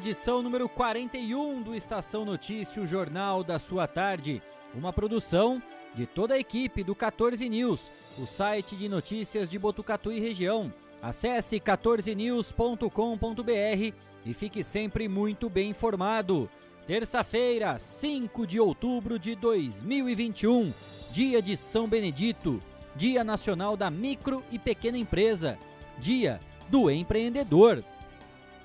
[0.00, 4.40] Edição número 41 do Estação Notícia, o jornal da sua tarde.
[4.74, 5.62] Uma produção
[5.94, 10.72] de toda a equipe do 14 News, o site de notícias de Botucatu e região.
[11.02, 13.94] Acesse 14news.com.br
[14.24, 16.48] e fique sempre muito bem informado.
[16.86, 20.72] Terça-feira, 5 de outubro de 2021,
[21.12, 22.62] dia de São Benedito,
[22.96, 25.58] Dia Nacional da Micro e Pequena Empresa,
[25.98, 27.84] Dia do Empreendedor.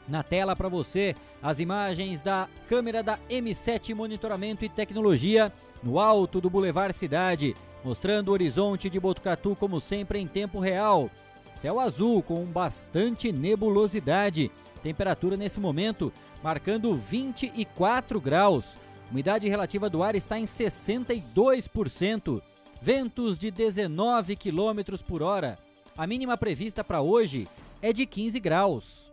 [0.08, 6.40] Na tela para você, as imagens da câmera da M7 Monitoramento e Tecnologia no alto
[6.40, 11.10] do Boulevard Cidade, mostrando o horizonte de Botucatu como sempre em tempo real.
[11.56, 14.52] Céu azul com bastante nebulosidade.
[14.84, 16.12] Temperatura nesse momento
[16.44, 18.78] marcando 24 graus.
[19.10, 22.42] Umidade relativa do ar está em 62%.
[22.82, 25.58] Ventos de 19 km por hora.
[25.98, 27.48] A mínima prevista para hoje
[27.82, 29.05] é de 15 graus.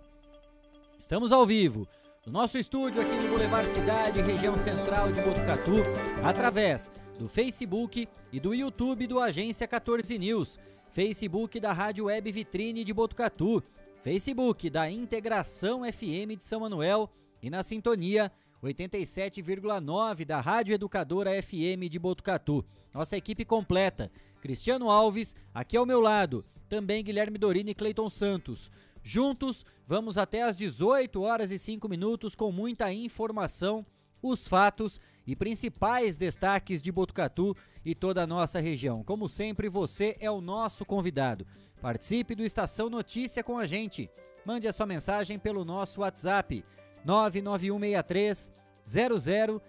[1.12, 1.86] Estamos ao vivo
[2.24, 5.82] no nosso estúdio aqui no Boulevard Cidade, região central de Botucatu,
[6.24, 10.58] através do Facebook e do YouTube do Agência 14 News,
[10.90, 13.62] Facebook da Rádio Web Vitrine de Botucatu,
[14.02, 17.10] Facebook da Integração FM de São Manuel
[17.42, 22.64] e na sintonia 87,9 da Rádio Educadora FM de Botucatu.
[22.94, 28.70] Nossa equipe completa: Cristiano Alves, aqui ao meu lado, também Guilherme Dorini e Cleiton Santos.
[29.03, 33.84] Juntos, vamos até às 18 horas e 5 minutos com muita informação,
[34.22, 39.03] os fatos e principais destaques de Botucatu e toda a nossa região.
[39.03, 41.45] Como sempre, você é o nosso convidado.
[41.80, 44.08] Participe do Estação Notícia com a gente.
[44.45, 46.64] Mande a sua mensagem pelo nosso WhatsApp
[47.05, 48.52] 99163
[48.85, 49.61] 0000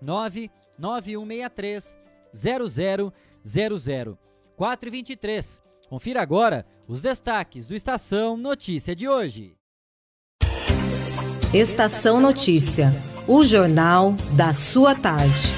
[0.00, 1.98] 99163
[2.34, 4.18] 0000
[4.56, 5.69] 423.
[5.90, 9.56] Confira agora os destaques do Estação Notícia de hoje.
[11.52, 12.92] Estação Notícia,
[13.26, 15.48] o jornal da sua tarde.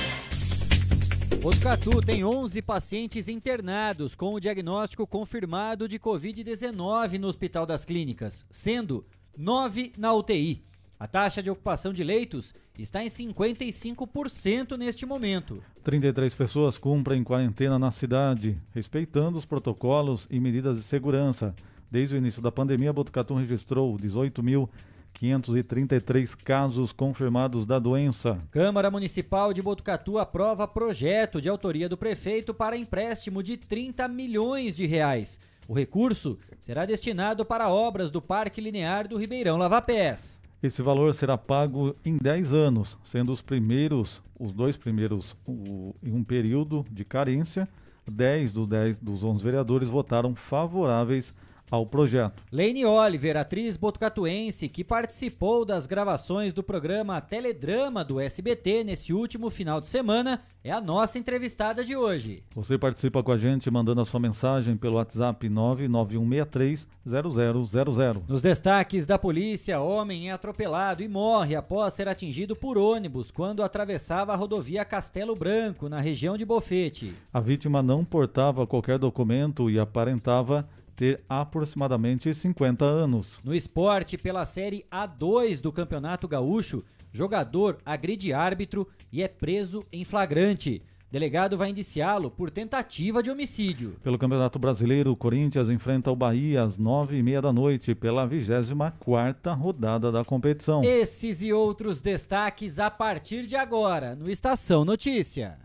[1.42, 8.46] Botucatu tem 11 pacientes internados com o diagnóstico confirmado de Covid-19 no Hospital das Clínicas,
[8.50, 9.04] sendo
[9.36, 10.64] 9 na UTI.
[11.02, 15.60] A taxa de ocupação de leitos está em 55% neste momento.
[15.82, 21.56] 33 pessoas cumprem quarentena na cidade, respeitando os protocolos e medidas de segurança.
[21.90, 28.38] Desde o início da pandemia, Botucatu registrou 18.533 casos confirmados da doença.
[28.52, 34.72] Câmara Municipal de Botucatu aprova projeto de autoria do prefeito para empréstimo de 30 milhões
[34.72, 35.40] de reais.
[35.66, 40.40] O recurso será destinado para obras do Parque Linear do Ribeirão Lavapés.
[40.62, 46.12] Esse valor será pago em 10 anos, sendo os primeiros, os dois primeiros, o, em
[46.12, 47.68] um período de carência.
[48.08, 51.34] 10 dos 10 dos 11 vereadores votaram favoráveis
[51.72, 52.44] ao projeto.
[52.52, 59.48] Lane Oliver, atriz botucatuense que participou das gravações do programa Teledrama do SBT nesse último
[59.48, 62.44] final de semana, é a nossa entrevistada de hoje.
[62.54, 68.24] Você participa com a gente mandando a sua mensagem pelo WhatsApp 991630000.
[68.28, 73.62] Nos destaques da polícia, homem é atropelado e morre após ser atingido por ônibus quando
[73.62, 77.14] atravessava a rodovia Castelo Branco, na região de Bofete.
[77.32, 83.40] A vítima não portava qualquer documento e aparentava ter aproximadamente 50 anos.
[83.44, 90.04] No esporte, pela Série A2 do Campeonato Gaúcho, jogador agride árbitro e é preso em
[90.04, 90.82] flagrante.
[91.12, 93.96] Delegado vai indiciá-lo por tentativa de homicídio.
[94.02, 98.26] Pelo Campeonato Brasileiro, o Corinthians enfrenta o Bahia às nove e meia da noite pela
[98.26, 100.82] 24 rodada da competição.
[100.82, 105.58] Esses e outros destaques a partir de agora no Estação Notícia.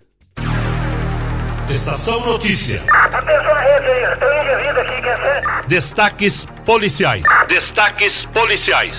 [1.69, 2.81] Estação Notícia.
[2.89, 5.67] Atenção à rede aí, estou indivíduo aqui, quer ser?
[5.67, 7.23] Destaques policiais.
[7.49, 8.97] Destaques policiais.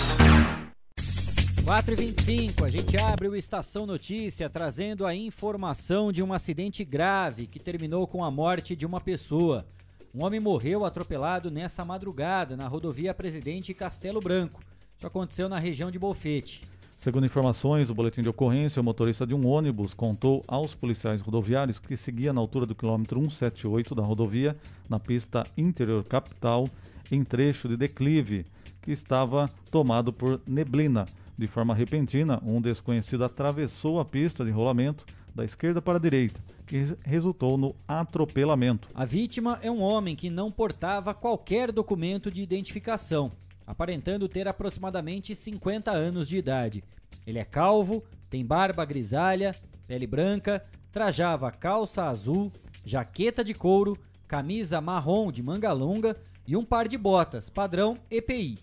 [1.64, 6.84] 4 e 25 a gente abre o Estação Notícia trazendo a informação de um acidente
[6.84, 9.66] grave que terminou com a morte de uma pessoa.
[10.14, 14.60] Um homem morreu atropelado nessa madrugada na rodovia Presidente Castelo Branco.
[14.94, 16.62] Isso aconteceu na região de Bolfete.
[16.98, 21.78] Segundo informações do boletim de ocorrência, o motorista de um ônibus contou aos policiais rodoviários
[21.78, 24.56] que seguia na altura do quilômetro 178 da rodovia,
[24.88, 26.68] na pista interior capital,
[27.08, 28.44] em trecho de declive,
[28.82, 31.06] que estava tomado por neblina.
[31.38, 36.42] De forma repentina, um desconhecido atravessou a pista de rolamento da esquerda para a direita,
[36.66, 38.88] que resultou no atropelamento.
[38.92, 43.30] A vítima é um homem que não portava qualquer documento de identificação,
[43.68, 46.82] aparentando ter aproximadamente 50 anos de idade.
[47.26, 49.54] Ele é calvo, tem barba grisalha,
[49.86, 52.50] pele branca, trajava calça azul,
[52.82, 53.94] jaqueta de couro,
[54.26, 56.16] camisa marrom de manga longa
[56.46, 58.58] e um par de botas, padrão EPI.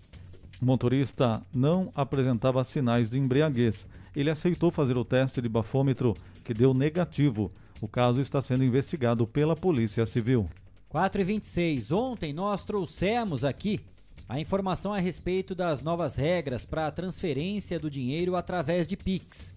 [0.59, 3.85] O motorista não apresentava sinais de embriaguez.
[4.15, 7.51] Ele aceitou fazer o teste de bafômetro, que deu negativo.
[7.79, 10.49] O caso está sendo investigado pela Polícia Civil.
[10.89, 13.81] 4 e 26 Ontem nós trouxemos aqui
[14.27, 19.53] a informação a respeito das novas regras para a transferência do dinheiro através de Pix.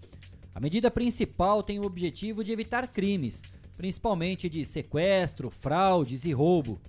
[0.55, 3.43] A medida principal tem o objetivo de evitar crimes,
[3.77, 6.81] principalmente de sequestro, fraudes e roubo.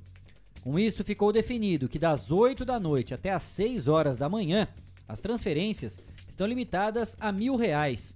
[0.61, 4.67] Com isso, ficou definido que das 8 da noite até as 6 horas da manhã,
[5.07, 5.97] as transferências
[6.27, 8.13] estão limitadas a mil reais.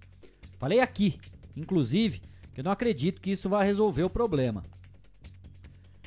[0.60, 1.20] Falei aqui,
[1.56, 2.22] inclusive,
[2.54, 4.64] que eu não acredito que isso vá resolver o problema.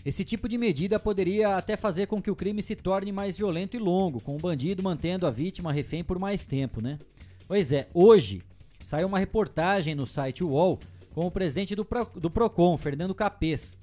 [0.06, 3.76] Esse tipo de medida poderia até fazer com que o crime se torne mais violento
[3.76, 6.96] e longo, com o bandido mantendo a vítima refém por mais tempo, né?
[7.48, 8.40] Pois é, hoje
[8.84, 10.78] saiu uma reportagem no site UOL
[11.12, 13.76] com o presidente do, Pro, do Procon, Fernando Capês.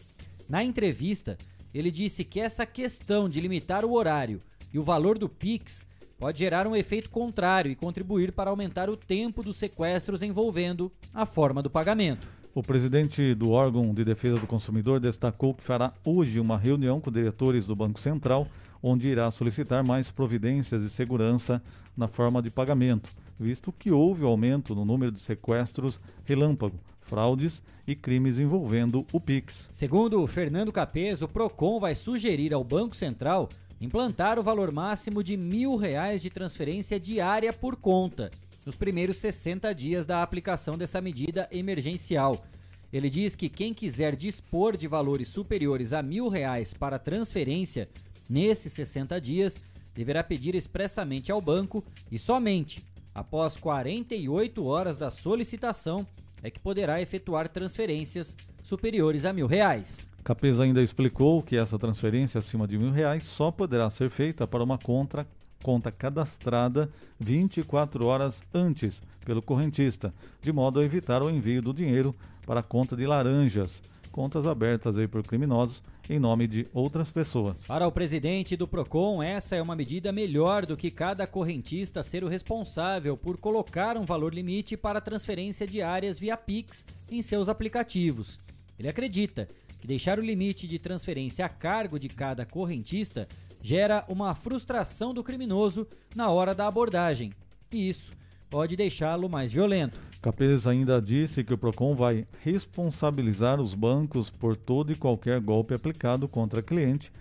[0.47, 1.37] Na entrevista,
[1.73, 4.39] ele disse que essa questão de limitar o horário
[4.73, 5.85] e o valor do Pix
[6.17, 11.25] pode gerar um efeito contrário e contribuir para aumentar o tempo dos sequestros envolvendo a
[11.25, 12.42] forma do pagamento.
[12.55, 17.11] O presidente do órgão de defesa do consumidor destacou que fará hoje uma reunião com
[17.11, 18.47] diretores do Banco Central,
[18.81, 21.63] onde irá solicitar mais providências de segurança
[21.97, 23.09] na forma de pagamento,
[23.39, 29.67] visto que houve aumento no número de sequestros relâmpago, fraudes e crimes envolvendo o Pix.
[29.73, 33.49] Segundo Fernando Capês, o PROCON vai sugerir ao Banco Central
[33.81, 38.29] implantar o valor máximo de mil reais de transferência diária por conta
[38.65, 42.45] nos primeiros 60 dias da aplicação dessa medida emergencial.
[42.91, 47.89] Ele diz que quem quiser dispor de valores superiores a mil reais para transferência
[48.29, 49.59] nesses 60 dias
[49.95, 56.05] deverá pedir expressamente ao banco e somente após 48 horas da solicitação
[56.41, 60.07] é que poderá efetuar transferências superiores a mil reais.
[60.23, 64.63] Capes ainda explicou que essa transferência acima de mil reais só poderá ser feita para
[64.63, 65.27] uma conta,
[65.63, 72.13] conta cadastrada 24 horas antes pelo correntista, de modo a evitar o envio do dinheiro
[72.45, 73.81] para a conta de laranjas,
[74.11, 77.65] contas abertas aí por criminosos em nome de outras pessoas.
[77.65, 82.25] Para o presidente do Procon, essa é uma medida melhor do que cada correntista ser
[82.25, 88.37] o responsável por colocar um valor limite para transferência diárias via Pix em seus aplicativos.
[88.77, 89.47] Ele acredita
[89.79, 93.27] que deixar o limite de transferência a cargo de cada correntista
[93.63, 97.31] gera uma frustração do criminoso na hora da abordagem,
[97.71, 98.11] e isso
[98.49, 99.99] pode deixá-lo mais violento.
[100.21, 105.73] Capes ainda disse que o Procon vai responsabilizar os bancos por todo e qualquer golpe
[105.73, 107.11] aplicado contra cliente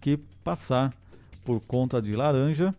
[0.00, 0.92] que passar
[1.44, 2.74] por conta de laranja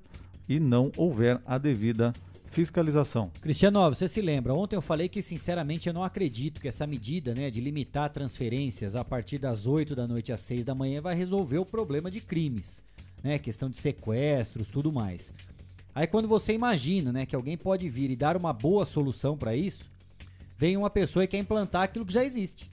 [0.49, 2.11] e não houver a devida
[2.51, 3.31] fiscalização.
[3.41, 4.53] Cristiano, você se lembra?
[4.53, 8.95] Ontem eu falei que sinceramente eu não acredito que essa medida, né, de limitar transferências
[8.95, 12.19] a partir das 8 da noite às 6 da manhã vai resolver o problema de
[12.19, 12.83] crimes,
[13.23, 15.33] né, questão de sequestros, tudo mais.
[15.93, 19.55] Aí quando você imagina, né, que alguém pode vir e dar uma boa solução para
[19.55, 19.85] isso,
[20.57, 22.69] vem uma pessoa e quer implantar aquilo que já existe.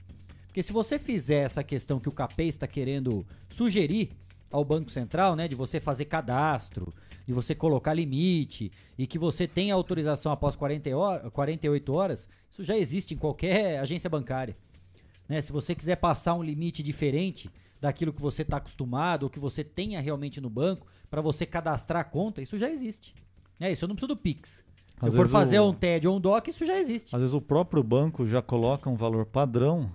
[0.47, 4.11] Porque se você fizer essa questão que o CAPEI está querendo sugerir
[4.51, 6.93] ao Banco Central, né, de você fazer cadastro,
[7.25, 12.63] de você colocar limite e que você tenha autorização após 40 horas, 48 horas, isso
[12.63, 14.57] já existe em qualquer agência bancária.
[15.27, 15.39] Né?
[15.41, 17.49] Se você quiser passar um limite diferente
[17.81, 22.01] daquilo que você está acostumado ou que você tenha realmente no banco para você cadastrar
[22.01, 23.13] a conta, isso já existe.
[23.59, 24.63] É isso, eu não preciso do Pix.
[24.99, 27.15] Se Às eu for fazer o- um TED ou um DOC, isso já existe.
[27.15, 29.89] Às vezes o próprio banco já coloca um valor padrão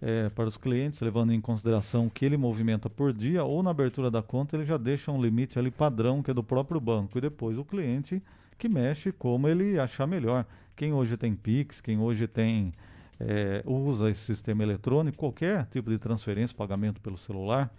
[0.00, 3.70] eh, para os clientes, levando em consideração o que ele movimenta por dia, ou na
[3.72, 7.18] abertura da conta ele já deixa um limite ali padrão que é do próprio banco.
[7.18, 8.22] E depois o cliente
[8.56, 10.46] que mexe como ele achar melhor.
[10.76, 12.72] Quem hoje tem Pix, quem hoje tem
[13.20, 17.72] eh, usa esse sistema eletrônico, qualquer tipo de transferência, pagamento pelo celular,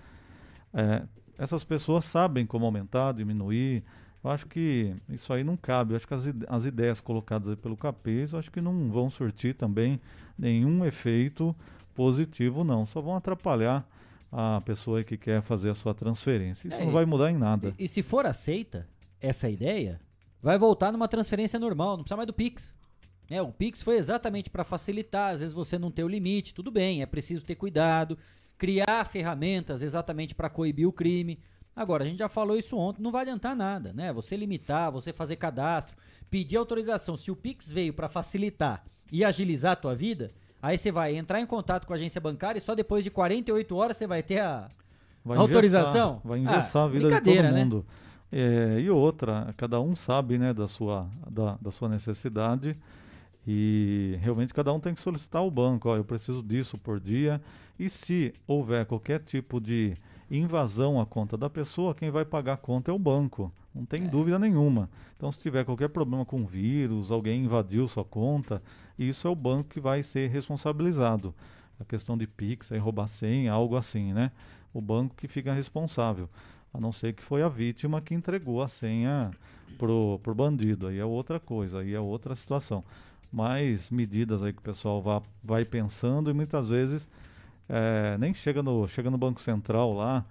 [0.73, 1.03] eh,
[1.37, 3.83] essas pessoas sabem como aumentar, diminuir.
[4.21, 5.93] Eu acho que isso aí não cabe.
[5.93, 9.09] Eu acho que as, as ideias colocadas aí pelo Capês, eu acho que não vão
[9.09, 10.01] surtir também
[10.37, 11.55] nenhum efeito
[11.95, 12.85] positivo, não.
[12.85, 13.87] Só vão atrapalhar
[14.31, 16.67] a pessoa que quer fazer a sua transferência.
[16.67, 17.73] Isso É, não vai mudar em nada.
[17.79, 18.85] E, e se for aceita
[19.21, 19.99] essa ideia,
[20.41, 22.75] vai voltar numa transferência normal, não precisa mais do Pix.
[23.29, 26.71] É, o Pix foi exatamente para facilitar, às vezes você não tem o limite, tudo
[26.71, 28.17] bem, é preciso ter cuidado,
[28.57, 31.39] criar ferramentas exatamente para coibir o crime.
[31.75, 34.11] Agora, a gente já falou isso ontem, não vai adiantar nada, né?
[34.13, 35.95] Você limitar, você fazer cadastro,
[36.29, 37.15] pedir autorização.
[37.15, 40.31] Se o Pix veio para facilitar e agilizar a tua vida,
[40.61, 43.75] aí você vai entrar em contato com a agência bancária e só depois de 48
[43.75, 44.69] horas você vai ter a
[45.23, 46.19] Vai autorização.
[46.23, 47.51] vai engessar Ah, a vida de todo né?
[47.51, 47.85] mundo.
[48.31, 52.75] É, e outra, cada um sabe né, da, sua, da, da sua necessidade
[53.47, 57.41] e realmente cada um tem que solicitar ao banco, ó, eu preciso disso por dia.
[57.79, 59.95] E se houver qualquer tipo de
[60.29, 64.05] invasão à conta da pessoa, quem vai pagar a conta é o banco, não tem
[64.05, 64.89] dúvida nenhuma.
[65.15, 68.61] Então, se tiver qualquer problema com vírus, alguém invadiu sua conta,
[68.97, 71.33] isso é o banco que vai ser responsabilizado.
[71.79, 74.31] A questão de Pix, aí roubar senha, algo assim, né?
[74.73, 76.29] O banco que fica responsável.
[76.73, 79.31] A não ser que foi a vítima que entregou a senha
[79.77, 80.87] pro, pro bandido.
[80.87, 82.83] Aí é outra coisa, aí é outra situação.
[83.31, 87.07] Mais medidas aí que o pessoal vá, vai pensando e muitas vezes
[87.69, 90.25] eh, nem chega no, chega no Banco Central lá,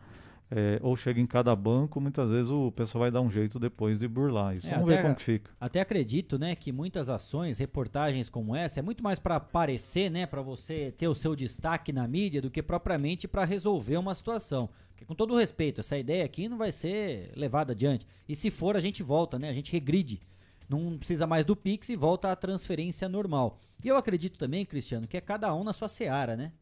[0.50, 3.98] eh, ou chega em cada banco, muitas vezes o pessoal vai dar um jeito depois
[3.98, 4.66] de burlar isso.
[4.66, 5.50] É, Vamos até ver como fica.
[5.60, 10.26] Até acredito, né, que muitas ações, reportagens como essa, é muito mais para aparecer, né,
[10.26, 14.68] para você ter o seu destaque na mídia do que propriamente para resolver uma situação.
[14.90, 18.04] Porque com todo respeito, essa ideia aqui não vai ser levada adiante.
[18.28, 19.48] E se for, a gente volta, né?
[19.48, 20.20] A gente regride.
[20.68, 23.58] Não precisa mais do Pix e volta à transferência normal.
[23.82, 26.52] E eu acredito também, Cristiano, que é cada um na sua seara, né?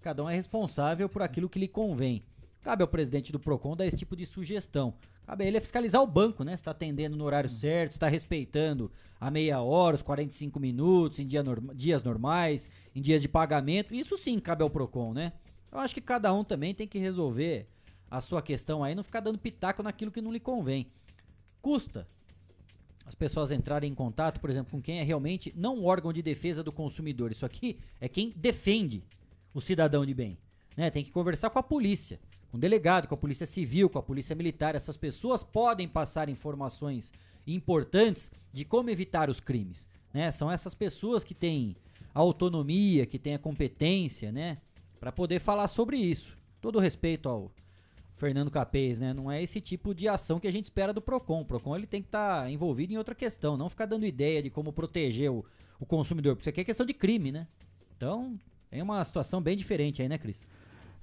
[0.00, 2.24] Cada um é responsável por aquilo que lhe convém.
[2.62, 4.94] Cabe ao presidente do PROCON dar esse tipo de sugestão.
[5.24, 6.56] Cabe a ele é fiscalizar o banco, né?
[6.56, 11.18] Se está atendendo no horário certo, se está respeitando a meia hora, os 45 minutos,
[11.20, 13.94] em dia norma- dias normais, em dias de pagamento.
[13.94, 15.32] Isso sim cabe ao PROCON, né?
[15.70, 17.68] Eu acho que cada um também tem que resolver
[18.10, 20.86] a sua questão aí, não ficar dando pitaco naquilo que não lhe convém.
[21.60, 22.06] Custa
[23.06, 26.20] as pessoas entrarem em contato, por exemplo, com quem é realmente não um órgão de
[26.20, 27.30] defesa do consumidor.
[27.30, 29.04] Isso aqui é quem defende
[29.54, 30.36] o cidadão de bem.
[30.76, 30.90] Né?
[30.90, 32.18] Tem que conversar com a polícia,
[32.50, 34.74] com o delegado, com a polícia civil, com a polícia militar.
[34.74, 37.12] Essas pessoas podem passar informações
[37.46, 39.88] importantes de como evitar os crimes.
[40.12, 40.30] Né?
[40.32, 41.76] São essas pessoas que têm
[42.12, 44.58] a autonomia, que têm a competência, né?
[44.98, 46.36] Para poder falar sobre isso.
[46.62, 47.52] Todo respeito ao
[48.16, 49.12] Fernando Capês, né?
[49.12, 51.42] Não é esse tipo de ação que a gente espera do Procon.
[51.42, 54.50] O Procon ele tem que estar envolvido em outra questão, não ficar dando ideia de
[54.50, 55.44] como proteger o,
[55.78, 57.46] o consumidor, porque isso aqui é questão de crime, né?
[57.96, 58.38] Então,
[58.70, 60.48] é uma situação bem diferente aí, né, Cris?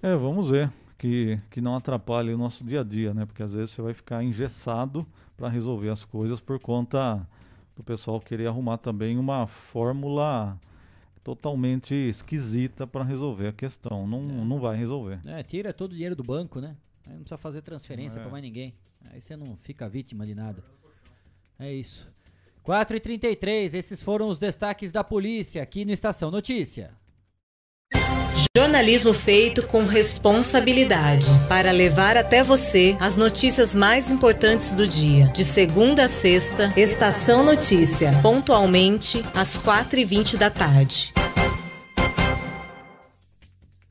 [0.02, 3.26] É, vamos ver que, que não atrapalhe o nosso dia a dia, né?
[3.26, 5.06] Porque às vezes você vai ficar engessado
[5.36, 7.28] para resolver as coisas por conta
[7.76, 10.60] do pessoal querer arrumar também uma fórmula
[11.24, 14.08] totalmente esquisita para resolver a questão.
[14.08, 15.20] Não, não vai resolver.
[15.26, 16.76] É, tira todo o dinheiro do banco, né?
[17.06, 18.22] Aí não precisa fazer transferência É.
[18.22, 18.74] pra mais ninguém.
[19.12, 20.64] Aí você não fica vítima de nada.
[21.60, 22.08] É isso.
[22.64, 26.92] 4 e 33 esses foram os destaques da polícia aqui no Estação Notícia.
[28.56, 35.28] Jornalismo feito com responsabilidade para levar até você as notícias mais importantes do dia.
[35.28, 41.14] De segunda a sexta, Estação Notícia, pontualmente às 4h20 da tarde.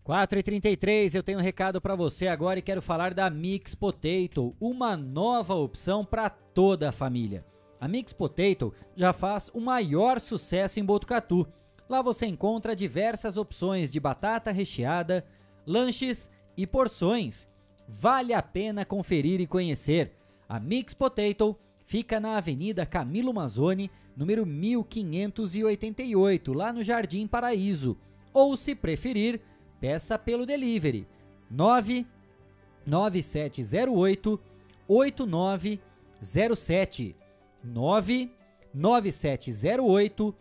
[0.04, 3.72] 4 e 33 eu tenho um recado pra você agora e quero falar da Mix
[3.72, 7.46] Potato, uma nova opção pra toda a família.
[7.80, 11.46] A Mix Potato já faz o maior sucesso em Botucatu.
[11.88, 15.24] Lá você encontra diversas opções de batata recheada,
[15.64, 17.46] lanches e porções.
[17.86, 20.16] Vale a pena conferir e conhecer.
[20.48, 21.56] A Mix Potato
[21.86, 27.96] fica na Avenida Camilo Mazzoni, número 1588, lá no Jardim Paraíso.
[28.32, 29.40] Ou, se preferir,
[29.82, 31.06] peça pelo delivery
[31.50, 34.40] 99708
[34.86, 37.16] 8907
[37.64, 40.34] 99708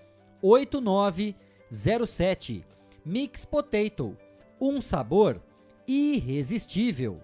[0.43, 2.63] 8907
[3.03, 4.15] Mix Potato,
[4.60, 5.41] um sabor
[5.88, 7.19] irresistível.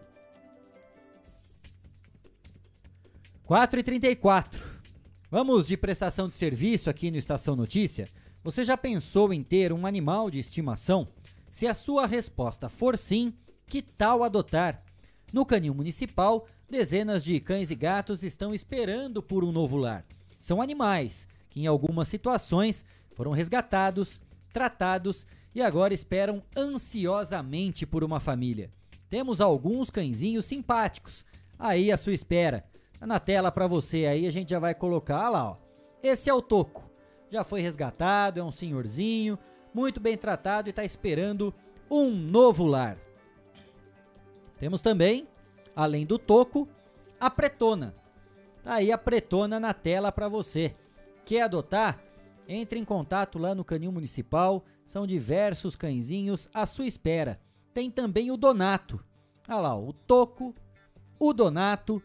[3.46, 4.78] 4 e 34
[5.30, 8.10] Vamos de prestação de serviço aqui no Estação Notícia?
[8.44, 11.08] Você já pensou em ter um animal de estimação?
[11.50, 13.34] Se a sua resposta for sim,
[13.66, 14.84] que tal adotar?
[15.32, 20.06] No Canil Municipal, dezenas de cães e gatos estão esperando por um novo lar.
[20.40, 24.22] São animais que, em algumas situações, foram resgatados,
[24.54, 28.72] tratados e agora esperam ansiosamente por uma família.
[29.10, 31.26] Temos alguns cãezinhos simpáticos
[31.58, 32.66] aí à sua espera.
[33.00, 35.58] Tá na tela para você aí, a gente já vai colocar ah lá, ó.
[36.02, 36.90] Esse é o Toco.
[37.30, 39.38] Já foi resgatado, é um senhorzinho,
[39.78, 41.54] muito bem tratado e está esperando
[41.88, 42.98] um novo lar.
[44.58, 45.28] Temos também,
[45.76, 46.68] além do Toco,
[47.20, 47.96] a Pretona.
[48.64, 50.76] Tá aí a Pretona na tela para você.
[51.24, 52.02] Quer adotar?
[52.48, 57.40] Entre em contato lá no Canil Municipal, são diversos cãezinhos à sua espera.
[57.72, 59.00] Tem também o Donato.
[59.48, 60.56] Olha lá, o Toco
[61.20, 62.02] o Donato.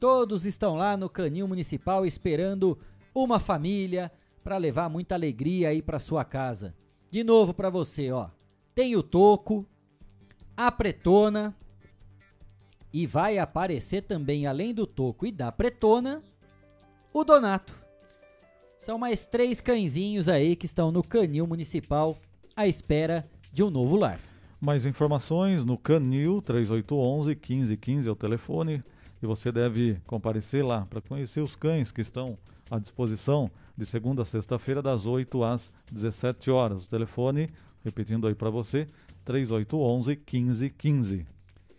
[0.00, 2.76] Todos estão lá no Canil Municipal esperando
[3.14, 4.10] uma família
[4.42, 6.74] para levar muita alegria aí para sua casa.
[7.12, 8.30] De novo para você, ó.
[8.74, 9.66] Tem o Toco,
[10.56, 11.54] a Pretona
[12.90, 16.22] e vai aparecer também além do Toco e da Pretona,
[17.12, 17.78] o Donato.
[18.78, 22.16] São mais três cãezinhos aí que estão no Canil Municipal
[22.56, 24.18] à espera de um novo lar.
[24.58, 28.82] Mais informações no Canil 3811 1515 é o telefone
[29.22, 32.38] e você deve comparecer lá para conhecer os cães que estão
[32.70, 36.84] à disposição de segunda a sexta-feira das 8 às 17 horas.
[36.84, 37.50] O telefone,
[37.84, 38.86] repetindo aí para você,
[39.24, 41.26] 3811 1515.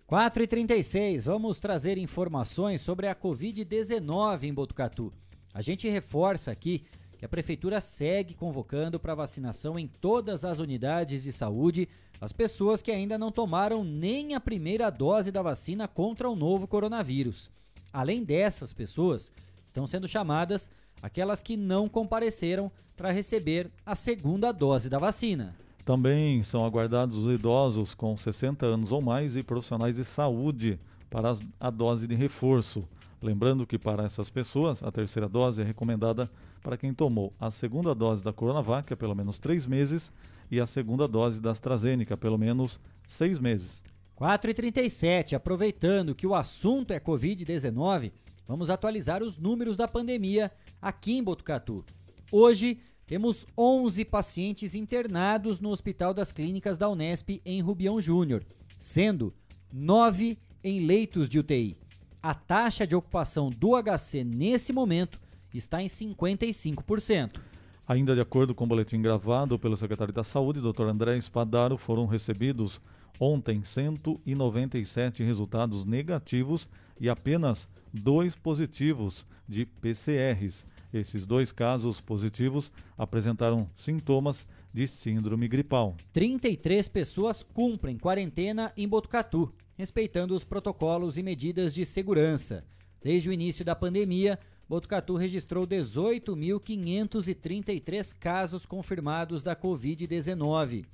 [0.05, 5.11] 4 e 36 vamos trazer informações sobre a Covid-19 em Botucatu.
[5.53, 6.83] A gente reforça aqui
[7.17, 11.87] que a Prefeitura segue convocando para vacinação em todas as unidades de saúde
[12.19, 16.67] as pessoas que ainda não tomaram nem a primeira dose da vacina contra o novo
[16.67, 17.49] coronavírus.
[17.91, 19.31] Além dessas pessoas,
[19.67, 20.69] estão sendo chamadas
[21.03, 25.53] aquelas que não compareceram para receber a segunda dose da vacina.
[25.83, 30.79] Também são aguardados os idosos com 60 anos ou mais e profissionais de saúde
[31.09, 32.87] para a dose de reforço.
[33.21, 36.31] Lembrando que para essas pessoas, a terceira dose é recomendada
[36.61, 40.09] para quem tomou a segunda dose da Coronavac há pelo menos três meses
[40.49, 42.79] e a segunda dose da AstraZeneca, pelo menos
[43.09, 43.83] seis meses.
[44.17, 48.11] 4h37, aproveitando que o assunto é Covid-19,
[48.47, 51.83] vamos atualizar os números da pandemia aqui em Botucatu.
[52.31, 58.45] Hoje temos 11 pacientes internados no Hospital das Clínicas da Unesp em Rubião Júnior,
[58.77, 59.33] sendo
[59.71, 61.77] 9 em leitos de UTI.
[62.21, 65.19] A taxa de ocupação do HC nesse momento
[65.53, 67.39] está em 55%.
[67.85, 70.83] Ainda de acordo com o boletim gravado pelo secretário da Saúde, Dr.
[70.83, 72.79] André Espadaro, foram recebidos
[73.19, 80.65] ontem 197 resultados negativos e apenas dois positivos de PCRs.
[80.93, 85.95] Esses dois casos positivos apresentaram sintomas de síndrome gripal.
[86.11, 92.63] 33 pessoas cumprem quarentena em Botucatu, respeitando os protocolos e medidas de segurança.
[93.01, 100.85] Desde o início da pandemia, Botucatu registrou 18.533 casos confirmados da Covid-19.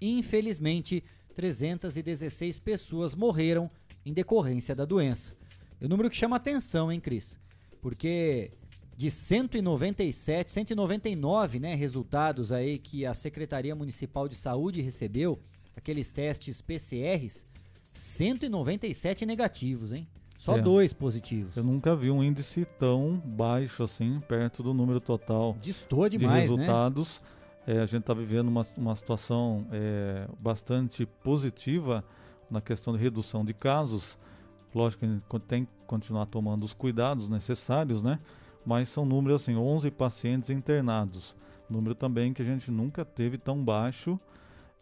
[0.00, 1.02] Infelizmente,
[1.38, 3.70] 316 pessoas morreram
[4.04, 5.36] em decorrência da doença.
[5.80, 7.38] É um número que chama atenção, hein, Cris?
[7.80, 8.50] Porque
[8.96, 15.38] de 197, 199, né, resultados aí que a Secretaria Municipal de Saúde recebeu,
[15.76, 17.46] aqueles testes PCRs,
[17.92, 20.08] 197 negativos, hein?
[20.36, 20.60] Só é.
[20.60, 21.56] dois positivos.
[21.56, 26.56] Eu nunca vi um índice tão baixo assim, perto do número total Distor demais, de
[26.56, 26.62] né?
[26.62, 27.20] resultados.
[27.20, 27.37] Né?
[27.68, 32.02] É, a gente está vivendo uma, uma situação é, bastante positiva
[32.50, 34.16] na questão de redução de casos.
[34.74, 38.20] Lógico que a gente tem que continuar tomando os cuidados necessários, né?
[38.64, 41.36] Mas são números assim, 11 pacientes internados.
[41.68, 44.18] Número também que a gente nunca teve tão baixo.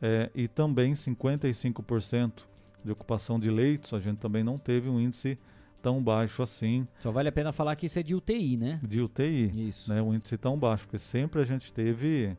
[0.01, 2.45] É, e também 55%
[2.85, 5.37] de ocupação de leitos, a gente também não teve um índice
[5.83, 6.87] tão baixo assim.
[7.01, 8.79] Só vale a pena falar que isso é de UTI, né?
[8.81, 9.71] De UTI.
[9.71, 9.91] Isso.
[9.93, 12.37] Né, um índice tão baixo, porque sempre a gente teve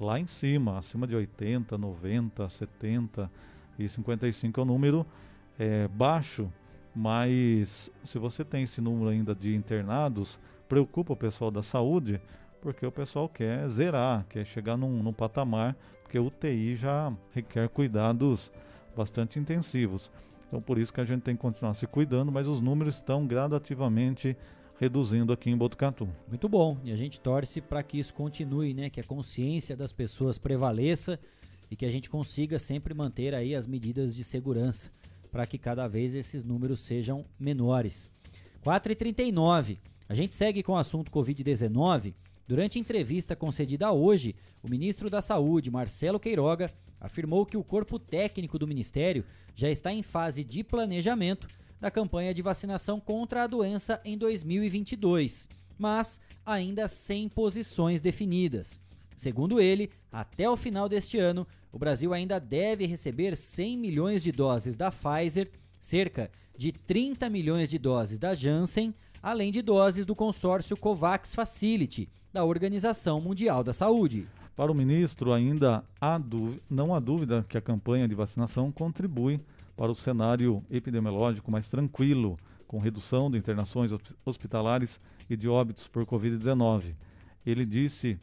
[0.00, 3.30] lá em cima, acima de 80, 90, 70
[3.78, 5.06] e 55 é um número
[5.58, 6.50] é, baixo,
[6.94, 12.20] mas se você tem esse número ainda de internados, preocupa o pessoal da saúde,
[12.60, 18.50] porque o pessoal quer zerar, quer chegar num, num patamar, porque UTI já requer cuidados
[18.96, 20.10] bastante intensivos.
[20.48, 23.26] Então por isso que a gente tem que continuar se cuidando, mas os números estão
[23.26, 24.36] gradativamente
[24.80, 26.08] reduzindo aqui em Botucatu.
[26.26, 26.78] Muito bom.
[26.82, 31.20] E a gente torce para que isso continue, né, que a consciência das pessoas prevaleça
[31.70, 34.90] e que a gente consiga sempre manter aí as medidas de segurança
[35.30, 38.10] para que cada vez esses números sejam menores.
[38.64, 39.78] 4h39.
[40.08, 42.14] A gente segue com o assunto Covid-19.
[42.48, 48.58] Durante entrevista concedida hoje, o ministro da Saúde, Marcelo Queiroga, afirmou que o corpo técnico
[48.58, 51.46] do Ministério já está em fase de planejamento
[51.80, 58.78] da campanha de vacinação contra a doença em 2022, mas ainda sem posições definidas.
[59.16, 64.32] Segundo ele, até o final deste ano, o Brasil ainda deve receber 100 milhões de
[64.32, 70.14] doses da Pfizer, cerca de 30 milhões de doses da Janssen, além de doses do
[70.14, 74.26] consórcio COVAX Facility, da Organização Mundial da Saúde.
[74.56, 76.20] Para o ministro, ainda há
[76.68, 79.40] não há dúvida que a campanha de vacinação contribui
[79.76, 83.90] para o cenário epidemiológico mais tranquilo, com redução de internações
[84.24, 86.94] hospitalares e de óbitos por Covid-19.
[87.44, 88.18] Ele disse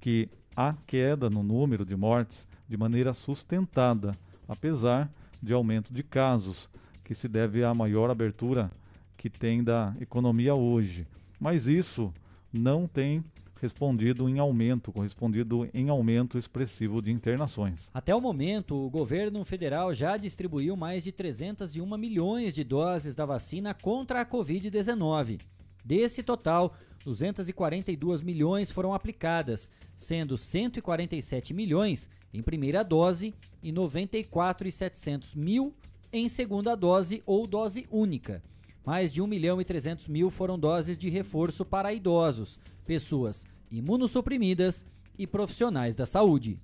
[0.00, 4.16] que há queda no número de mortes de maneira sustentada,
[4.48, 5.10] apesar
[5.42, 6.70] de aumento de casos,
[7.04, 8.70] que se deve à maior abertura
[9.16, 11.06] que tem da economia hoje.
[11.38, 12.12] Mas isso
[12.52, 13.24] não tem
[13.60, 17.90] respondido em aumento, correspondido em aumento expressivo de internações.
[17.92, 23.26] Até o momento, o governo federal já distribuiu mais de 301 milhões de doses da
[23.26, 25.40] vacina contra a Covid-19.
[25.84, 35.74] Desse total, 242 milhões foram aplicadas, sendo 147 milhões em primeira dose e 94,700 mil
[36.12, 38.42] em segunda dose ou dose única.
[38.84, 44.84] Mais de 1 milhão e 300 mil foram doses de reforço para idosos, pessoas imunossuprimidas
[45.18, 46.58] e profissionais da saúde.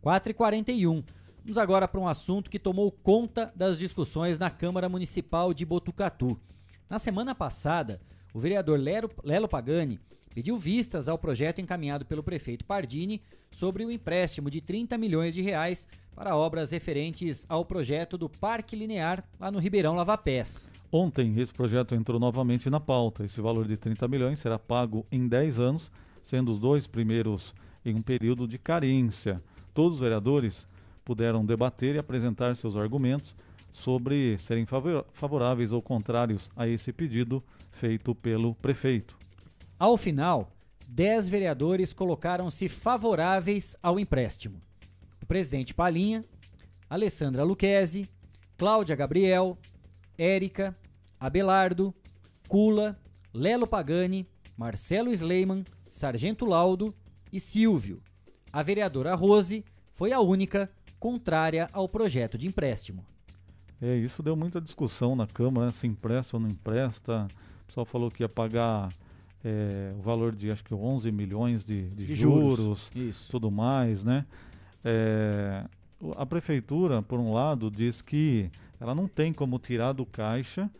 [0.00, 1.02] 4 e 41.
[1.42, 6.38] Vamos agora para um assunto que tomou conta das discussões na Câmara Municipal de Botucatu.
[6.88, 8.00] Na semana passada,
[8.32, 10.00] o vereador Lero, Lelo Pagani
[10.34, 15.42] pediu vistas ao projeto encaminhado pelo prefeito Pardini sobre o empréstimo de 30 milhões de
[15.42, 20.68] reais para obras referentes ao projeto do Parque Linear lá no Ribeirão Lavapés.
[20.92, 23.24] Ontem, esse projeto entrou novamente na pauta.
[23.24, 25.90] Esse valor de 30 milhões será pago em 10 anos,
[26.22, 29.40] sendo os dois primeiros em um período de carência.
[29.72, 30.66] Todos os vereadores
[31.04, 33.34] puderam debater e apresentar seus argumentos
[33.72, 34.66] sobre serem
[35.12, 39.19] favoráveis ou contrários a esse pedido feito pelo prefeito.
[39.80, 40.52] Ao final,
[40.86, 44.60] 10 vereadores colocaram-se favoráveis ao empréstimo.
[45.22, 46.22] O presidente Palinha,
[46.90, 48.06] Alessandra Luquezzi,
[48.58, 49.56] Cláudia Gabriel,
[50.18, 50.76] Érica,
[51.18, 51.94] Abelardo,
[52.46, 53.00] Cula,
[53.32, 56.94] Lelo Pagani, Marcelo Sleiman, Sargento Laudo
[57.32, 58.02] e Silvio.
[58.52, 59.64] A vereadora Rose
[59.94, 63.02] foi a única contrária ao projeto de empréstimo.
[63.80, 65.72] É, isso deu muita discussão na Câmara, né?
[65.72, 67.26] se empresta ou não empresta.
[67.62, 68.90] O pessoal falou que ia pagar
[69.44, 74.04] é, o valor de acho que 11 milhões de, de, de juros, juros tudo mais,
[74.04, 74.26] né?
[74.84, 75.64] É,
[76.16, 80.70] a prefeitura, por um lado, diz que ela não tem como tirar do caixa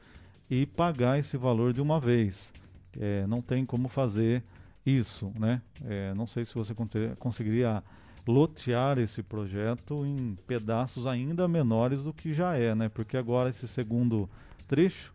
[0.48, 2.52] e pagar esse valor de uma vez.
[2.98, 4.42] É, não tem como fazer
[4.84, 5.60] isso, né?
[6.16, 6.74] Não sei se você
[7.18, 7.82] conseguiria
[8.26, 12.88] lotear esse projeto em pedaços ainda menores do que já é, né?
[12.88, 14.28] Porque agora esse segundo
[14.66, 15.12] trecho,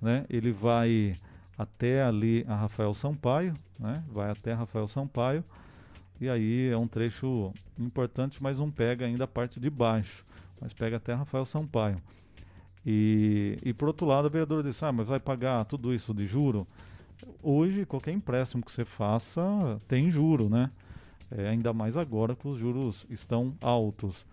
[0.00, 0.24] né?
[0.30, 1.16] Ele vai
[1.56, 4.02] até ali a Rafael Sampaio, né?
[4.08, 5.44] Vai até Rafael Sampaio
[6.20, 10.24] e aí é um trecho importante, mas não pega ainda a parte de baixo,
[10.60, 12.00] mas pega até Rafael Sampaio.
[12.86, 16.26] E, e por outro lado, a vereadora disse: ah, mas vai pagar tudo isso de
[16.26, 16.66] juro?
[17.42, 19.42] Hoje, qualquer empréstimo que você faça
[19.88, 20.70] tem juro, né?
[21.30, 24.26] É, ainda mais agora que os juros estão altos.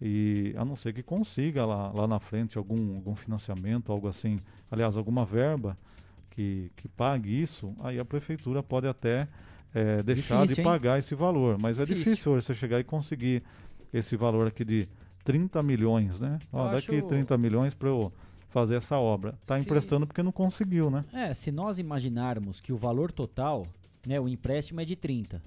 [0.00, 4.38] E a não ser que consiga lá, lá na frente algum, algum financiamento, algo assim,
[4.70, 5.76] aliás, alguma verba
[6.38, 9.26] que, que pague isso, aí a prefeitura pode até
[9.74, 11.00] é, deixar difícil, de pagar hein?
[11.00, 11.58] esse valor.
[11.58, 12.12] Mas é difícil.
[12.12, 13.42] difícil você chegar e conseguir
[13.92, 14.88] esse valor aqui de
[15.24, 16.38] 30 milhões, né?
[16.52, 17.08] Ó, daqui acho...
[17.08, 18.12] 30 milhões para eu
[18.50, 19.36] fazer essa obra.
[19.42, 21.04] Está emprestando porque não conseguiu, né?
[21.12, 23.66] É, se nós imaginarmos que o valor total,
[24.06, 25.42] né, o empréstimo é de 30,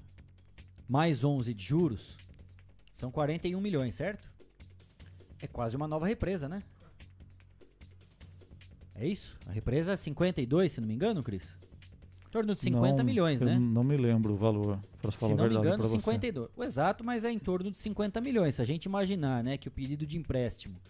[0.86, 2.18] mais 11 de juros,
[2.92, 4.30] são 41 milhões, certo?
[5.40, 6.62] É quase uma nova represa, né?
[8.94, 9.38] É isso?
[9.46, 11.56] A represa é 52, se não me engano, Cris?
[12.32, 13.58] torno de 50 não, milhões, né?
[13.58, 16.48] Não me lembro o valor, para falar Se não me engano, 52.
[16.48, 16.60] Você.
[16.60, 18.54] O exato, mas é em torno de 50 milhões.
[18.54, 20.80] Se a gente imaginar, né, que o pedido de empréstimo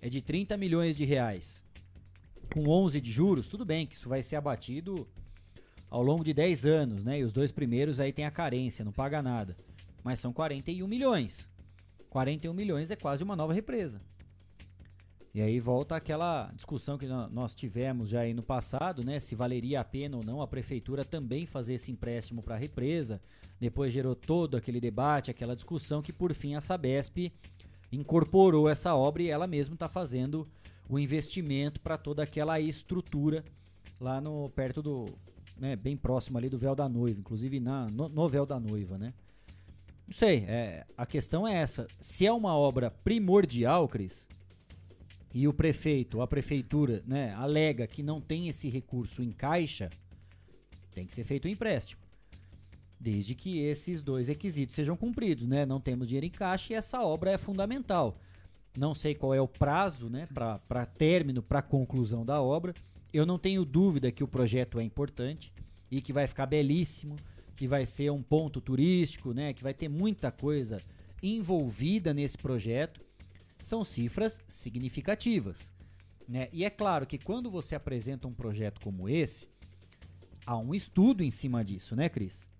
[0.00, 1.62] é de 30 milhões de reais,
[2.54, 5.06] com 11 de juros, tudo bem que isso vai ser abatido
[5.90, 7.18] ao longo de 10 anos, né?
[7.18, 9.56] E os dois primeiros aí tem a carência, não paga nada.
[10.04, 11.50] Mas são 41 milhões.
[12.10, 14.00] 41 milhões é quase uma nova represa.
[15.34, 19.18] E aí volta aquela discussão que nós tivemos já aí no passado, né?
[19.18, 23.20] Se valeria a pena ou não a prefeitura também fazer esse empréstimo para a represa.
[23.58, 27.32] Depois gerou todo aquele debate, aquela discussão que por fim a Sabesp
[27.90, 30.46] incorporou essa obra e ela mesma está fazendo
[30.88, 33.42] o investimento para toda aquela estrutura
[33.98, 35.06] lá no perto do,
[35.56, 38.98] né, bem próximo ali do véu da noiva, inclusive na, no, no véu da noiva,
[38.98, 39.14] né?
[40.06, 41.86] Não sei, é, a questão é essa.
[42.00, 44.28] Se é uma obra primordial, Cris,
[45.34, 49.88] e o prefeito, a prefeitura, né, alega que não tem esse recurso em caixa,
[50.90, 52.02] tem que ser feito um empréstimo.
[53.00, 55.66] Desde que esses dois requisitos sejam cumpridos, né?
[55.66, 58.16] Não temos dinheiro em caixa e essa obra é fundamental.
[58.76, 62.74] Não sei qual é o prazo, né, para término, para conclusão da obra.
[63.12, 65.52] Eu não tenho dúvida que o projeto é importante
[65.90, 67.16] e que vai ficar belíssimo,
[67.56, 70.80] que vai ser um ponto turístico, né, que vai ter muita coisa
[71.22, 73.00] envolvida nesse projeto
[73.62, 75.72] são cifras significativas.
[76.28, 76.48] Né?
[76.52, 79.48] E é claro que quando você apresenta um projeto como esse,
[80.44, 82.50] há um estudo em cima disso, né, Cris?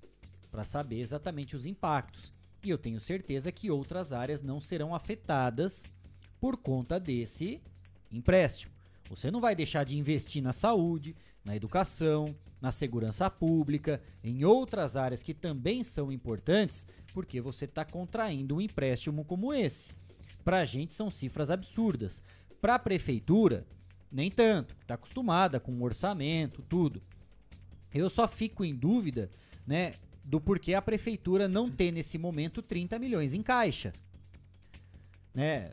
[0.50, 2.32] Para saber exatamente os impactos.
[2.64, 5.84] E eu tenho certeza que outras áreas não serão afetadas
[6.40, 7.60] por conta desse
[8.10, 8.72] empréstimo.
[9.08, 14.96] Você não vai deixar de investir na saúde, na educação, na segurança pública, em outras
[14.96, 19.90] áreas que também são importantes, porque você está contraindo um empréstimo como esse.
[20.44, 22.22] Para a gente são cifras absurdas.
[22.60, 23.66] Para a prefeitura,
[24.10, 24.76] nem tanto.
[24.80, 27.02] Está acostumada com o orçamento, tudo.
[27.94, 29.30] Eu só fico em dúvida,
[29.66, 33.92] né, do porquê a prefeitura não ter nesse momento 30 milhões em caixa.
[35.34, 35.72] Né?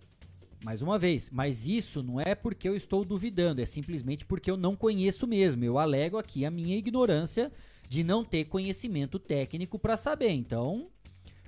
[0.64, 4.58] Mais uma vez, mas isso não é porque eu estou duvidando, é simplesmente porque eu
[4.58, 5.64] não conheço mesmo.
[5.64, 7.52] Eu alego aqui a minha ignorância
[7.88, 10.32] de não ter conhecimento técnico para saber.
[10.32, 10.90] Então,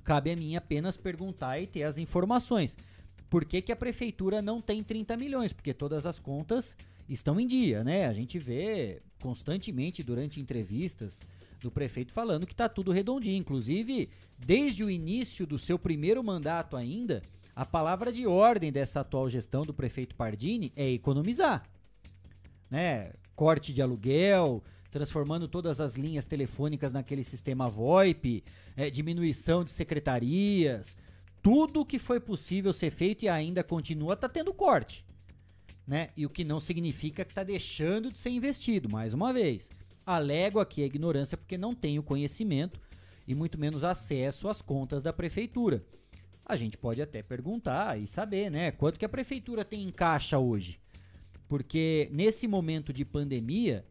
[0.03, 2.77] cabe a mim apenas perguntar e ter as informações.
[3.31, 5.53] Por que, que a prefeitura não tem 30 milhões?
[5.53, 6.75] Porque todas as contas
[7.07, 8.05] estão em dia, né?
[8.05, 11.25] A gente vê constantemente durante entrevistas
[11.61, 13.37] do prefeito falando que está tudo redondinho.
[13.37, 17.23] Inclusive, desde o início do seu primeiro mandato ainda,
[17.55, 21.63] a palavra de ordem dessa atual gestão do prefeito Pardini é economizar.
[22.69, 23.13] Né?
[23.33, 28.43] Corte de aluguel, transformando todas as linhas telefônicas naquele sistema VoIP,
[28.75, 30.97] é, diminuição de secretarias,
[31.41, 35.05] tudo que foi possível ser feito e ainda continua está tendo corte.
[35.87, 36.09] Né?
[36.15, 39.69] E o que não significa que está deixando de ser investido, mais uma vez.
[40.05, 42.79] Alego aqui a ignorância porque não tenho conhecimento
[43.27, 45.83] e muito menos acesso às contas da prefeitura
[46.51, 48.71] a gente pode até perguntar e saber, né?
[48.71, 50.79] Quanto que a prefeitura tem em caixa hoje?
[51.47, 53.85] Porque nesse momento de pandemia,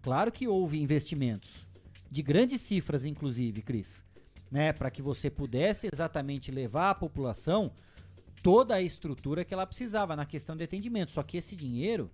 [0.00, 1.66] claro que houve investimentos
[2.08, 4.04] de grandes cifras, inclusive, Cris,
[4.50, 4.72] né?
[4.72, 7.72] Para que você pudesse exatamente levar à população
[8.42, 11.10] toda a estrutura que ela precisava na questão de atendimento.
[11.10, 12.10] Só que esse dinheiro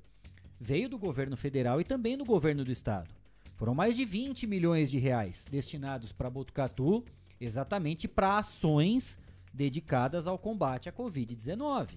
[0.60, 3.08] veio do governo federal e também do governo do estado.
[3.56, 7.04] Foram mais de 20 milhões de reais destinados para Botucatu,
[7.40, 9.18] exatamente para ações
[9.52, 11.90] dedicadas ao combate à Covid-19.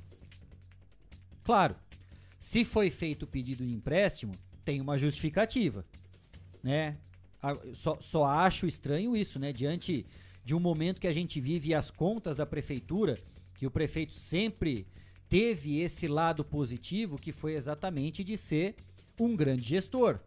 [1.43, 1.75] Claro,
[2.39, 5.85] se foi feito o pedido de empréstimo, tem uma justificativa,
[6.63, 6.97] né?
[7.73, 9.51] Só, só acho estranho isso, né?
[9.51, 10.05] Diante
[10.43, 13.17] de um momento que a gente vive as contas da prefeitura,
[13.53, 14.87] que o prefeito sempre
[15.27, 18.75] teve esse lado positivo, que foi exatamente de ser
[19.19, 20.19] um grande gestor,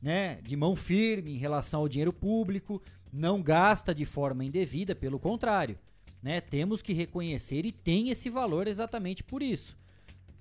[0.00, 0.36] né?
[0.42, 5.78] De mão firme em relação ao dinheiro público, não gasta de forma indevida, pelo contrário
[6.26, 6.40] né?
[6.40, 9.78] Temos que reconhecer e tem esse valor exatamente por isso.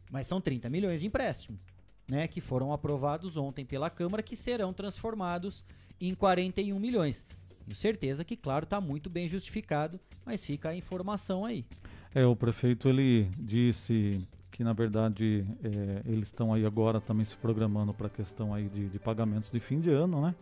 [0.09, 1.59] Mas são 30 milhões de empréstimo,
[2.07, 5.63] né, que foram aprovados ontem pela Câmara que serão transformados
[6.01, 7.23] em 41 milhões.
[7.65, 11.65] Tenho certeza que, claro, está muito bem justificado, mas fica a informação aí.
[12.13, 17.35] É, o prefeito ele disse que na verdade é, eles estão aí agora também se
[17.35, 20.33] programando para a questão aí de, de, pagamentos de fim de ano, né?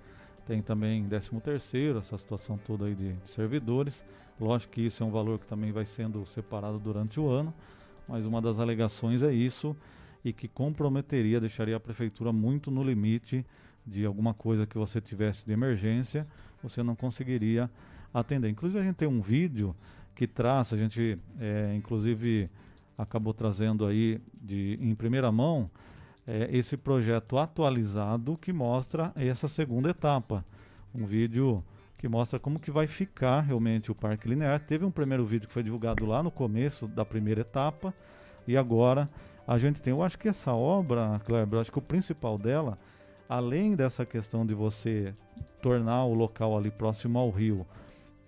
[0.45, 4.03] Tem também 13 terceiro, essa situação toda aí de, de servidores.
[4.39, 7.51] Lógico que isso é um valor que também vai sendo separado durante o ano,
[8.07, 9.75] mas uma das alegações é isso
[10.23, 13.45] e que comprometeria, deixaria a prefeitura muito no limite
[13.85, 16.27] de alguma coisa que você tivesse de emergência,
[16.63, 17.69] você não conseguiria
[18.13, 18.49] atender.
[18.49, 19.75] Inclusive a gente tem um vídeo
[20.15, 22.49] que traz, a gente é, inclusive
[22.97, 25.69] acabou trazendo aí de, em primeira mão
[26.27, 30.45] é, esse projeto atualizado que mostra essa segunda etapa.
[30.93, 31.63] Um vídeo
[31.97, 34.59] que mostra como que vai ficar realmente o parque linear.
[34.59, 37.93] Teve um primeiro vídeo que foi divulgado lá no começo da primeira etapa
[38.47, 39.09] e agora
[39.47, 42.77] a gente tem, eu acho que essa obra, Kleber, acho que o principal dela,
[43.33, 45.11] além dessa questão de você
[45.59, 47.65] tornar o local ali próximo ao rio,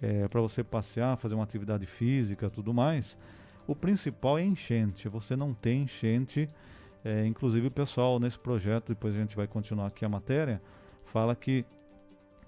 [0.01, 3.15] é, para você passear, fazer uma atividade física, tudo mais,
[3.67, 5.07] o principal é enchente.
[5.07, 6.49] Você não tem enchente,
[7.03, 10.59] é, inclusive o pessoal nesse projeto, depois a gente vai continuar aqui a matéria,
[11.05, 11.63] fala que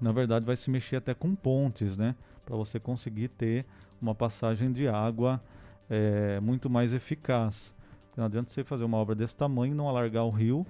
[0.02, 2.16] na verdade vai se mexer até com pontes, né?
[2.44, 3.68] Para você conseguir ter
[4.02, 5.40] uma passagem de água
[5.88, 7.72] é, muito mais eficaz.
[8.16, 10.66] Não adianta você fazer uma obra desse tamanho, não alargar o rio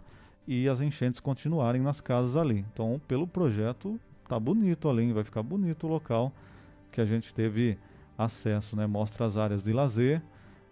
[0.48, 2.66] e as enchentes continuarem nas casas ali.
[2.72, 6.32] Então, pelo projeto, tá bonito ali, vai ficar bonito o local
[6.92, 7.78] que a gente teve
[8.18, 8.88] acesso, né?
[8.88, 10.22] Mostra as áreas de lazer,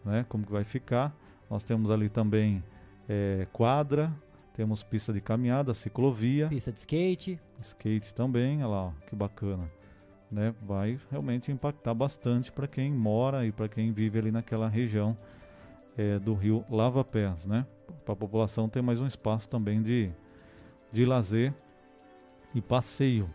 [0.03, 0.25] né?
[0.29, 1.15] Como que vai ficar.
[1.49, 2.63] Nós temos ali também
[3.07, 4.11] é, quadra,
[4.55, 6.47] temos pista de caminhada, ciclovia.
[6.47, 7.39] Pista de skate.
[7.61, 9.69] Skate também, olha lá, que bacana.
[10.31, 10.55] Né?
[10.65, 15.15] Vai realmente impactar bastante para quem mora e para quem vive ali naquela região
[15.97, 17.65] é, do rio Lava Pés, né?
[18.03, 20.11] Para a população ter mais um espaço também de,
[20.91, 21.53] de lazer
[22.53, 23.29] e passeio.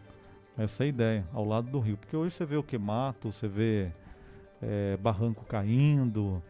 [0.56, 1.96] Essa é a ideia, ao lado do rio.
[1.96, 2.76] Porque hoje você vê o que?
[2.76, 3.90] Mato, você vê
[4.60, 6.42] é, barranco caindo,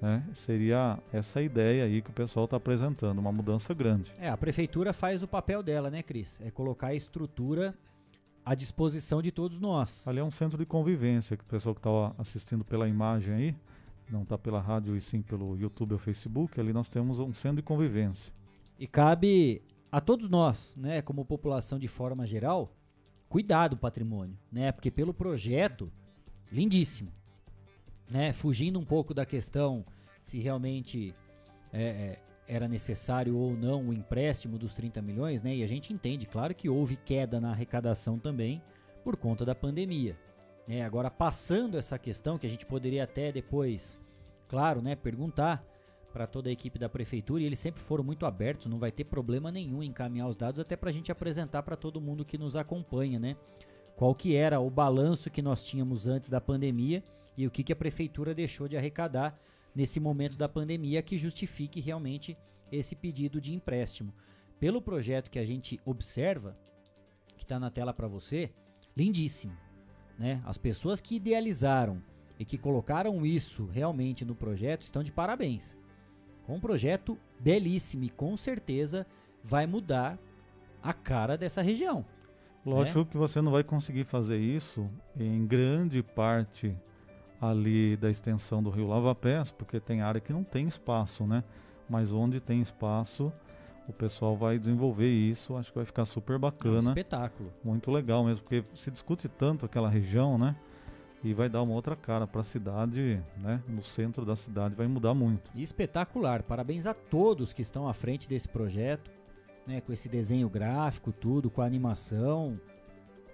[0.00, 0.24] né?
[0.34, 4.12] Seria essa ideia aí que o pessoal está apresentando, uma mudança grande.
[4.18, 6.40] É, a prefeitura faz o papel dela, né, Cris?
[6.40, 7.74] É colocar a estrutura
[8.44, 10.06] à disposição de todos nós.
[10.06, 13.56] Ali é um centro de convivência, que o pessoal que está assistindo pela imagem aí,
[14.10, 17.56] não está pela rádio e sim pelo YouTube ou Facebook, ali nós temos um centro
[17.56, 18.32] de convivência.
[18.78, 22.74] E cabe a todos nós, né, como população de forma geral,
[23.28, 24.72] cuidar do patrimônio, né?
[24.72, 25.90] Porque pelo projeto,
[26.50, 27.10] lindíssimo,
[28.10, 28.32] né?
[28.32, 29.84] Fugindo um pouco da questão
[30.20, 31.14] se realmente
[31.72, 35.56] é, é, era necessário ou não o empréstimo dos 30 milhões, né?
[35.56, 38.62] E a gente entende, claro que houve queda na arrecadação também
[39.02, 40.16] por conta da pandemia.
[40.66, 40.82] Né?
[40.82, 44.00] Agora, passando essa questão, que a gente poderia até depois,
[44.48, 45.64] claro, né, perguntar
[46.12, 49.04] para toda a equipe da prefeitura, e eles sempre foram muito abertos, não vai ter
[49.04, 52.36] problema nenhum em encaminhar os dados, até para a gente apresentar para todo mundo que
[52.36, 53.36] nos acompanha, né?
[53.96, 57.02] Qual que era o balanço que nós tínhamos antes da pandemia
[57.36, 59.38] e o que, que a prefeitura deixou de arrecadar
[59.74, 62.36] nesse momento da pandemia que justifique realmente
[62.70, 64.12] esse pedido de empréstimo.
[64.58, 66.56] Pelo projeto que a gente observa,
[67.36, 68.50] que está na tela para você,
[68.96, 69.56] lindíssimo.
[70.18, 70.40] Né?
[70.44, 72.02] As pessoas que idealizaram
[72.38, 75.76] e que colocaram isso realmente no projeto estão de parabéns.
[76.46, 79.06] Com um projeto belíssimo e com certeza
[79.44, 80.18] vai mudar
[80.82, 82.04] a cara dessa região.
[82.64, 83.06] Lógico né?
[83.10, 86.76] que você não vai conseguir fazer isso em grande parte
[87.40, 91.42] ali da extensão do rio Lava Pés, porque tem área que não tem espaço, né?
[91.88, 93.32] Mas onde tem espaço,
[93.92, 96.76] o pessoal vai desenvolver isso, acho que vai ficar super bacana.
[96.76, 97.52] É um espetáculo.
[97.62, 100.56] Muito legal mesmo, porque se discute tanto aquela região, né?
[101.22, 103.62] E vai dar uma outra cara para a cidade, né?
[103.68, 105.56] No centro da cidade vai mudar muito.
[105.56, 106.42] Espetacular.
[106.42, 109.10] Parabéns a todos que estão à frente desse projeto,
[109.66, 109.80] né?
[109.80, 112.58] Com esse desenho gráfico, tudo, com a animação.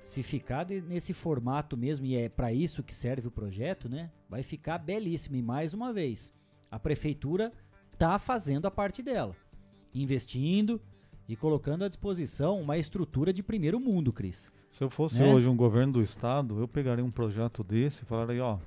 [0.02, 4.10] Se ficar de, nesse formato mesmo, e é para isso que serve o projeto, né?
[4.28, 5.36] Vai ficar belíssimo.
[5.36, 6.34] E mais uma vez,
[6.70, 7.52] a prefeitura
[7.96, 9.34] tá fazendo a parte dela,
[9.94, 10.80] investindo
[11.28, 14.50] e colocando à disposição uma estrutura de primeiro mundo, Cris.
[14.72, 15.32] Se eu fosse né?
[15.32, 18.58] hoje um governo do estado, eu pegaria um projeto desse e falaria, ó,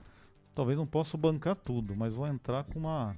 [0.53, 3.15] talvez não possa bancar tudo, mas vou entrar com uma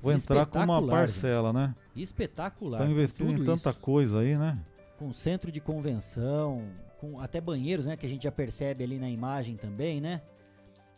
[0.00, 1.74] vou entrar com uma parcela, né?
[1.94, 2.78] Espetacular.
[2.78, 3.80] Tá investindo em tanta isso.
[3.80, 4.58] coisa aí, né?
[4.98, 7.96] Com centro de convenção, com até banheiros, né?
[7.96, 10.20] Que a gente já percebe ali na imagem também, né?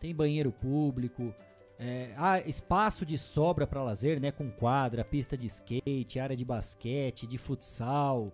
[0.01, 1.35] Tem banheiro público,
[1.79, 4.31] é, há espaço de sobra para lazer, né?
[4.31, 8.33] Com quadra, pista de skate, área de basquete, de futsal,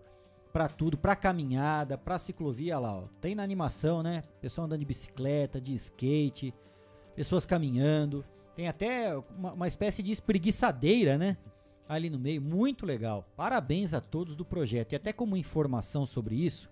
[0.53, 3.05] para tudo, para caminhada, para ciclovia lá, ó.
[3.21, 4.23] Tem na animação, né?
[4.41, 6.55] Pessoal andando de bicicleta, de skate,
[7.15, 8.25] pessoas caminhando.
[8.55, 11.37] Tem até uma, uma espécie de espreguiçadeira, né?
[11.89, 13.27] Ali no meio, muito legal.
[13.37, 14.93] Parabéns a todos do projeto.
[14.93, 16.71] E até como informação sobre isso,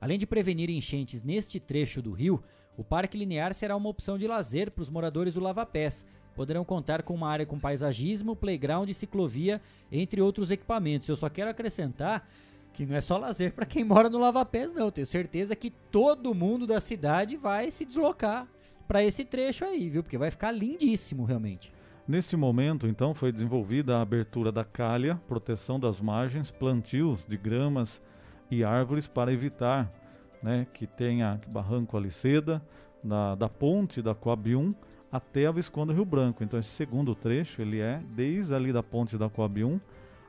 [0.00, 2.42] Além de prevenir enchentes neste trecho do rio,
[2.78, 6.06] o Parque Linear será uma opção de lazer para os moradores do Lava Pés.
[6.32, 9.60] Poderão contar com uma área com paisagismo, playground, ciclovia,
[9.90, 11.08] entre outros equipamentos.
[11.08, 12.30] Eu só quero acrescentar
[12.72, 14.92] que não é só lazer para quem mora no Lava Pés, não.
[14.92, 18.46] Tenho certeza que todo mundo da cidade vai se deslocar
[18.86, 20.04] para esse trecho aí, viu?
[20.04, 21.72] Porque vai ficar lindíssimo, realmente.
[22.06, 28.00] Nesse momento, então, foi desenvolvida a abertura da calha, proteção das margens, plantios de gramas
[28.48, 29.92] e árvores para evitar
[30.42, 32.62] né, que tenha barranco Aliceda,
[33.02, 34.74] da, da ponte da Coab 1
[35.10, 36.42] até a Visconde Rio Branco.
[36.44, 39.80] Então esse segundo trecho ele é desde ali da ponte da Coab 1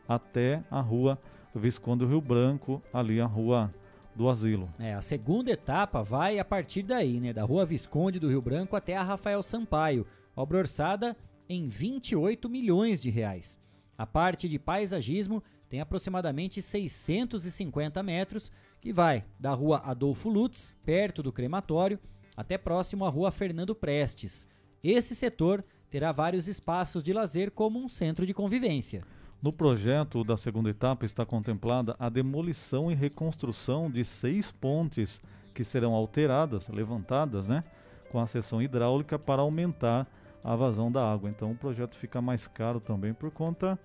[0.07, 1.19] até a rua
[1.53, 3.73] Visconde Rio Branco, ali a rua
[4.15, 4.69] do Asilo.
[4.77, 8.75] É, a segunda etapa vai a partir daí, né, da rua Visconde do Rio Branco
[8.75, 11.15] até a Rafael Sampaio, obra orçada
[11.47, 13.59] em 28 milhões de reais.
[13.97, 21.21] A parte de paisagismo tem aproximadamente 650 metros, que vai da rua Adolfo Lutz, perto
[21.21, 21.99] do crematório,
[22.35, 24.47] até próximo à rua Fernando Prestes.
[24.83, 29.03] Esse setor terá vários espaços de lazer como um centro de convivência.
[29.41, 35.21] No projeto da segunda etapa está contemplada a demolição e reconstrução de seis pontes
[35.53, 37.63] que serão alteradas, levantadas, né,
[38.11, 40.07] com a seção hidráulica para aumentar
[40.43, 41.29] a vazão da água.
[41.29, 43.77] Então o projeto fica mais caro também por conta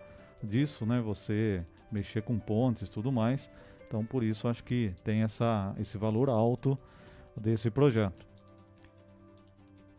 [0.43, 1.01] disso, né?
[1.01, 3.51] Você mexer com pontes tudo mais.
[3.95, 6.77] Então, por isso, acho que tem essa, esse valor alto
[7.37, 8.27] desse projeto.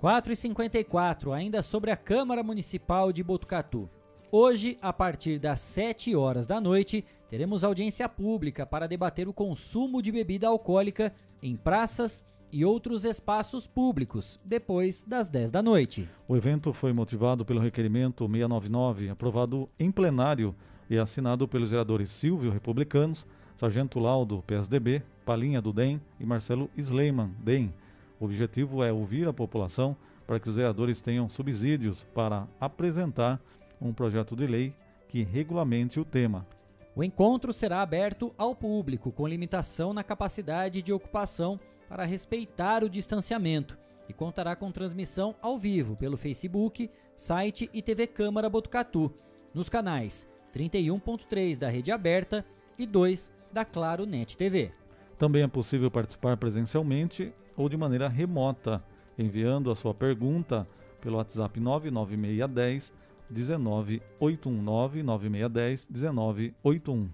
[0.02, 3.90] 4h54, ainda sobre a Câmara Municipal de Botucatu.
[4.30, 10.02] Hoje, a partir das 7 horas da noite, teremos audiência pública para debater o consumo
[10.02, 16.10] de bebida alcoólica em praças e outros espaços públicos, depois das 10 da noite.
[16.28, 20.54] O evento foi motivado pelo requerimento 699, aprovado em plenário
[20.90, 23.26] e assinado pelos vereadores Silvio, republicanos,
[23.58, 27.74] Sargento Laudo, PSDB, Palinha do DEM e Marcelo Sleiman, DEM.
[28.20, 29.96] O objetivo é ouvir a população
[30.28, 33.40] para que os vereadores tenham subsídios para apresentar
[33.82, 34.74] um projeto de lei
[35.08, 36.46] que regulamente o tema.
[36.96, 42.90] O encontro será aberto ao público, com limitação na capacidade de ocupação para respeitar o
[42.90, 43.78] distanciamento,
[44.08, 49.12] e contará com transmissão ao vivo pelo Facebook, site e TV Câmara Botucatu,
[49.54, 52.46] nos canais 31.3 da rede aberta
[52.78, 54.74] e 2 da Claro Net TV.
[55.18, 58.84] Também é possível participar presencialmente ou de maneira remota,
[59.18, 60.68] enviando a sua pergunta
[61.00, 62.94] pelo WhatsApp 99610
[63.30, 67.10] 1981 9610 1981.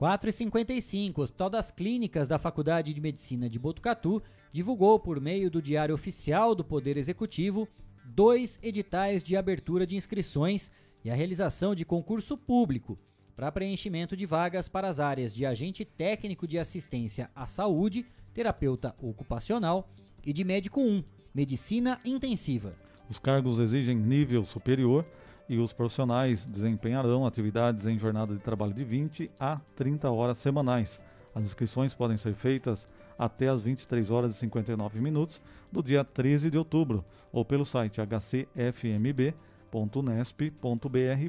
[0.00, 4.22] 4h55, o Hospital das Clínicas da Faculdade de Medicina de Botucatu
[4.52, 7.68] divulgou por meio do Diário Oficial do Poder Executivo
[8.04, 10.70] dois editais de abertura de inscrições
[11.04, 12.96] e a realização de concurso público
[13.36, 18.94] para preenchimento de vagas para as áreas de agente técnico de assistência à saúde, terapeuta
[19.00, 19.88] ocupacional
[20.24, 21.02] e de médico 1,
[21.34, 22.74] medicina intensiva.
[23.08, 25.04] Os cargos exigem nível superior
[25.48, 31.00] e os profissionais desempenharão atividades em jornada de trabalho de 20 a 30 horas semanais.
[31.34, 32.86] As inscrições podem ser feitas
[33.18, 38.00] até as 23 horas e 59 minutos do dia 13 de outubro ou pelo site
[38.00, 39.34] hcfmb.nesp.br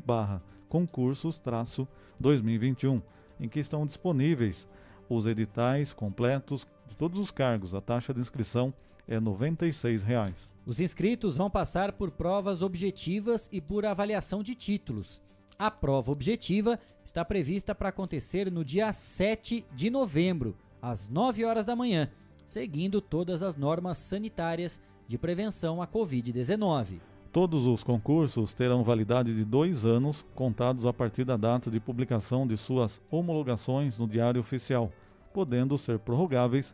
[0.06, 0.42] barra
[0.76, 3.02] concursos-2021,
[3.40, 4.68] em que estão disponíveis
[5.08, 7.74] os editais completos de todos os cargos.
[7.74, 8.74] A taxa de inscrição
[9.08, 10.50] é 96 reais.
[10.66, 15.22] Os inscritos vão passar por provas objetivas e por avaliação de títulos.
[15.58, 21.66] A prova objetiva está prevista para acontecer no dia 7 de novembro, às 9 horas
[21.66, 22.12] da manhã,
[22.46, 27.00] seguindo todas as normas sanitárias de prevenção à Covid-19.
[27.36, 32.48] Todos os concursos terão validade de dois anos, contados a partir da data de publicação
[32.48, 34.90] de suas homologações no Diário Oficial,
[35.34, 36.74] podendo ser prorrogáveis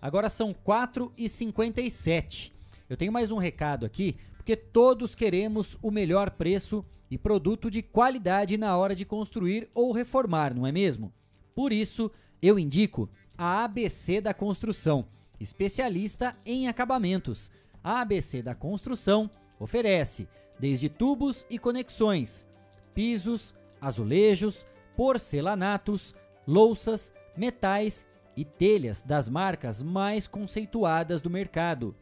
[0.00, 2.50] Agora são 4 e 57.
[2.88, 7.82] Eu tenho mais um recado aqui, porque todos queremos o melhor preço e produto de
[7.82, 11.12] qualidade na hora de construir ou reformar, não é mesmo?
[11.54, 15.06] Por isso, eu indico a ABC da Construção,
[15.40, 17.50] especialista em acabamentos.
[17.82, 20.28] A ABC da Construção oferece
[20.58, 22.46] desde tubos e conexões,
[22.94, 26.14] pisos, azulejos, porcelanatos,
[26.46, 31.96] louças, metais e telhas das marcas mais conceituadas do mercado.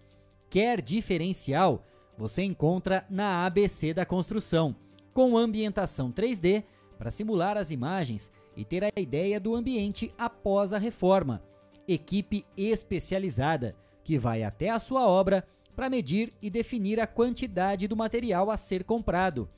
[0.51, 1.85] Quer diferencial?
[2.17, 4.75] Você encontra na ABC da Construção,
[5.15, 6.65] com ambientação 3D
[6.99, 11.41] para simular as imagens e ter a ideia do ambiente após a reforma.
[11.89, 13.75] Equipe especializada
[14.05, 18.57] que vai até a sua obra para medir e definir a quantidade do material a
[18.57, 19.49] ser comprado.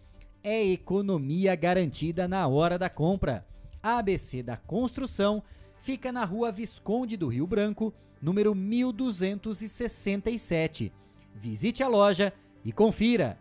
[0.42, 3.44] É economia garantida na hora da compra.
[3.82, 5.42] A ABC da Construção
[5.80, 10.92] fica na rua Visconde do Rio Branco, número 1267.
[11.34, 12.32] Visite a loja
[12.64, 13.36] e confira.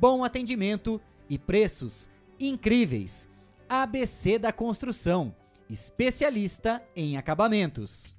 [0.00, 2.10] Bom atendimento e preços
[2.40, 3.28] incríveis.
[3.68, 5.34] ABC da Construção,
[5.68, 8.16] especialista em acabamentos.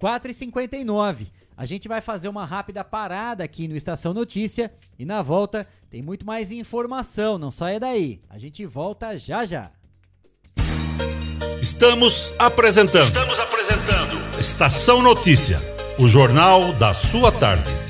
[0.00, 1.26] 4h59.
[1.56, 6.00] A gente vai fazer uma rápida parada aqui no Estação Notícia e na volta tem
[6.00, 8.20] muito mais informação, não saia daí.
[8.30, 9.70] A gente volta já já.
[11.60, 13.08] Estamos apresentando.
[13.08, 14.40] Estamos apresentando.
[14.40, 15.58] Estação Notícia,
[15.98, 17.89] o jornal da sua tarde.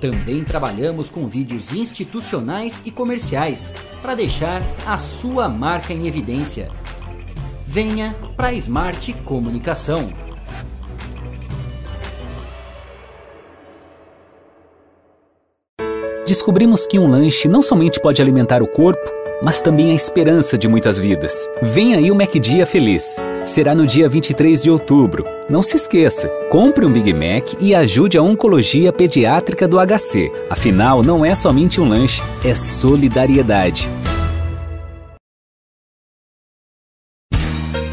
[0.00, 3.70] também trabalhamos com vídeos institucionais e comerciais
[4.00, 6.68] para deixar a sua marca em evidência.
[7.66, 10.08] Venha para a Smart Comunicação.
[16.26, 20.68] Descobrimos que um lanche não somente pode alimentar o corpo, mas também a esperança de
[20.68, 21.48] muitas vidas.
[21.62, 23.16] Vem aí o MacDia Feliz.
[23.46, 25.24] Será no dia 23 de outubro.
[25.48, 30.30] Não se esqueça, compre um Big Mac e ajude a Oncologia Pediátrica do HC.
[30.50, 33.88] Afinal, não é somente um lanche, é solidariedade.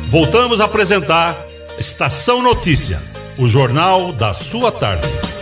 [0.09, 1.37] Voltamos a apresentar
[1.77, 3.01] Estação Notícia,
[3.37, 5.34] o jornal da sua tarde.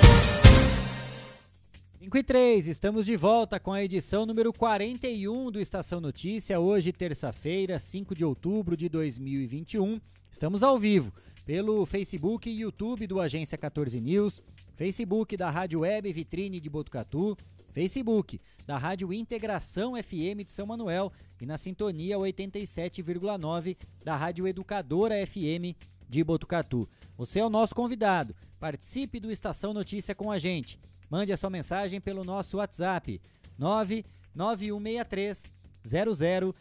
[2.14, 6.94] 5 e 3, estamos de volta com a edição número 41 do Estação Notícia, hoje
[6.94, 10.00] terça-feira, 5 de outubro de 2021.
[10.32, 11.12] Estamos ao vivo
[11.44, 14.44] pelo Facebook e YouTube do Agência 14 News,
[14.76, 17.36] Facebook da Rádio Web Vitrine de Botucatu,
[17.72, 21.12] Facebook da Rádio Integração FM de São Manuel
[21.42, 25.76] e na sintonia 87,9 da Rádio Educadora FM
[26.08, 26.88] de Botucatu.
[27.18, 28.36] Você é o nosso convidado.
[28.60, 30.80] Participe do Estação Notícia com a gente.
[31.14, 33.22] Mande a sua mensagem pelo nosso WhatsApp
[33.60, 35.44] 99163
[35.86, 36.56] 0000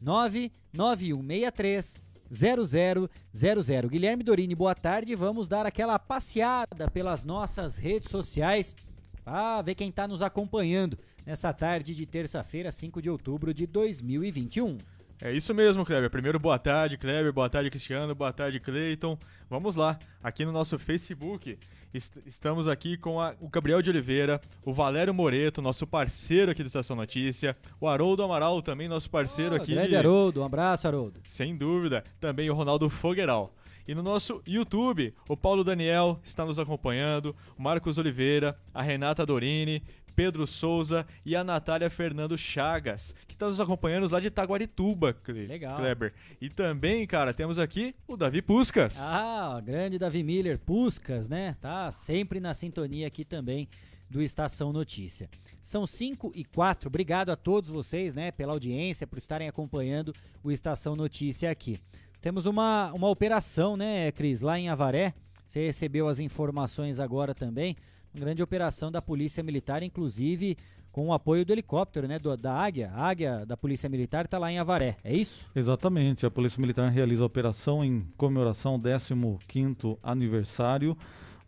[0.00, 3.88] 99163 0000.
[3.88, 5.14] Guilherme Dorini, boa tarde.
[5.14, 8.74] Vamos dar aquela passeada pelas nossas redes sociais
[9.24, 14.78] para ver quem está nos acompanhando nessa tarde de terça-feira, 5 de outubro de 2021.
[15.24, 16.10] É isso mesmo, Kleber.
[16.10, 17.32] Primeiro, boa tarde, Kleber.
[17.32, 18.12] Boa tarde, Cristiano.
[18.12, 19.16] Boa tarde, Cleiton.
[19.48, 21.56] Vamos lá, aqui no nosso Facebook.
[21.94, 26.62] Est estamos aqui com a, o Gabriel de Oliveira, o Valério Moreto, nosso parceiro aqui
[26.62, 29.74] do Estação Notícia, o Haroldo Amaral, também nosso parceiro oh, aqui.
[29.74, 29.96] Grande de...
[29.96, 31.20] Haroldo, um abraço, Haroldo.
[31.28, 32.02] Sem dúvida.
[32.18, 33.54] Também o Ronaldo Fogueiral.
[33.86, 39.26] E no nosso YouTube, o Paulo Daniel está nos acompanhando, o Marcos Oliveira, a Renata
[39.26, 39.82] Dorini,
[40.14, 45.76] Pedro Souza e a Natália Fernando Chagas, que está nos acompanhando lá de Taguarituba, Legal.
[45.76, 46.12] Kleber.
[46.40, 48.98] E também, cara, temos aqui o Davi Puscas.
[49.00, 51.56] Ah, grande Davi Miller, Puscas, né?
[51.60, 53.68] Tá sempre na sintonia aqui também
[54.12, 55.28] do Estação Notícia.
[55.62, 56.88] São 5 e 4.
[56.88, 61.80] Obrigado a todos vocês, né, pela audiência, por estarem acompanhando o Estação Notícia aqui.
[62.20, 65.14] Temos uma, uma operação, né, Cris, lá em Avaré.
[65.46, 67.76] Você recebeu as informações agora também
[68.14, 70.56] grande operação da Polícia Militar, inclusive
[70.92, 72.92] com o apoio do helicóptero, né, do, da Águia.
[72.94, 75.48] A Águia da Polícia Militar está lá em Avaré, é isso?
[75.56, 76.26] Exatamente.
[76.26, 80.96] A Polícia Militar realiza a operação em comemoração ao 15º aniversário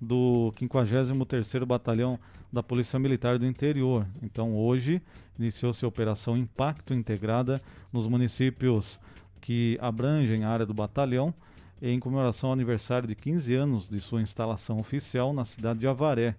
[0.00, 2.18] do 53º Batalhão
[2.50, 4.06] da Polícia Militar do Interior.
[4.22, 5.02] Então, hoje
[5.38, 7.60] iniciou-se a operação Impacto Integrada
[7.92, 8.98] nos municípios
[9.40, 11.34] que abrangem a área do batalhão
[11.82, 16.34] em comemoração ao aniversário de 15 anos de sua instalação oficial na cidade de Avaré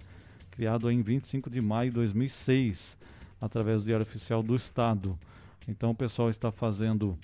[0.55, 2.97] criado em 25 de maio de 2006,
[3.41, 5.19] através do Diário Oficial do Estado.
[5.67, 7.17] Então o pessoal está fazendo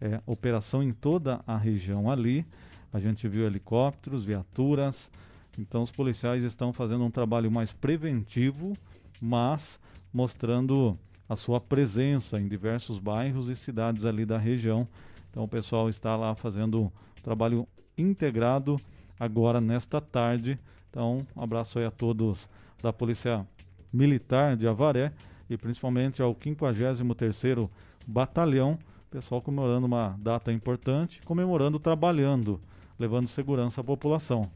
[0.00, 2.44] é, operação em toda a região ali.
[2.92, 5.10] A gente viu helicópteros, viaturas.
[5.58, 8.74] Então os policiais estão fazendo um trabalho mais preventivo,
[9.20, 9.80] mas
[10.12, 14.86] mostrando a sua presença em diversos bairros e cidades ali da região.
[15.30, 17.66] Então o pessoal está lá fazendo trabalho
[17.96, 18.78] integrado
[19.18, 20.58] agora nesta tarde.
[20.90, 22.48] Então, um abraço aí a todos
[22.84, 23.46] da Polícia
[23.90, 25.12] Militar de Avaré
[25.48, 27.70] e principalmente ao 53º
[28.06, 28.78] Batalhão,
[29.10, 32.60] pessoal comemorando uma data importante, comemorando trabalhando,
[32.98, 34.50] levando segurança à população.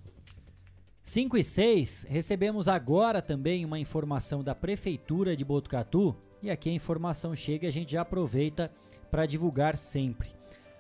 [1.03, 6.74] 5 e 6, recebemos agora também uma informação da Prefeitura de Botucatu e aqui a
[6.74, 8.70] informação chega e a gente já aproveita
[9.11, 10.29] para divulgar sempre.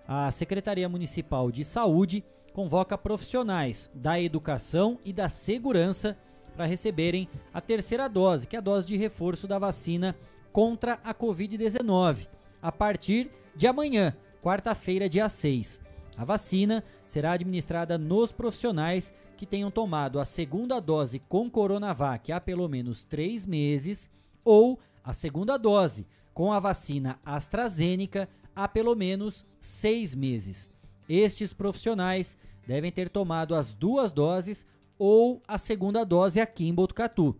[0.06, 2.22] A Secretaria Municipal de Saúde
[2.52, 6.14] convoca profissionais da educação e da segurança
[6.58, 10.16] para receberem a terceira dose, que é a dose de reforço da vacina
[10.50, 12.26] contra a Covid-19,
[12.60, 15.80] a partir de amanhã, quarta-feira, dia 6.
[16.16, 22.40] A vacina será administrada nos profissionais que tenham tomado a segunda dose com Coronavac há
[22.40, 24.10] pelo menos três meses
[24.44, 30.72] ou a segunda dose com a vacina AstraZeneca há pelo menos seis meses.
[31.08, 32.36] Estes profissionais
[32.66, 34.66] devem ter tomado as duas doses
[34.98, 37.38] ou a segunda dose aqui em Botucatu.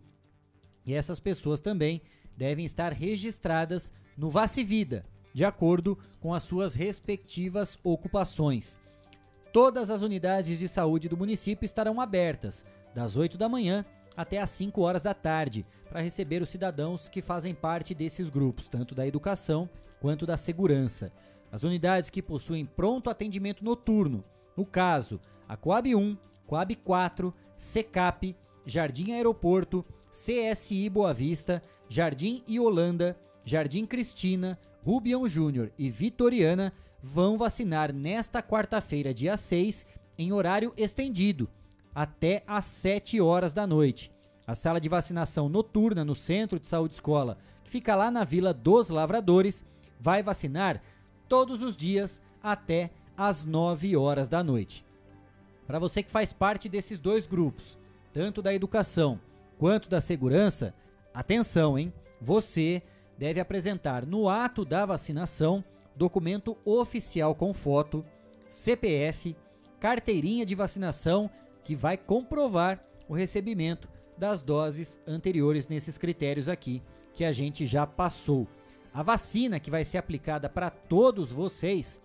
[0.85, 2.01] E essas pessoas também
[2.35, 8.77] devem estar registradas no Vacivida, de acordo com as suas respectivas ocupações.
[9.51, 13.85] Todas as unidades de saúde do município estarão abertas, das 8 da manhã
[14.15, 18.67] até às 5 horas da tarde, para receber os cidadãos que fazem parte desses grupos,
[18.67, 21.11] tanto da educação quanto da segurança.
[21.51, 24.23] As unidades que possuem pronto atendimento noturno,
[24.55, 26.17] no caso, a Coab 1,
[26.49, 28.35] Coab 4, Secap,
[28.65, 36.73] Jardim Aeroporto, CSI Boa Vista, Jardim Holanda, Jardim Cristina, Rubião Júnior e Vitoriana
[37.03, 39.85] vão vacinar nesta quarta-feira, dia 6,
[40.17, 41.47] em horário estendido,
[41.93, 44.11] até às 7 horas da noite.
[44.47, 48.55] A sala de vacinação noturna no Centro de Saúde Escola, que fica lá na Vila
[48.55, 49.63] dos Lavradores,
[49.99, 50.81] vai vacinar
[51.27, 54.88] todos os dias até às 9 horas da noite.
[55.69, 57.77] Para você que faz parte desses dois grupos,
[58.11, 59.21] tanto da educação
[59.59, 60.73] quanto da segurança,
[61.13, 61.93] atenção, hein?
[62.19, 62.81] Você
[63.19, 65.63] deve apresentar no ato da vacinação
[65.95, 68.03] documento oficial com foto,
[68.47, 69.35] CPF,
[69.79, 71.29] carteirinha de vacinação
[71.63, 76.81] que vai comprovar o recebimento das doses anteriores nesses critérios aqui
[77.13, 78.47] que a gente já passou.
[78.91, 82.01] A vacina que vai ser aplicada para todos vocês,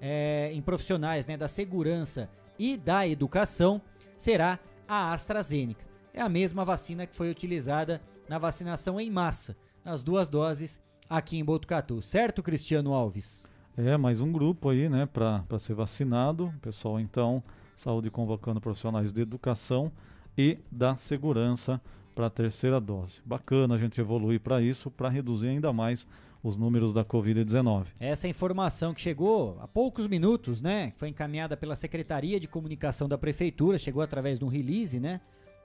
[0.00, 2.30] é, em profissionais né, da segurança
[2.60, 3.80] e da educação,
[4.18, 5.82] será a AstraZeneca.
[6.12, 11.38] É a mesma vacina que foi utilizada na vacinação em massa, nas duas doses aqui
[11.38, 12.02] em Botucatu.
[12.02, 13.48] Certo, Cristiano Alves?
[13.78, 16.52] É, mais um grupo aí, né, para ser vacinado.
[16.60, 17.42] Pessoal, então,
[17.78, 19.90] saúde convocando profissionais de educação
[20.36, 21.80] e da segurança
[22.14, 23.22] para a terceira dose.
[23.24, 26.06] Bacana a gente evoluir para isso, para reduzir ainda mais
[26.42, 27.86] os números da Covid-19.
[27.98, 30.92] Essa informação que chegou há poucos minutos, né?
[30.96, 35.20] Foi encaminhada pela Secretaria de Comunicação da Prefeitura, chegou através de um release, né?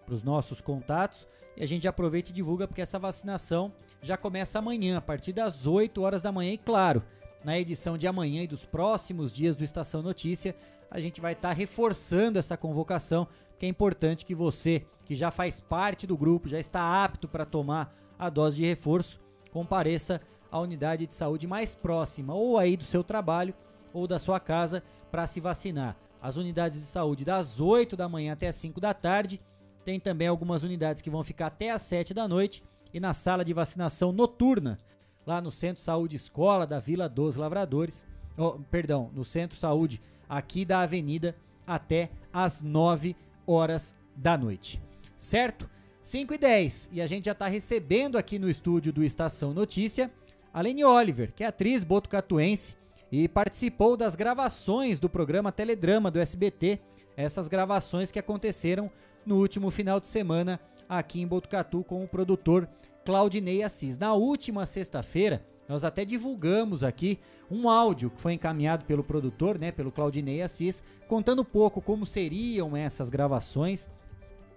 [0.05, 1.28] Para os nossos contatos.
[1.57, 3.71] E a gente aproveita e divulga porque essa vacinação
[4.01, 6.51] já começa amanhã, a partir das 8 horas da manhã.
[6.51, 7.01] E claro,
[7.43, 10.55] na edição de amanhã e dos próximos dias do Estação Notícia,
[10.91, 15.32] a gente vai estar tá reforçando essa convocação, que é importante que você, que já
[15.32, 19.19] faz parte do grupo, já está apto para tomar a dose de reforço,
[19.51, 20.21] compareça
[20.56, 23.53] à unidade de saúde mais próxima, ou aí do seu trabalho
[23.93, 24.82] ou da sua casa,
[25.12, 25.97] para se vacinar.
[26.22, 29.41] As unidades de saúde das 8 da manhã até as 5 da tarde.
[29.84, 32.64] Tem também algumas unidades que vão ficar até as 7 da noite.
[32.93, 34.80] E na sala de vacinação noturna,
[35.26, 40.64] lá no Centro Saúde Escola da Vila dos Lavradores, oh, perdão, no Centro Saúde aqui
[40.64, 41.36] da Avenida,
[41.68, 43.14] até as 9
[43.45, 44.82] horas da noite.
[45.18, 45.70] Certo?
[46.01, 46.89] 5 e 10.
[46.93, 50.10] E a gente já está recebendo aqui no estúdio do Estação Notícia
[50.56, 52.78] a Lene Oliver, que é atriz botucatuense
[53.12, 56.80] e participou das gravações do programa Teledrama do SBT,
[57.18, 58.89] essas gravações que aconteceram
[59.26, 62.70] no último final de semana aqui em Botucatu com o produtor
[63.03, 63.97] Claudinei Assis.
[63.97, 67.20] Na última sexta-feira, nós até divulgamos aqui
[67.51, 72.06] um áudio que foi encaminhado pelo produtor, né, pelo Claudinei Assis, contando um pouco como
[72.06, 73.89] seriam essas gravações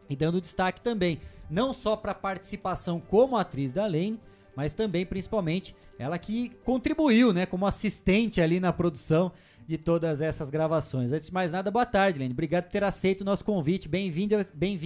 [0.09, 1.20] e dando destaque também
[1.51, 4.20] não só para a participação como atriz da Lane,
[4.59, 9.30] mas também, principalmente, ela que contribuiu, né, como assistente ali na produção
[9.68, 11.12] de todas essas gravações.
[11.12, 12.32] Antes de mais nada, boa tarde, Lene.
[12.32, 13.88] Obrigado por ter aceito o nosso convite.
[13.88, 14.76] Bem-vinda bem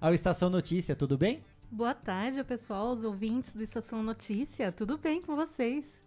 [0.00, 1.42] ao Estação Notícia, tudo bem?
[1.68, 4.70] Boa tarde, pessoal, os ouvintes do Estação Notícia.
[4.70, 5.98] Tudo bem com vocês?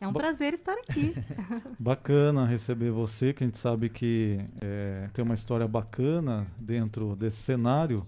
[0.00, 1.16] É um prazer estar aqui.
[1.80, 7.38] Bacana receber você, que a gente sabe que é, tem uma história bacana dentro desse
[7.38, 8.06] cenário.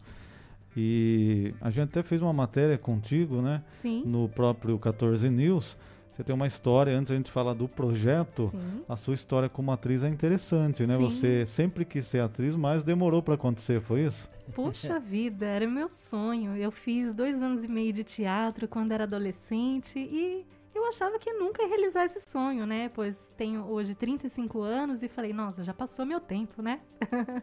[0.77, 3.63] E a gente até fez uma matéria contigo, né?
[3.81, 4.03] Sim.
[4.05, 5.77] No próprio 14 News.
[6.11, 8.83] Você tem uma história, antes a gente falar do projeto, Sim.
[8.89, 10.97] a sua história como atriz é interessante, né?
[10.97, 11.03] Sim.
[11.05, 14.31] Você sempre quis ser atriz, mas demorou para acontecer, foi isso?
[14.55, 16.57] Puxa vida, era meu sonho.
[16.57, 21.33] Eu fiz dois anos e meio de teatro quando era adolescente e eu achava que
[21.35, 22.91] nunca ia realizar esse sonho, né?
[22.95, 26.81] Pois tenho hoje 35 anos e falei, nossa, já passou meu tempo, né?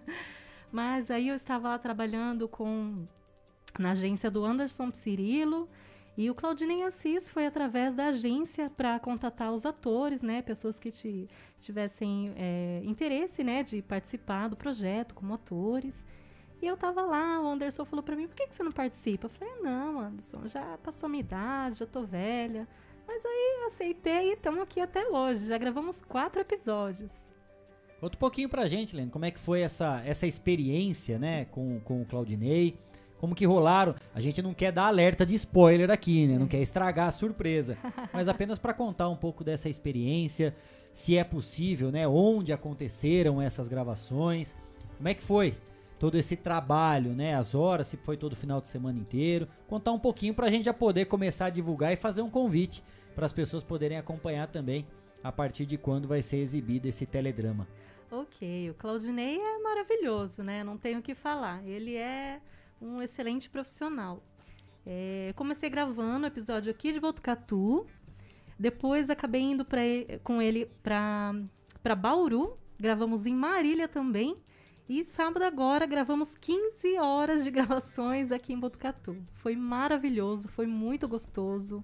[0.71, 3.05] Mas aí eu estava lá trabalhando com
[3.79, 5.67] na agência do Anderson Cirilo
[6.15, 10.41] e o Claudinei Assis foi através da agência para contatar os atores, né?
[10.43, 11.27] Pessoas que ti-
[11.59, 13.63] tivessem é, interesse, né?
[13.63, 16.05] De participar do projeto como atores.
[16.61, 19.25] E eu tava lá, o Anderson falou pra mim, por que, que você não participa?
[19.25, 22.67] Eu falei, "Ah, não, Anderson, já passou minha idade, já tô velha.
[23.07, 25.45] Mas aí aceitei e estamos aqui até hoje.
[25.47, 27.11] Já gravamos quatro episódios.
[27.99, 31.79] Conta um pouquinho pra gente, Lene, como é que foi essa, essa experiência, né, com,
[31.81, 32.77] com o Claudinei,
[33.23, 36.61] como que rolaram, a gente não quer dar alerta de spoiler aqui, né, não quer
[36.61, 37.77] estragar a surpresa,
[38.11, 40.53] mas apenas pra contar um pouco dessa experiência,
[40.91, 44.57] se é possível, né, onde aconteceram essas gravações,
[44.97, 45.55] como é que foi
[45.97, 49.99] todo esse trabalho, né, as horas, se foi todo final de semana inteiro, contar um
[49.99, 52.83] pouquinho pra gente já poder começar a divulgar e fazer um convite
[53.15, 54.85] para as pessoas poderem acompanhar também
[55.23, 57.65] a partir de quando vai ser exibido esse teledrama.
[58.11, 60.61] Ok, o Claudinei é maravilhoso, né?
[60.61, 61.65] Não tenho o que falar.
[61.65, 62.41] Ele é
[62.83, 64.21] um excelente profissional.
[64.85, 67.87] É, comecei gravando o episódio aqui de Botucatu.
[68.59, 69.81] Depois acabei indo pra,
[70.23, 71.33] com ele pra
[71.97, 72.57] Bauru.
[72.77, 74.35] Gravamos em Marília também.
[74.87, 79.15] E sábado agora gravamos 15 horas de gravações aqui em Botucatu.
[79.35, 81.83] Foi maravilhoso, foi muito gostoso.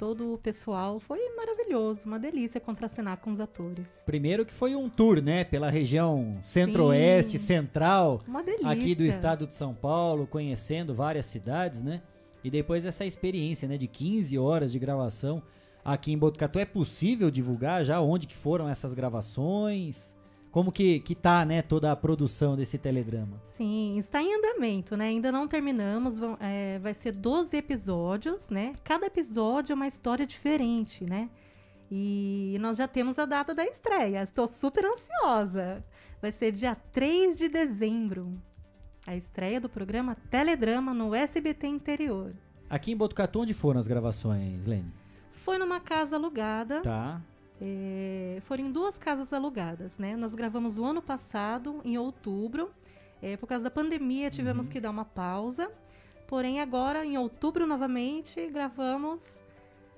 [0.00, 3.86] Todo o pessoal foi maravilhoso, uma delícia contracenar com os atores.
[4.06, 8.22] Primeiro que foi um tour, né, pela região centro-oeste, central,
[8.64, 12.00] aqui do estado de São Paulo, conhecendo várias cidades, né?
[12.42, 15.42] E depois essa experiência, né, de 15 horas de gravação
[15.84, 16.58] aqui em Botucatu.
[16.58, 20.16] É possível divulgar já onde que foram essas gravações?
[20.50, 23.40] Como que, que tá, né, toda a produção desse teledrama?
[23.56, 25.06] Sim, está em andamento, né?
[25.06, 26.18] Ainda não terminamos.
[26.18, 28.74] vão- é, vai ser 12 episódios, né?
[28.82, 31.30] Cada episódio é uma história diferente, né?
[31.90, 34.22] E nós já temos a data da estreia.
[34.22, 35.84] Estou super ansiosa.
[36.20, 38.32] Vai ser dia 3 de dezembro.
[39.06, 42.32] A estreia do programa Teledrama no SBT Interior.
[42.68, 44.92] Aqui em Botucatu, onde foram as gravações, Lene?
[45.44, 46.80] Foi numa casa alugada.
[46.82, 47.20] Tá.
[47.60, 50.16] É, foram em duas casas alugadas, né?
[50.16, 52.70] Nós gravamos o ano passado, em outubro.
[53.20, 54.72] É, por causa da pandemia, tivemos Uhum.
[54.72, 55.70] que dar uma pausa.
[56.26, 59.39] Porém, agora, em outubro, novamente, gravamos.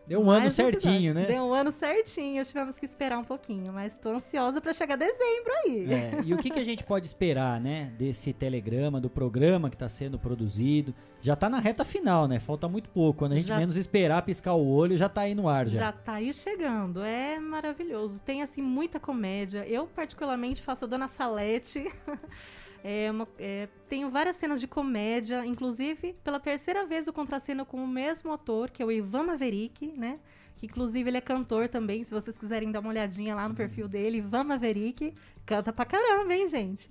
[0.06, 1.14] Deu um ano mais certinho, episódio.
[1.14, 1.26] né?
[1.26, 5.52] Deu um ano certinho, tivemos que esperar um pouquinho, mas tô ansiosa para chegar dezembro
[5.64, 5.86] aí.
[5.92, 9.76] É, e o que, que a gente pode esperar, né, desse telegrama, do programa que
[9.76, 10.92] está sendo produzido?
[11.20, 12.40] Já tá na reta final, né?
[12.40, 13.20] Falta muito pouco.
[13.20, 15.78] Quando a gente Já- menos esperar, piscar o olho, já tá aí no ar já.
[15.78, 18.18] Já tá aí chegando, é maravilhoso.
[18.18, 19.64] Tem assim muita comédia.
[19.68, 21.86] Eu particularmente faço a Dona Salete.
[22.84, 27.76] É uma- é, tenho várias cenas de comédia, inclusive pela terceira vez eu contraceno com
[27.82, 30.18] o mesmo ator, que é o Ivan Maverick, né?
[30.56, 33.86] Que inclusive ele é cantor também, se vocês quiserem dar uma olhadinha lá no perfil
[33.88, 35.14] dele, Ivan Maverick,
[35.46, 36.90] canta pra caramba, hein, gente?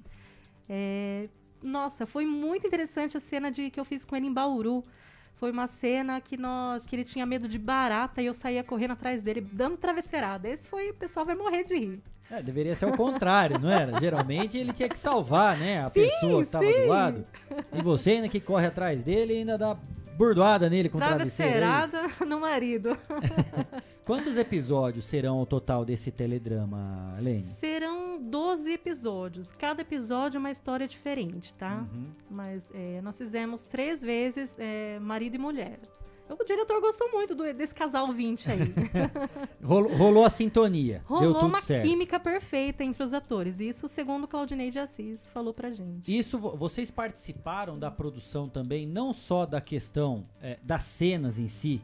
[0.69, 1.27] É,
[1.61, 4.85] nossa, foi muito interessante a cena de que eu fiz com ele em Bauru.
[5.41, 8.91] Foi uma cena que nós que ele tinha medo de barata e eu saía correndo
[8.91, 10.47] atrás dele, dando travesseirada.
[10.47, 11.99] Esse foi, o pessoal vai morrer de rir.
[12.29, 13.99] É, deveria ser o contrário, não era?
[13.99, 16.81] Geralmente ele tinha que salvar, né, a Sim, pessoa que tava sim.
[16.83, 17.25] do lado.
[17.73, 19.75] E você ainda que corre atrás dele ainda dá
[20.17, 21.57] burdoada nele com travesseiro.
[21.57, 21.59] é?
[21.59, 22.97] Travesseirada no marido.
[24.05, 27.45] Quantos episódios serão o total desse teledrama, Lene?
[27.59, 29.51] Serão 12 episódios.
[29.57, 31.85] Cada episódio é uma história diferente, tá?
[31.93, 32.07] Uhum.
[32.29, 35.79] Mas é, nós fizemos três vezes é, marido e mulher.
[36.39, 38.59] O diretor gostou muito do- desse casal 20 aí.
[39.63, 41.01] Rolou, rolou a sintonia.
[41.05, 41.83] Rolou uma certo.
[41.83, 43.59] química perfeita entre os atores.
[43.59, 46.15] Isso segundo o Claudinei de Assis falou pra gente.
[46.17, 51.47] Isso, vo- vocês participaram da produção também, não só da questão é, das cenas em
[51.47, 51.81] si,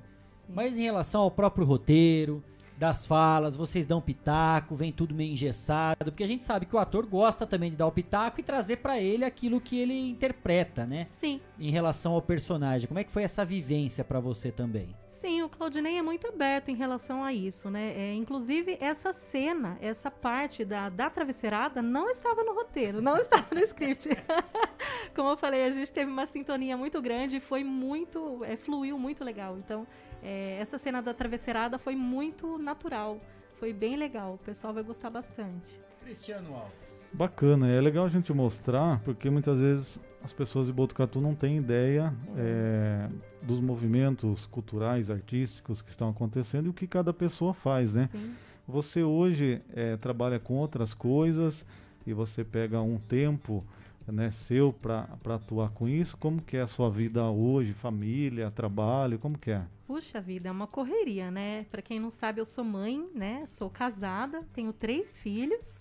[0.49, 2.43] mas em relação ao próprio roteiro,
[2.77, 6.79] das falas, vocês dão pitaco, vem tudo meio engessado, porque a gente sabe que o
[6.79, 10.85] ator gosta também de dar o pitaco e trazer pra ele aquilo que ele interpreta,
[10.85, 11.07] né?
[11.19, 11.41] Sim.
[11.59, 12.87] Em relação ao personagem.
[12.87, 14.95] Como é que foi essa vivência pra você também?
[15.19, 17.93] Sim, o Claudinei é muito aberto em relação a isso, né?
[17.95, 23.47] É, inclusive, essa cena, essa parte da, da travesseirada não estava no roteiro, não estava
[23.55, 24.09] no script.
[25.15, 29.23] como eu falei, a gente teve uma sintonia muito grande, foi muito, é, fluiu muito
[29.23, 29.57] legal.
[29.57, 29.87] Então,
[30.27, 33.21] é, essa cena da travesseirada foi muito natural,
[33.55, 34.33] foi bem legal.
[34.33, 35.79] O pessoal vai gostar bastante.
[36.03, 37.07] Cristiano Alves.
[37.13, 41.57] Bacana, é legal a gente mostrar, porque muitas vezes as pessoas de Botucatu não têm
[41.57, 43.07] ideia é,
[43.41, 48.09] dos movimentos culturais, artísticos que estão acontecendo e o que cada pessoa faz, né?
[48.11, 48.35] Sim.
[48.67, 51.65] Você hoje é, trabalha com outras coisas
[52.05, 53.63] e você pega um tempo
[54.11, 56.15] né, seu para atuar com isso.
[56.17, 59.63] Como que é a sua vida hoje, família, trabalho, como que é?
[59.85, 61.65] Puxa vida, é uma correria, né?
[61.71, 63.45] Pra quem não sabe, eu sou mãe, né?
[63.47, 65.79] Sou casada, tenho três filhos.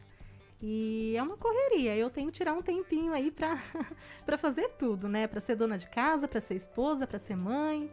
[0.63, 1.95] E é uma correria.
[1.97, 3.61] Eu tenho que tirar um tempinho aí pra,
[4.25, 5.27] pra fazer tudo, né?
[5.27, 7.91] Pra ser dona de casa, pra ser esposa, pra ser mãe.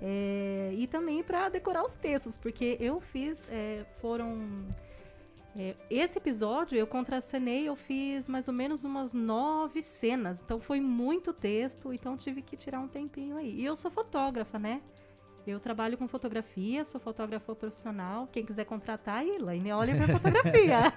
[0.00, 3.40] é, e também pra decorar os textos, porque eu fiz.
[3.50, 4.66] é, foram.
[5.56, 10.40] É, esse episódio eu contracenei, eu fiz mais ou menos umas nove cenas.
[10.42, 13.60] Então foi muito texto, então tive que tirar um tempinho aí.
[13.60, 14.80] E eu sou fotógrafa, né?
[15.46, 18.26] Eu trabalho com fotografia, sou fotógrafa profissional.
[18.32, 20.92] Quem quiser contratar, aí, Laine Oliver Fotografia.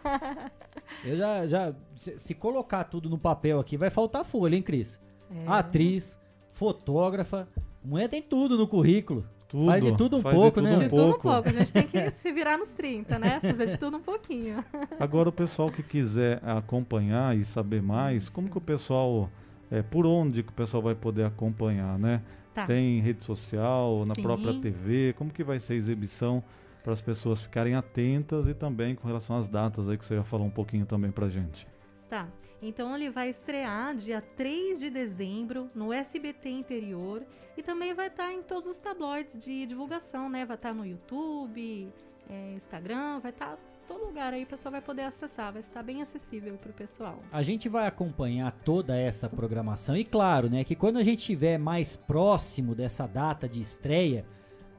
[1.03, 5.01] Eu já, já se, se colocar tudo no papel aqui, vai faltar folha, hein, Cris?
[5.30, 5.45] É.
[5.45, 6.18] Atriz,
[6.53, 7.45] fotógrafa,
[7.84, 9.28] mulher tem tudo no currículo.
[9.48, 10.76] Tudo, Faz de tudo um faz de pouco, tudo né?
[10.76, 11.22] um De tudo um pouco.
[11.22, 11.50] pouco.
[11.50, 13.39] A gente tem que se virar nos 30, né?
[13.39, 14.64] Fazer de tudo um pouquinho.
[15.00, 19.30] Agora o pessoal que quiser acompanhar e saber mais, como que o pessoal,
[19.72, 22.22] é, por onde que o pessoal vai poder acompanhar, né?
[22.54, 22.66] Tá.
[22.66, 24.24] Tem rede social, na Sim.
[24.24, 26.43] própria TV, como que vai ser a exibição
[26.84, 30.24] para as pessoas ficarem atentas e também com relação às datas aí que você já
[30.24, 31.68] falou um pouquinho também pra gente.
[32.10, 32.28] Tá.
[32.62, 37.24] Então ele vai estrear dia 3 de dezembro no SBT Interior
[37.58, 40.45] e também vai estar em todos os tabloides de divulgação, né?
[40.45, 41.91] Vai estar no YouTube,
[42.30, 45.82] é, Instagram, vai estar em todo lugar aí, o pessoal vai poder acessar, vai estar
[45.82, 47.20] bem acessível pro pessoal.
[47.32, 51.58] A gente vai acompanhar toda essa programação e claro, né, que quando a gente estiver
[51.58, 54.26] mais próximo dessa data de estreia,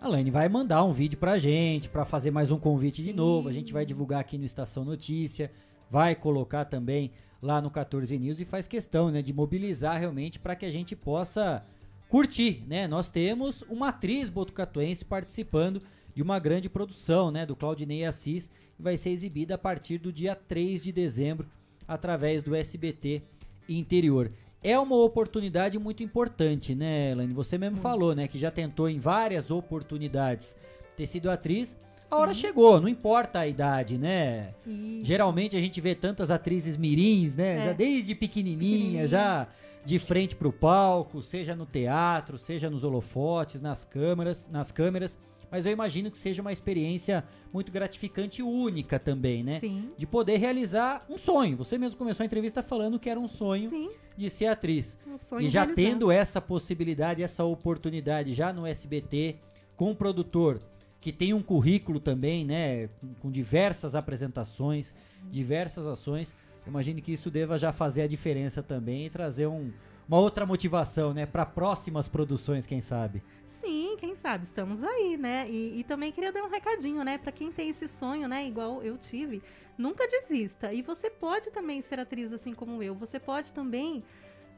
[0.00, 3.48] a Laine vai mandar um vídeo pra gente, pra fazer mais um convite de novo.
[3.48, 5.50] A gente vai divulgar aqui no Estação Notícia,
[5.90, 7.10] vai colocar também
[7.40, 10.96] lá no 14 News e faz questão, né, de mobilizar realmente para que a gente
[10.96, 11.62] possa
[12.08, 12.88] curtir, né?
[12.88, 15.82] Nós temos uma atriz botucatuense participando
[16.14, 20.12] de uma grande produção, né, do Claudinei Assis, e vai ser exibida a partir do
[20.12, 21.46] dia 3 de dezembro
[21.86, 23.22] através do SBT
[23.68, 24.32] Interior.
[24.62, 27.32] É uma oportunidade muito importante, né, Elaine?
[27.34, 30.56] Você mesmo falou, né, que já tentou em várias oportunidades
[30.96, 31.76] ter sido atriz.
[32.10, 34.54] A hora chegou, não importa a idade, né?
[34.66, 35.04] Isso.
[35.04, 37.58] Geralmente a gente vê tantas atrizes mirins, né?
[37.58, 37.62] É.
[37.66, 39.06] Já desde pequenininha, Pequenininha.
[39.06, 39.46] já
[39.84, 45.18] de frente pro palco, seja no teatro, seja nos holofotes, nas câmeras, nas câmeras.
[45.50, 49.60] Mas eu imagino que seja uma experiência muito gratificante e única também, né?
[49.60, 49.90] Sim.
[49.96, 51.56] De poder realizar um sonho.
[51.56, 54.98] Você mesmo começou a entrevista falando que era um sonho Sim, de ser atriz.
[55.06, 55.74] um sonho E já realizado.
[55.90, 59.36] tendo essa possibilidade, essa oportunidade já no SBT,
[59.74, 60.60] com um produtor
[61.00, 62.88] que tem um currículo também, né,
[63.20, 64.94] com, diversas apresentações,
[65.30, 66.34] diversas ações,
[66.66, 69.70] eu imagino que isso deva já fazer a diferença também e trazer um-
[70.08, 73.22] uma outra motivação, né, para próximas produções, quem sabe.
[73.48, 75.48] Sim, quem sabe, estamos aí, né?
[75.50, 77.18] E, e também queria dar um recadinho, né?
[77.18, 78.46] Pra quem tem esse sonho, né?
[78.46, 79.42] Igual eu tive,
[79.76, 80.72] nunca desista.
[80.72, 82.94] E você pode também ser atriz assim como eu.
[82.94, 84.04] Você pode também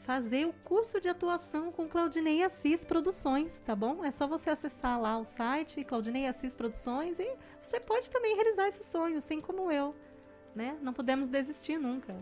[0.02, 4.04] fazer o curso de atuação com Claudinei Assis Produções, tá bom?
[4.04, 8.68] É só você acessar lá o site Claudinei Assis Produções e você pode também realizar
[8.68, 9.94] esse sonho, assim como eu,
[10.54, 10.76] né?
[10.82, 12.14] Não podemos desistir nunca.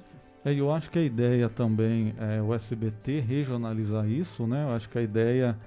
[0.45, 4.65] É, eu acho que a ideia também é o SBT regionalizar isso, né?
[4.65, 5.59] Eu acho que a ideia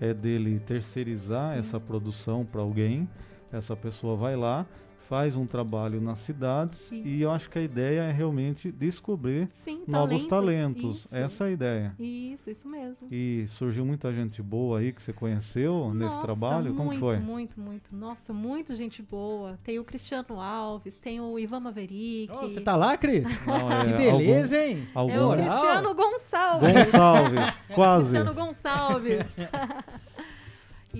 [0.00, 3.08] é dele terceirizar essa produção para alguém.
[3.52, 4.66] Essa pessoa vai lá,
[5.08, 7.02] faz um trabalho nas cidades Sim.
[7.04, 10.96] e eu acho que a ideia é realmente descobrir Sim, novos talentos.
[11.06, 11.16] isso.
[11.16, 11.94] Essa é a ideia.
[11.98, 13.06] Isso, isso mesmo.
[13.10, 16.74] E surgiu muita gente boa aí que você conheceu nesse Nossa, trabalho?
[16.74, 17.16] Como que muito, foi?
[17.18, 17.94] Muito, muito.
[17.96, 19.58] Nossa, muito gente boa.
[19.62, 22.32] Tem o Cristiano Alves, tem o Ivan Maverick.
[22.42, 23.24] Você tá lá, Cris?
[23.46, 24.88] Não, é que beleza, hein?
[24.94, 26.72] algum- É o algum- Cristiano Gonçalves.
[26.72, 28.10] Gonçalves, quase.
[28.10, 29.26] Cristiano Gonçalves.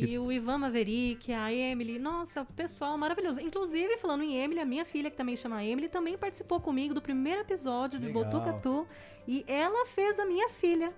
[0.05, 1.99] e o Ivan Maverick, a Emily.
[1.99, 3.41] Nossa, pessoal maravilhoso.
[3.41, 7.03] Inclusive, falando em Emily, a minha filha, que também chama Emily, também participou comigo do
[7.03, 8.25] primeiro episódio de Legal.
[8.25, 8.87] Botucatu.
[9.27, 10.93] E ela fez a minha filha.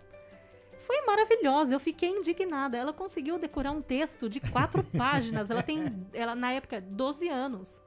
[0.81, 2.77] Foi maravilhosa, eu fiquei indignada.
[2.77, 5.51] Ela conseguiu decorar um texto de quatro páginas.
[5.51, 7.81] Ela tem, ela na época, 12 anos.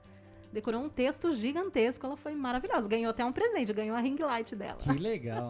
[0.51, 2.87] Decorou um texto gigantesco, ela foi maravilhosa.
[2.87, 4.77] Ganhou até um presente, ganhou a ring light dela.
[4.77, 5.49] Que legal.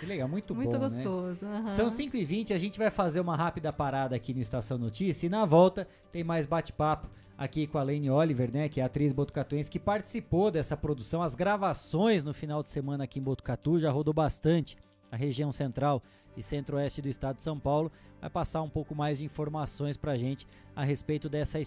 [0.00, 1.02] Que legal, muito, Muito bom, né?
[1.02, 1.46] gostoso.
[1.46, 1.68] aham.
[1.68, 5.44] São 5h20, a gente vai fazer uma rápida parada aqui no Estação Notícia e na
[5.44, 9.70] volta tem mais bate-papo aqui com a Lane Oliver, né, que é a atriz botucatuense
[9.70, 14.12] que participou dessa produção, as gravações no final de semana aqui em Botucatu, já rodou
[14.12, 14.76] bastante
[15.10, 16.02] a região central
[16.36, 17.90] e centro-oeste do estado de São Paulo,
[18.20, 20.46] vai passar um pouco mais de informações para a gente
[20.76, 21.58] a respeito dessa,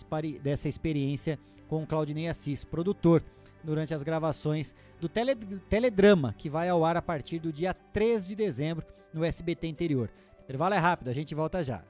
[0.42, 3.24] dessa experiência com o Claudinei Assis, produtor,
[3.64, 5.36] durante as gravações do tele,
[5.70, 10.10] Teledrama, que vai ao ar a partir do dia 3 de dezembro no SBT Interior.
[10.40, 11.82] O intervalo é rápido, a gente volta já.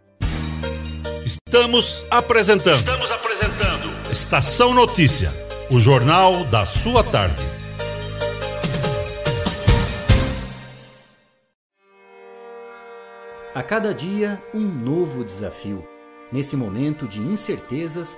[1.26, 2.80] Estamos apresentando.
[2.80, 4.12] Estamos apresentando.
[4.12, 5.30] Estação Notícia,
[5.72, 7.44] o jornal da sua tarde.
[13.56, 15.88] A cada dia, um novo desafio.
[16.32, 18.18] Nesse momento de incertezas,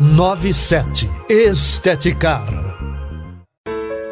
[0.00, 1.08] 97.
[1.28, 2.46] Esteticar.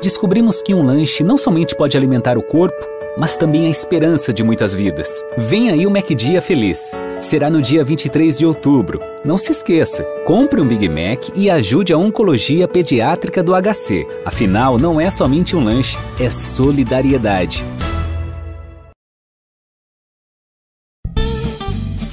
[0.03, 4.43] Descobrimos que um lanche não somente pode alimentar o corpo, mas também a esperança de
[4.43, 5.25] muitas vidas.
[5.37, 6.93] Vem aí o MacDia Feliz.
[7.21, 9.01] Será no dia 23 de outubro.
[9.25, 14.07] Não se esqueça, compre um Big Mac e ajude a Oncologia Pediátrica do HC.
[14.25, 17.65] Afinal, não é somente um lanche, é solidariedade.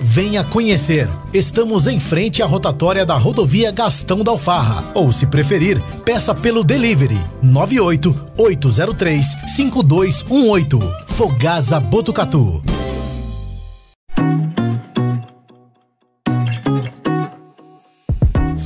[0.00, 1.08] Venha conhecer.
[1.32, 4.90] Estamos em frente à rotatória da rodovia Gastão da Alfarra.
[4.94, 10.78] Ou, se preferir, peça pelo delivery 98 803 5218.
[11.06, 12.62] Fogasa Botucatu.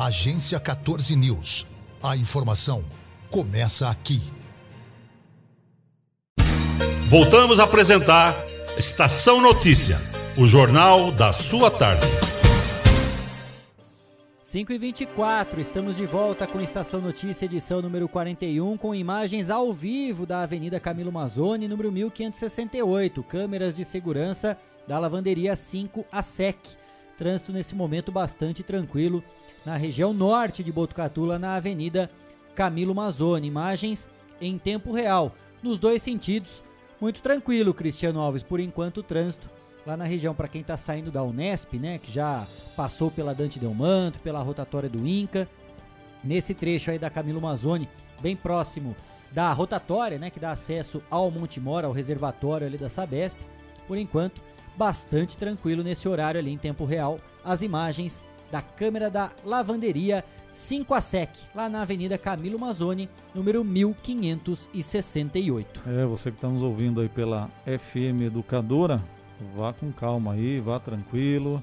[0.00, 1.66] Agência 14 News.
[2.02, 2.82] A informação
[3.30, 4.18] começa aqui.
[7.06, 8.34] Voltamos a apresentar
[8.78, 9.98] Estação Notícia,
[10.38, 12.06] o jornal da sua tarde.
[14.42, 19.70] 5 e 24 estamos de volta com Estação Notícia, edição número 41, com imagens ao
[19.70, 24.56] vivo da Avenida Camilo Mazzoni, número 1568, câmeras de segurança
[24.88, 26.56] da lavanderia 5 a SEC.
[27.18, 29.22] Trânsito nesse momento bastante tranquilo
[29.64, 32.10] na região norte de Botucatu, lá na Avenida
[32.54, 33.46] Camilo Mazzoni.
[33.46, 34.08] Imagens
[34.40, 36.62] em tempo real, nos dois sentidos.
[37.00, 39.48] Muito tranquilo, Cristiano Alves, por enquanto o trânsito
[39.86, 42.46] lá na região para quem está saindo da Unesp, né, que já
[42.76, 45.48] passou pela Dante Delmanto, pela rotatória do Inca.
[46.22, 47.88] Nesse trecho aí da Camilo Mazzoni,
[48.20, 48.94] bem próximo
[49.32, 53.38] da rotatória, né, que dá acesso ao Monte Mora, ao reservatório ali da Sabesp.
[53.88, 54.42] Por enquanto,
[54.76, 57.18] bastante tranquilo nesse horário ali em tempo real.
[57.42, 63.62] As imagens da câmera da lavanderia 5 a SEC, lá na Avenida Camilo Mazzoni, número
[63.64, 65.82] 1568.
[65.86, 69.02] É, você que está nos ouvindo aí pela FM Educadora,
[69.56, 71.62] vá com calma aí, vá tranquilo.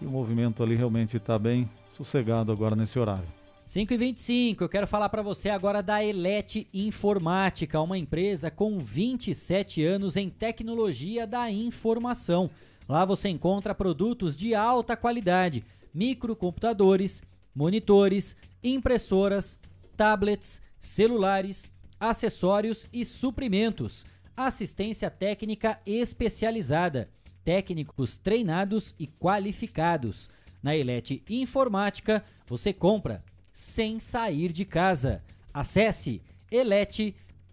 [0.00, 3.26] E o movimento ali realmente está bem sossegado agora nesse horário.
[3.66, 8.78] 5 e 25 eu quero falar para você agora da Elete Informática, uma empresa com
[8.78, 12.50] 27 anos em tecnologia da informação.
[12.88, 15.62] Lá você encontra produtos de alta qualidade,
[15.92, 17.22] microcomputadores,
[17.54, 19.58] monitores, impressoras,
[19.96, 24.04] tablets, celulares, acessórios e suprimentos,
[24.36, 27.10] assistência técnica especializada,
[27.44, 30.28] técnicos treinados e qualificados.
[30.62, 35.22] Na Elete Informática, você compra sem sair de casa.
[35.52, 37.50] Acesse elete.com.br.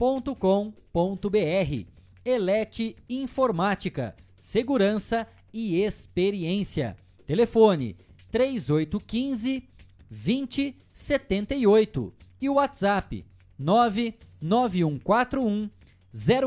[2.23, 6.95] Elete Informática, segurança e experiência.
[7.25, 7.95] Telefone
[8.35, 9.63] 3815
[10.09, 13.23] 2078 e o WhatsApp
[13.57, 15.69] 99141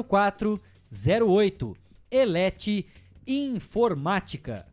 [0.07, 1.75] 0408.
[2.11, 2.85] Elete
[3.27, 4.67] Informática.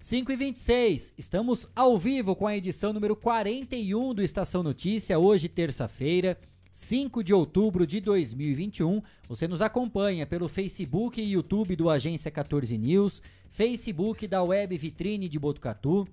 [0.00, 5.48] 5 e 26 estamos ao vivo com a edição número 41 do Estação Notícia, hoje
[5.48, 6.38] terça-feira,
[6.70, 9.00] 5 de outubro de 2021.
[9.28, 13.22] Você nos acompanha pelo Facebook e YouTube do Agência 14 News,
[13.52, 16.08] Facebook da Web Vitrine de Botucatu,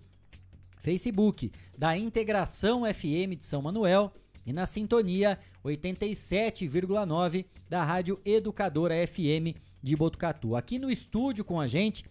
[0.81, 4.11] Facebook da Integração FM de São Manuel
[4.45, 10.53] e na sintonia 87,9 da Rádio Educadora FM de Botucatu.
[10.53, 12.03] Aqui no estúdio com a gente,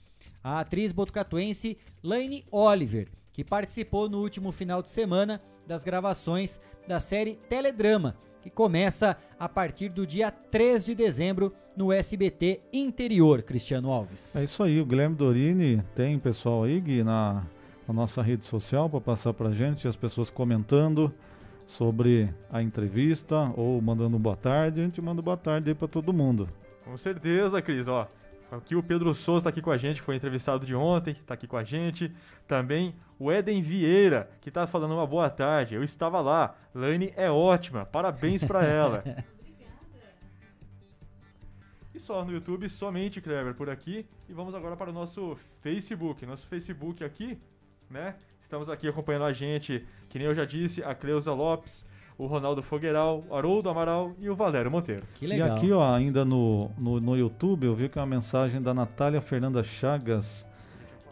[0.42, 7.00] a atriz botucatuense Laine Oliver, que participou no último final de semana das gravações da
[7.00, 8.16] série Teledrama,
[8.48, 14.34] que começa a partir do dia 3 de dezembro no SBT Interior, Cristiano Alves.
[14.34, 17.44] É isso aí, o Guilherme Dorini tem pessoal aí, Gui, na
[17.86, 21.12] a nossa rede social para passar para gente, as pessoas comentando
[21.66, 24.80] sobre a entrevista ou mandando um boa tarde.
[24.80, 26.50] A gente manda boa tarde aí para todo mundo.
[26.84, 27.88] Com certeza, Cris.
[27.88, 28.06] Ó,
[28.50, 31.46] aqui o Pedro Souza está aqui com a gente, foi entrevistado de ontem, está aqui
[31.46, 32.12] com a gente.
[32.46, 35.74] Também o Eden Vieira, que está falando uma boa tarde.
[35.74, 36.54] Eu estava lá.
[36.74, 37.84] Lane é ótima.
[37.86, 39.02] Parabéns para ela.
[41.94, 44.06] E só no YouTube, somente Kleber por aqui.
[44.28, 46.24] E vamos agora para o nosso Facebook.
[46.24, 47.36] Nosso Facebook aqui
[47.90, 48.14] né?
[48.40, 51.84] Estamos aqui acompanhando a gente, que nem eu já disse, a Cleusa Lopes,
[52.18, 55.04] o Ronaldo Fogueiral, o Haroldo Amaral e o Valério Monteiro.
[55.14, 55.48] Que legal.
[55.48, 58.74] E aqui, ó, ainda no, no, no YouTube, eu vi que é uma mensagem da
[58.74, 60.44] Natália Fernanda Chagas.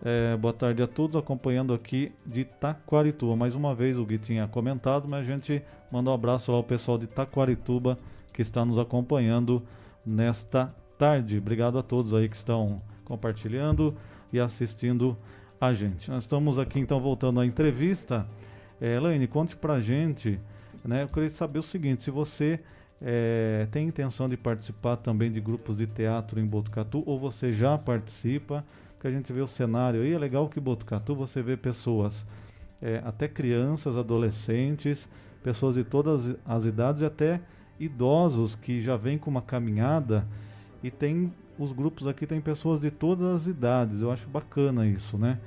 [0.04, 3.36] É, boa tarde a todos, acompanhando aqui de Taquarituba.
[3.36, 6.64] Mais uma vez o Gui tinha comentado, mas a gente manda um abraço lá ao
[6.64, 7.96] pessoal de Taquarituba
[8.32, 9.62] que está nos acompanhando
[10.04, 11.38] nesta tarde.
[11.38, 13.96] Obrigado a todos aí que estão compartilhando
[14.32, 15.16] e assistindo
[15.60, 16.10] a gente.
[16.10, 18.26] Nós estamos aqui então voltando à entrevista.
[18.80, 20.38] É, Elaine, conte pra gente,
[20.86, 21.02] né?
[21.02, 22.60] Eu queria saber o seguinte, se você
[23.00, 27.76] é, tem intenção de participar também de grupos de teatro em Botucatu ou você já
[27.76, 28.64] participa,
[29.00, 32.26] que a gente vê o cenário aí, é legal que Botucatu você vê pessoas,
[32.80, 35.08] é, até crianças, adolescentes,
[35.42, 37.40] pessoas de todas as idades e até
[37.78, 40.26] idosos que já vêm com uma caminhada
[40.82, 44.02] e tem os grupos aqui tem pessoas de todas as idades.
[44.02, 45.38] Eu acho bacana isso, né?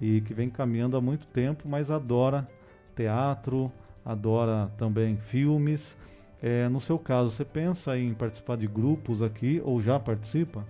[0.00, 2.48] E que vem caminhando há muito tempo, mas adora
[2.96, 3.70] teatro,
[4.04, 5.96] adora também filmes.
[6.42, 10.66] É, no seu caso, você pensa em participar de grupos aqui ou já participa?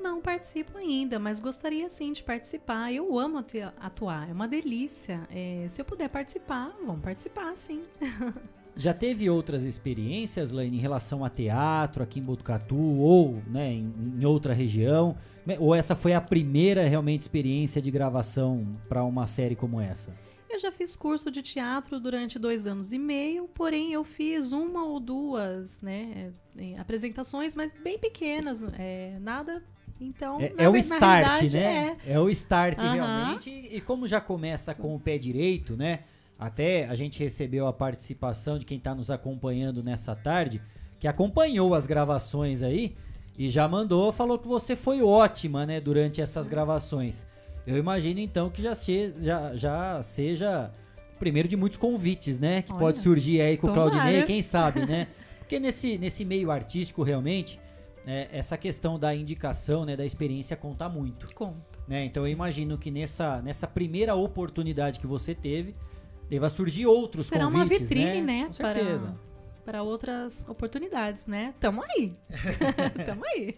[0.00, 2.92] Não participo ainda, mas gostaria sim de participar.
[2.92, 3.44] Eu amo
[3.78, 5.20] atuar, é uma delícia.
[5.30, 7.82] É, se eu puder participar, vamos participar sim.
[8.74, 13.92] Já teve outras experiências, Laine, em relação a teatro aqui em Botucatu ou né, em,
[14.18, 15.14] em outra região?
[15.58, 20.10] Ou essa foi a primeira realmente experiência de gravação para uma série como essa?
[20.52, 24.84] Eu já fiz curso de teatro durante dois anos e meio, porém eu fiz uma
[24.84, 26.30] ou duas né,
[26.78, 29.62] apresentações, mas bem pequenas, é, nada
[29.98, 31.96] então, é, é o start, né?
[32.04, 32.12] É.
[32.12, 32.20] é.
[32.20, 32.92] o start uhum.
[32.92, 33.50] realmente.
[33.50, 36.00] E como já começa com o pé direito, né?
[36.38, 40.60] Até a gente recebeu a participação de quem está nos acompanhando nessa tarde,
[40.98, 42.96] que acompanhou as gravações aí
[43.38, 47.26] e já mandou, falou que você foi ótima, né, durante essas gravações.
[47.66, 50.70] Eu imagino então que já, se, já, já seja
[51.14, 54.42] o primeiro de muitos convites, né, que Olha, pode surgir aí com o Claudinei, quem
[54.42, 55.08] sabe, né?
[55.38, 57.60] Porque nesse, nesse meio artístico realmente,
[58.04, 61.32] né, essa questão da indicação, né, da experiência conta muito.
[61.34, 61.78] Conta.
[61.86, 62.04] Né?
[62.04, 62.30] Então Sim.
[62.30, 65.74] eu imagino que nessa, nessa primeira oportunidade que você teve,
[66.28, 68.40] deva surgir outros Será convites, uma vitrine, né?
[68.40, 68.46] né?
[68.46, 69.06] Com certeza.
[69.06, 71.54] Para, para outras oportunidades, né?
[71.60, 72.12] Tamo aí.
[73.04, 73.54] Tamo aí.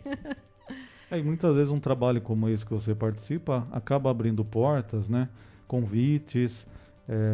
[1.10, 5.28] É, e muitas vezes um trabalho como esse que você participa acaba abrindo portas, né?
[5.66, 6.66] Convites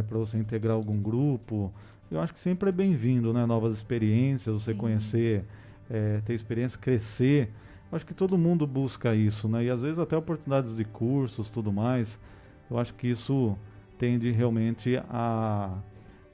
[0.09, 1.73] para você integrar algum grupo.
[2.11, 3.47] Eu acho que sempre é bem-vindo, né?
[3.47, 4.79] Novas experiências, você Sim.
[4.79, 5.45] conhecer,
[5.89, 7.51] é, ter experiência, crescer.
[7.91, 9.65] Eu acho que todo mundo busca isso, né?
[9.65, 12.19] E às vezes até oportunidades de cursos, tudo mais.
[12.69, 13.57] Eu acho que isso
[13.97, 15.79] tende realmente a,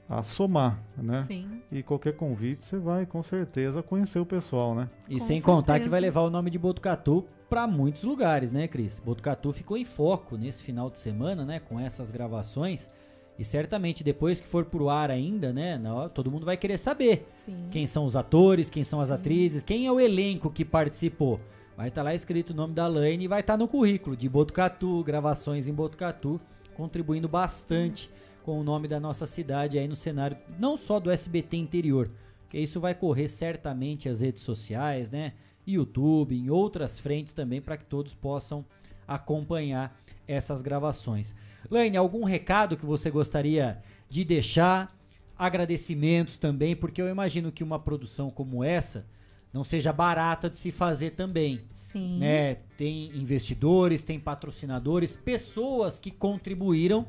[0.09, 1.23] a somar, né?
[1.23, 1.61] Sim.
[1.71, 4.89] E qualquer convite você vai com certeza conhecer o pessoal, né?
[5.09, 5.89] E Com sem contar que certeza.
[5.91, 8.99] vai levar o nome de Botucatu para muitos lugares, né, Cris?
[8.99, 12.89] Botucatu ficou em foco nesse final de semana, né, com essas gravações.
[13.37, 15.79] E certamente depois que for pro ar ainda, né,
[16.13, 17.67] todo mundo vai querer saber Sim.
[17.69, 19.13] quem são os atores, quem são as Sim.
[19.13, 21.39] atrizes, quem é o elenco que participou.
[21.75, 25.03] Vai estar lá escrito o nome da Laine e vai estar no currículo de Botucatu,
[25.03, 26.41] gravações em Botucatu,
[26.73, 28.09] contribuindo bastante
[28.47, 32.09] com o nome da nossa cidade aí no cenário, não só do SBT interior,
[32.43, 35.33] porque isso vai correr certamente as redes sociais, né?
[35.67, 38.63] YouTube, em outras frentes também, para que todos possam
[39.05, 41.35] acompanhar essas gravações.
[41.69, 44.97] Laine, algum recado que você gostaria de deixar?
[45.37, 49.05] Agradecimentos também, porque eu imagino que uma produção como essa
[49.51, 51.59] não seja barata de se fazer também.
[51.73, 52.19] Sim.
[52.19, 52.55] Né?
[52.77, 57.05] Tem investidores, tem patrocinadores, pessoas que contribuíram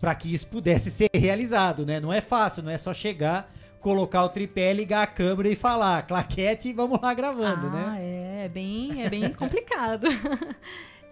[0.00, 2.00] para que isso pudesse ser realizado, né?
[2.00, 3.50] Não é fácil, não é só chegar,
[3.80, 7.98] colocar o tripé, ligar a câmera e falar claquete e vamos lá gravando, ah, né?
[8.00, 10.06] é, é bem, é bem complicado.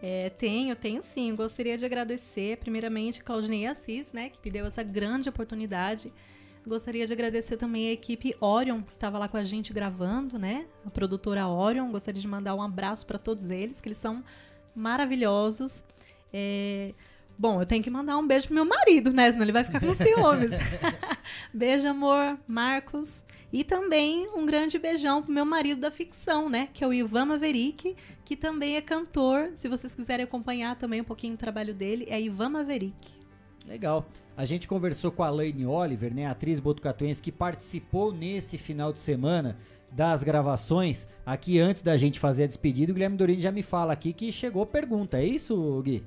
[0.02, 1.34] É, tenho, tenho sim.
[1.34, 6.12] Gostaria de agradecer, primeiramente, Claudinei Assis, né, que me deu essa grande oportunidade.
[6.66, 10.66] Gostaria de agradecer também a equipe Orion, que estava lá com a gente gravando, né?
[10.84, 11.92] A produtora Orion.
[11.92, 14.22] Gostaria de mandar um abraço para todos eles, que eles são
[14.74, 15.84] maravilhosos.
[16.32, 16.92] É,
[17.38, 19.30] Bom, eu tenho que mandar um beijo pro meu marido, né?
[19.30, 20.52] Senão ele vai ficar com ciúmes.
[21.52, 23.24] beijo, amor, Marcos.
[23.52, 26.68] E também um grande beijão pro meu marido da ficção, né?
[26.72, 27.94] Que é o Ivan Maverick,
[28.24, 29.50] que também é cantor.
[29.54, 33.10] Se vocês quiserem acompanhar também um pouquinho o trabalho dele, é Ivan Maverick.
[33.66, 34.06] Legal.
[34.36, 38.98] A gente conversou com a Laine Oliver, né, atriz botucatuense que participou nesse final de
[38.98, 39.56] semana
[39.90, 41.08] das gravações.
[41.24, 44.30] Aqui antes da gente fazer a despedida, o Guilherme Dorini já me fala aqui que
[44.30, 45.18] chegou pergunta.
[45.18, 46.04] É isso, Gui?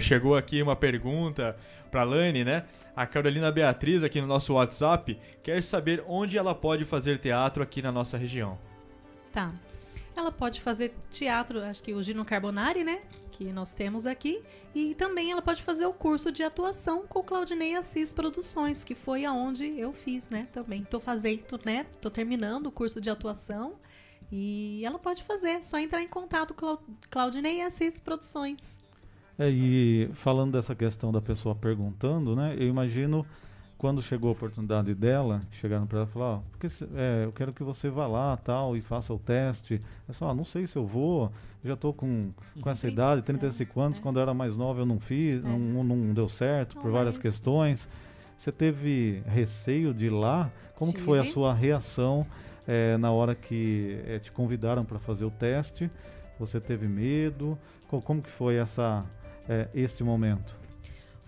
[0.00, 1.56] Chegou aqui uma pergunta
[1.90, 2.64] pra Lani, né?
[2.94, 7.80] A Carolina Beatriz, aqui no nosso WhatsApp, quer saber onde ela pode fazer teatro aqui
[7.82, 8.58] na nossa região.
[9.32, 9.52] Tá.
[10.14, 13.00] Ela pode fazer teatro, acho que o Gino Carbonari, né?
[13.30, 14.42] Que nós temos aqui.
[14.74, 19.24] E também ela pode fazer o curso de atuação com Claudinei Assis Produções, que foi
[19.24, 20.46] aonde eu fiz, né?
[20.52, 20.84] Também.
[20.84, 21.86] Tô fazendo, né?
[22.02, 23.76] Tô terminando o curso de atuação.
[24.30, 28.76] E ela pode fazer, é só entrar em contato com Clau- Claudinei Assis Produções.
[29.40, 32.54] É, e falando dessa questão da pessoa perguntando, né?
[32.58, 33.24] Eu imagino
[33.78, 37.50] quando chegou a oportunidade dela, chegaram para ela e falaram, ó, porque é, eu quero
[37.50, 39.80] que você vá lá tal e faça o teste.
[40.06, 41.32] Eu falei, ah, não sei se eu vou,
[41.64, 42.30] já estou com,
[42.60, 44.02] com essa Sim, idade, é, 35 anos, é.
[44.02, 45.48] quando eu era mais nova eu não fiz, É.
[45.48, 47.88] não, não deu certo por várias questões.
[48.36, 50.50] Você teve receio de ir lá?
[50.76, 52.26] Como que foi a sua reação
[52.68, 55.90] eh, na hora que eh, te convidaram para fazer o teste?
[56.38, 57.58] Você teve medo?
[57.88, 59.04] Co- Como que foi essa,
[59.48, 60.60] eh, este momento?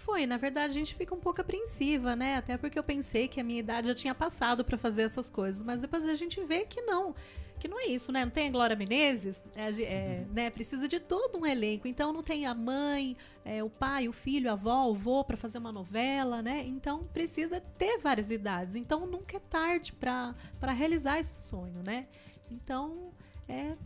[0.03, 2.37] Foi, na verdade a gente fica um pouco apreensiva, né?
[2.37, 5.63] Até porque eu pensei que a minha idade já tinha passado pra fazer essas coisas,
[5.63, 7.15] mas depois a gente vê que não,
[7.61, 8.25] que não é isso, né?
[8.25, 10.51] Não tem a Glória Menezes, é, é, né?
[10.51, 14.51] Precisa de todo um elenco, então não tem a mãe, é, o pai, o filho,
[14.51, 16.65] a avó, o vô pra fazer uma novela, né?
[16.67, 22.09] Então precisa ter várias idades, então nunca é tarde pra pra realizar esse sonho, né?
[22.51, 23.13] Então
[23.49, 23.77] é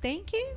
[0.00, 0.56] tem que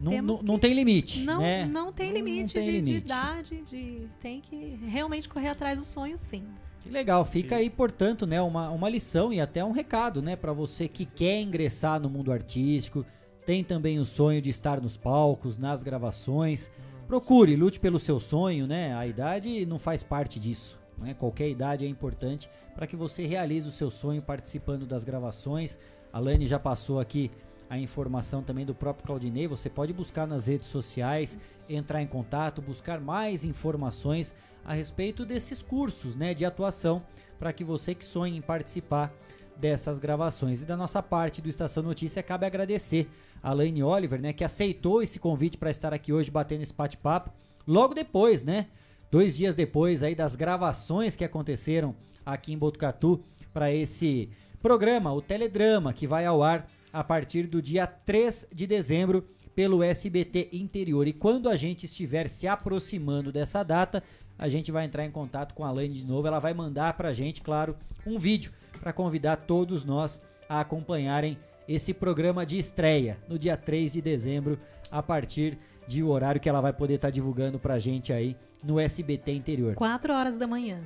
[0.00, 1.64] Não, não, não tem limite, não, né?
[1.66, 3.04] não tem Não- não limite, tem de, de limite.
[3.06, 6.44] idade, de tem que realmente correr atrás do sonho, sim.
[6.80, 10.52] Que legal, fica aí, portanto, né, uma, uma lição e até um recado, né, para
[10.52, 13.04] você que quer ingressar no mundo artístico,
[13.44, 16.70] tem também o sonho de estar nos palcos, nas gravações.
[17.06, 18.94] Procure, lute pelo seu sonho, né?
[18.94, 21.14] A idade não faz parte disso, né?
[21.14, 25.78] Qualquer idade é importante para que você realize o seu sonho participando das gravações.
[26.12, 27.30] A Lani já passou aqui
[27.68, 29.46] a informação também do próprio Claudinei.
[29.46, 31.38] Você pode buscar nas redes sociais,
[31.68, 34.34] entrar em contato, buscar mais informações
[34.64, 37.02] a respeito desses cursos né, de atuação
[37.38, 39.12] para que você que sonha em participar
[39.56, 40.62] dessas gravações.
[40.62, 43.08] E da nossa parte do Estação Notícia, cabe agradecer
[43.42, 47.30] a Laine Oliver, né, que aceitou esse convite para estar aqui hoje batendo esse bate-papo.
[47.66, 48.66] Logo depois, né?
[49.10, 53.22] Dois dias depois aí das gravações que aconteceram aqui em Botucatu
[53.54, 54.30] para esse
[54.60, 56.68] programa, o Teledrama, que vai ao ar
[56.98, 61.06] a partir do dia 3 de dezembro pelo SBT Interior.
[61.06, 64.02] E quando a gente estiver se aproximando dessa data,
[64.36, 66.26] a gente vai entrar em contato com a Laine de novo.
[66.26, 68.50] Ela vai mandar pra gente, claro, um vídeo
[68.80, 71.38] para convidar todos nós a acompanharem
[71.68, 74.58] esse programa de estreia no dia 3 de dezembro,
[74.90, 75.56] a partir
[75.86, 79.76] de horário que ela vai poder estar tá divulgando pra gente aí no SBT Interior.
[79.76, 80.80] 4 horas da manhã.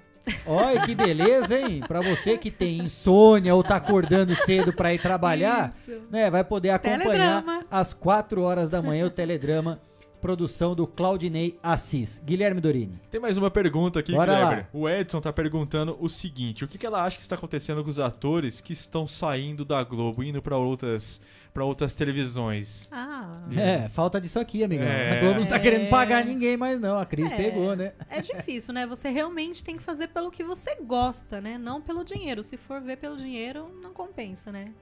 [0.46, 1.80] Olha que beleza, hein?
[1.86, 6.00] Pra você que tem insônia ou tá acordando cedo pra ir trabalhar, Isso.
[6.10, 6.30] né?
[6.30, 7.64] Vai poder acompanhar teledrama.
[7.70, 9.80] às 4 horas da manhã o teledrama
[10.22, 12.22] produção do Claudinei Assis.
[12.24, 13.00] Guilherme Dorini.
[13.10, 14.58] Tem mais uma pergunta aqui, Bora Kleber.
[14.58, 14.68] Lá.
[14.72, 17.90] O Edson tá perguntando o seguinte: o que, que ela acha que está acontecendo com
[17.90, 21.20] os atores que estão saindo da Globo, indo para outras
[21.52, 22.88] para outras televisões.
[22.90, 23.42] Ah.
[23.54, 24.86] É, falta disso aqui, amigão.
[24.86, 25.18] É.
[25.18, 25.58] A Globo não tá é.
[25.58, 27.36] querendo pagar ninguém mais não, a crise é.
[27.36, 27.92] pegou, né?
[28.08, 28.86] É difícil, né?
[28.86, 31.58] Você realmente tem que fazer pelo que você gosta, né?
[31.58, 32.42] Não pelo dinheiro.
[32.42, 34.72] Se for ver pelo dinheiro, não compensa, né?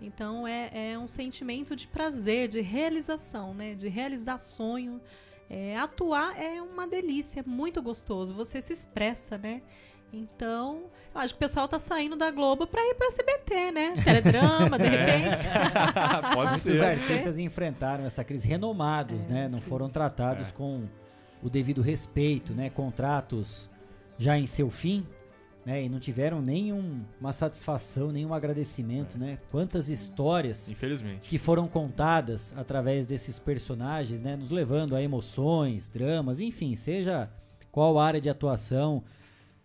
[0.00, 3.74] Então é, é um sentimento de prazer, de realização, né?
[3.74, 5.00] De realizar sonho.
[5.50, 8.34] É, atuar é uma delícia, é muito gostoso.
[8.34, 9.62] Você se expressa, né?
[10.12, 10.84] Então,
[11.14, 13.92] eu acho que o pessoal tá saindo da Globo para ir para SBT, né?
[14.02, 14.88] Teledrama, de é.
[14.88, 15.48] repente.
[16.34, 16.72] Pode ser.
[16.72, 19.48] Os artistas enfrentaram essa crise renomados, é, né?
[19.48, 20.52] Não foram tratados é.
[20.52, 20.88] com
[21.42, 22.70] o devido respeito, né?
[22.70, 23.68] Contratos
[24.18, 25.06] já em seu fim,
[25.68, 25.84] né?
[25.84, 29.18] E não tiveram nenhuma satisfação, nenhum agradecimento, é.
[29.18, 29.38] né?
[29.50, 31.28] Quantas histórias Infelizmente.
[31.28, 34.34] que foram contadas através desses personagens, né?
[34.34, 37.30] Nos levando a emoções, dramas, enfim, seja
[37.70, 39.04] qual área de atuação,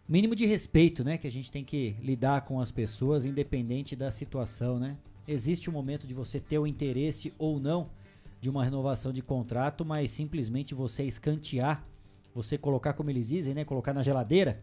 [0.05, 1.17] mínimo de respeito, né?
[1.17, 4.97] Que a gente tem que lidar com as pessoas, independente da situação, né?
[5.25, 7.87] Existe um momento de você ter o interesse ou não
[8.41, 11.81] de uma renovação de contrato, mas simplesmente você escantear,
[12.35, 13.63] você colocar, como eles dizem, né?
[13.63, 14.61] Colocar na geladeira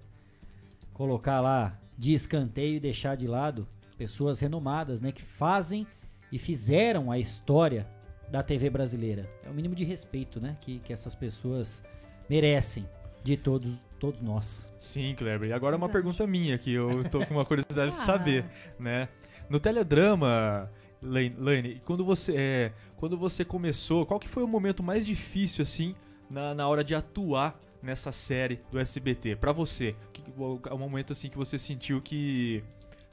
[1.00, 3.66] colocar lá de escanteio e deixar de lado
[3.96, 5.86] pessoas renomadas, né, que fazem
[6.30, 7.88] e fizeram a história
[8.30, 9.26] da TV brasileira.
[9.42, 11.82] É o mínimo de respeito, né, que, que essas pessoas
[12.28, 12.86] merecem
[13.24, 14.70] de todos todos nós.
[14.78, 15.48] Sim, Kleber.
[15.48, 18.44] E agora uma pergunta minha que eu tô com uma curiosidade de saber,
[18.78, 19.08] né?
[19.48, 20.70] No teledrama,
[21.02, 25.94] Lane, quando você é, quando você começou, qual que foi o momento mais difícil assim
[26.30, 29.36] na, na hora de atuar nessa série do SBT?
[29.36, 30.22] Para você, que,
[30.68, 32.62] é um momento assim que você sentiu que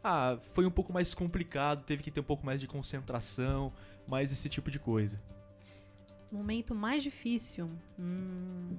[0.03, 3.73] ah, foi um pouco mais complicado, teve que ter um pouco mais de concentração,
[4.07, 5.19] mais esse tipo de coisa.
[6.31, 7.69] Momento mais difícil.
[7.99, 8.76] Hum...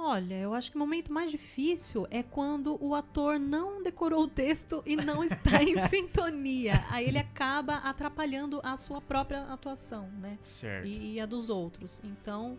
[0.00, 4.28] Olha, eu acho que o momento mais difícil é quando o ator não decorou o
[4.28, 6.84] texto e não está em sintonia.
[6.88, 10.38] Aí ele acaba atrapalhando a sua própria atuação, né?
[10.44, 10.86] Certo.
[10.86, 12.00] E, e a dos outros.
[12.04, 12.56] Então,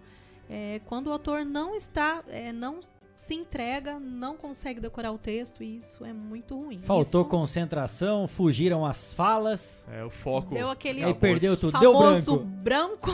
[0.50, 2.80] é, quando o autor não está, é, não
[3.16, 6.80] se entrega, não consegue decorar o texto, e isso é muito ruim.
[6.82, 7.30] Faltou isso...
[7.30, 9.86] concentração, fugiram as falas.
[9.92, 10.56] É, o foco.
[10.56, 12.38] Deu aquele aí perdeu tudo, deu branco.
[12.38, 13.12] branco.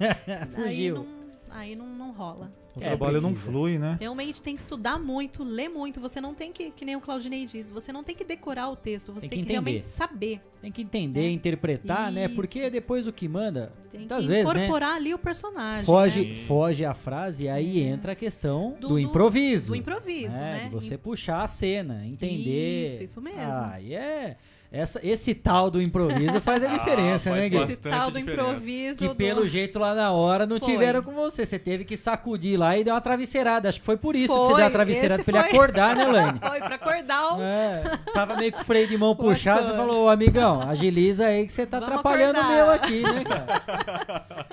[0.56, 0.96] Fugiu.
[0.96, 1.06] Aí não,
[1.50, 2.50] aí não, não rola.
[2.74, 3.28] O é, trabalho precisa.
[3.28, 3.98] não flui, né?
[4.00, 6.00] Realmente tem que estudar muito, ler muito.
[6.00, 8.76] Você não tem que, que nem o Claudinei diz, você não tem que decorar o
[8.76, 10.40] texto, você tem, tem que, que realmente saber.
[10.60, 11.30] Tem que entender, é.
[11.30, 12.14] interpretar, Isso.
[12.14, 12.28] né?
[12.28, 14.40] Porque depois o que manda, tem que vezes, né?
[14.40, 14.96] incorporar né?
[14.96, 15.84] ali o personagem.
[15.84, 16.34] Foge, né?
[16.46, 17.88] foge a frase e aí é.
[17.88, 19.66] entra a questão do, do improviso.
[19.66, 20.52] Do, do improviso, né?
[20.52, 20.64] né?
[20.64, 22.86] De você puxar a cena, entender.
[22.86, 23.40] Isso, isso mesmo.
[23.40, 24.36] Ah, e é
[24.72, 27.58] essa, esse tal do improviso faz a ah, diferença, ah, né, Gui?
[27.58, 29.00] Esse tal do improviso.
[29.00, 29.14] Que do...
[29.14, 30.72] pelo jeito lá na hora não foi.
[30.72, 31.44] tiveram com você.
[31.44, 33.68] Você teve que sacudir lá e deu uma travesseirada.
[33.68, 36.06] Acho que foi por isso foi, que você deu uma travesseirada pra ele acordar, né,
[36.06, 36.40] Lane?
[36.42, 37.42] Foi, pra acordar o...
[37.42, 39.66] É, tava meio com o freio de mão puxado.
[39.66, 42.50] Você falou, amigão, agiliza aí que você tá Vamos atrapalhando acordar.
[42.50, 44.46] o meu aqui, né, cara?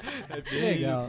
[0.52, 1.08] É Legal.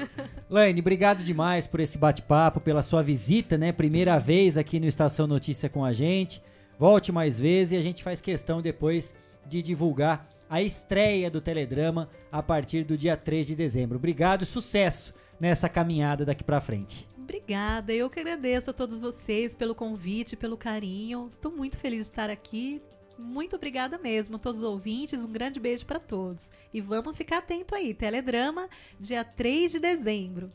[0.49, 3.73] Lane, obrigado demais por esse bate-papo, pela sua visita, né?
[3.73, 6.41] Primeira vez aqui no Estação Notícia com a gente.
[6.81, 9.15] Volte mais vezes e a gente faz questão depois
[9.47, 13.99] de divulgar a estreia do Teledrama a partir do dia 3 de dezembro.
[13.99, 17.07] Obrigado e sucesso nessa caminhada daqui para frente.
[17.19, 21.29] Obrigada, eu que agradeço a todos vocês pelo convite, pelo carinho.
[21.31, 22.81] Estou muito feliz de estar aqui.
[23.19, 25.23] Muito obrigada mesmo a todos os ouvintes.
[25.23, 26.51] Um grande beijo para todos.
[26.73, 27.93] E vamos ficar atento aí.
[27.93, 30.49] Teledrama, dia 3 de dezembro.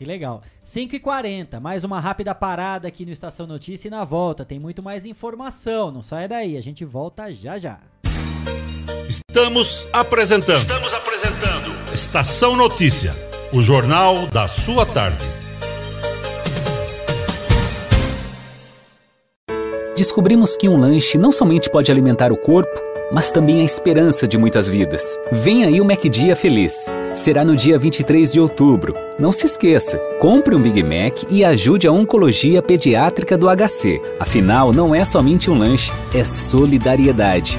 [0.00, 0.40] Que legal.
[0.64, 5.04] 5h40, mais uma rápida parada aqui no Estação Notícia e na volta tem muito mais
[5.04, 5.90] informação.
[5.90, 7.80] Não saia daí, a gente volta já já.
[9.06, 10.62] Estamos apresentando.
[10.62, 11.92] Estamos apresentando.
[11.92, 13.12] Estação Notícia,
[13.52, 15.26] o jornal da sua tarde.
[19.94, 24.38] Descobrimos que um lanche não somente pode alimentar o corpo, mas também a esperança de
[24.38, 25.18] muitas vidas.
[25.32, 26.86] Vem aí o MacDia Feliz.
[27.14, 28.94] Será no dia 23 de outubro.
[29.18, 34.00] Não se esqueça, compre um Big Mac e ajude a Oncologia Pediátrica do HC.
[34.18, 37.58] Afinal, não é somente um lanche, é solidariedade.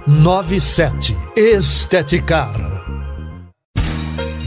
[0.07, 1.15] 97.
[1.35, 2.55] Esteticar.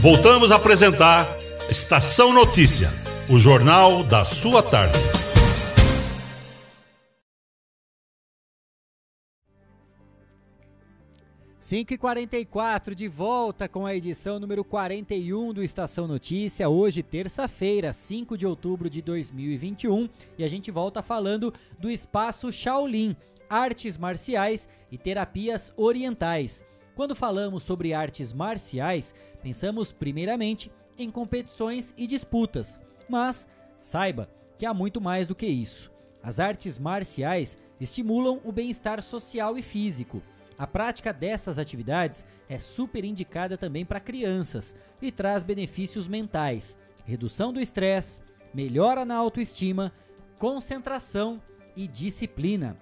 [0.01, 1.25] Voltamos a apresentar
[1.69, 2.89] Estação Notícia,
[3.29, 4.99] o jornal da sua tarde.
[11.57, 16.67] Cinco e quarenta e quatro de volta com a edição número 41 do Estação Notícia,
[16.67, 23.15] hoje terça-feira, 5 de outubro de 2021, e a gente volta falando do espaço Shaolin,
[23.49, 26.63] artes marciais e terapias orientais.
[26.95, 33.47] Quando falamos sobre artes marciais, pensamos primeiramente em competições e disputas, mas
[33.79, 35.91] saiba que há muito mais do que isso.
[36.23, 40.23] As artes marciais estimulam o bem-estar social e físico.
[40.57, 47.51] A prática dessas atividades é super indicada também para crianças e traz benefícios mentais, redução
[47.51, 48.21] do estresse,
[48.53, 49.91] melhora na autoestima,
[50.39, 51.41] concentração
[51.75, 52.77] e disciplina.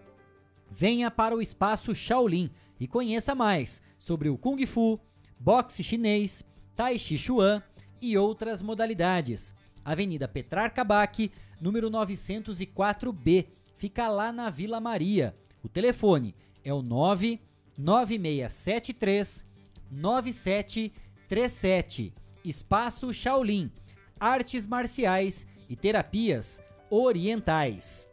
[0.75, 4.99] Venha para o espaço Shaolin e conheça mais sobre o Kung Fu,
[5.39, 6.43] boxe chinês,
[6.75, 7.61] Tai Chi Chuan
[8.01, 9.53] e outras modalidades.
[9.85, 11.31] Avenida Petrarca Bac,
[11.61, 13.45] número 904B,
[13.77, 15.35] fica lá na Vila Maria.
[15.61, 16.33] O telefone
[16.63, 19.45] é o 99673
[19.91, 22.15] 9737.
[22.43, 23.71] Espaço Shaolin,
[24.19, 26.59] artes marciais e terapias
[26.89, 28.09] orientais.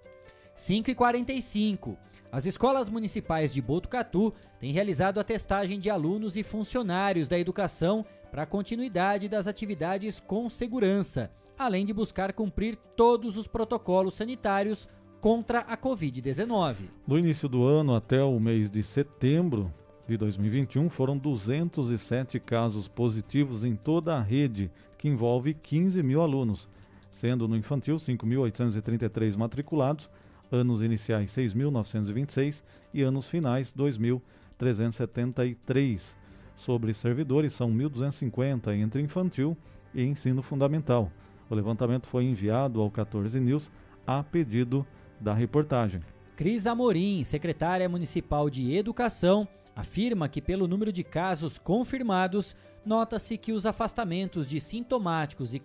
[0.54, 1.96] 5 e 45
[2.32, 8.04] as escolas municipais de Botucatu têm realizado a testagem de alunos e funcionários da educação
[8.30, 14.88] para a continuidade das atividades com segurança, além de buscar cumprir todos os protocolos sanitários
[15.20, 16.88] contra a Covid-19.
[17.06, 19.72] Do início do ano até o mês de setembro
[20.06, 26.68] de 2021, foram 207 casos positivos em toda a rede, que envolve 15 mil alunos,
[27.10, 30.08] sendo no infantil 5.833 matriculados,
[30.50, 36.16] anos iniciais 6.926 e anos finais 2.373.
[36.54, 39.56] Sobre servidores, são 1.250 entre infantil
[39.94, 41.10] e ensino fundamental.
[41.48, 43.70] O levantamento foi enviado ao 14 News
[44.06, 44.86] a pedido
[45.20, 46.00] da reportagem.
[46.36, 53.52] Cris Amorim, secretária municipal de Educação, afirma que, pelo número de casos confirmados, nota-se que
[53.52, 55.62] os afastamentos de sintomáticos e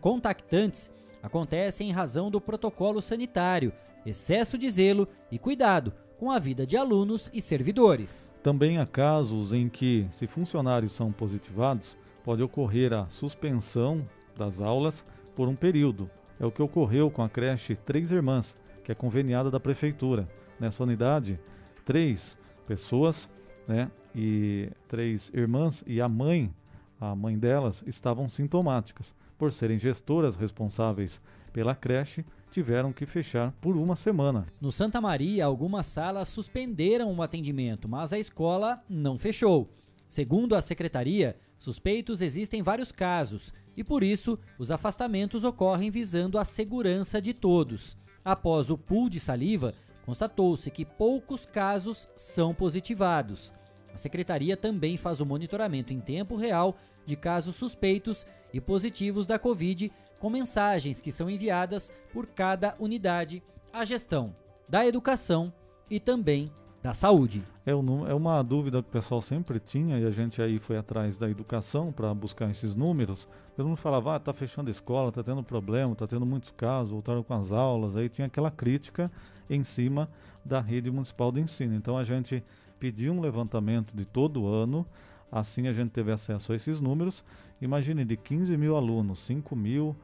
[0.00, 0.90] contactantes
[1.22, 3.72] acontecem em razão do protocolo sanitário,
[4.04, 8.32] excesso de zelo e cuidado com a vida de alunos e servidores.
[8.42, 14.06] Também há casos em que, se funcionários são positivados, pode ocorrer a suspensão
[14.36, 15.04] das aulas
[15.34, 16.10] por um período.
[16.38, 20.28] É o que ocorreu com a creche Três Irmãs, que é conveniada da prefeitura.
[20.58, 21.38] Nessa unidade,
[21.84, 23.28] três pessoas,
[23.66, 26.54] né, e três irmãs e a mãe,
[27.00, 29.14] a mãe delas, estavam sintomáticas.
[29.36, 31.20] Por serem gestoras responsáveis
[31.52, 32.24] pela creche,
[32.54, 34.46] tiveram que fechar por uma semana.
[34.60, 39.68] No Santa Maria, algumas salas suspenderam o atendimento, mas a escola não fechou.
[40.08, 46.44] Segundo a secretaria, suspeitos existem vários casos e por isso os afastamentos ocorrem visando a
[46.44, 47.96] segurança de todos.
[48.24, 49.74] Após o pool de saliva,
[50.06, 53.52] constatou-se que poucos casos são positivados.
[53.92, 59.40] A secretaria também faz o monitoramento em tempo real de casos suspeitos e positivos da
[59.40, 59.90] Covid,
[60.24, 64.34] com mensagens que são enviadas por cada unidade à gestão
[64.66, 65.52] da educação
[65.90, 66.50] e também
[66.82, 67.44] da saúde.
[67.66, 71.18] É, é uma dúvida que o pessoal sempre tinha e a gente aí foi atrás
[71.18, 73.28] da educação para buscar esses números.
[73.54, 76.90] Todo mundo falava, ah, tá fechando a escola, tá tendo problema, tá tendo muitos casos,
[76.90, 79.12] voltaram com as aulas, aí tinha aquela crítica
[79.50, 80.08] em cima
[80.42, 81.74] da rede municipal de ensino.
[81.74, 82.42] Então a gente
[82.80, 84.86] pediu um levantamento de todo ano,
[85.30, 87.22] assim a gente teve acesso a esses números.
[87.60, 89.94] Imagine de 15 mil alunos, 5 mil,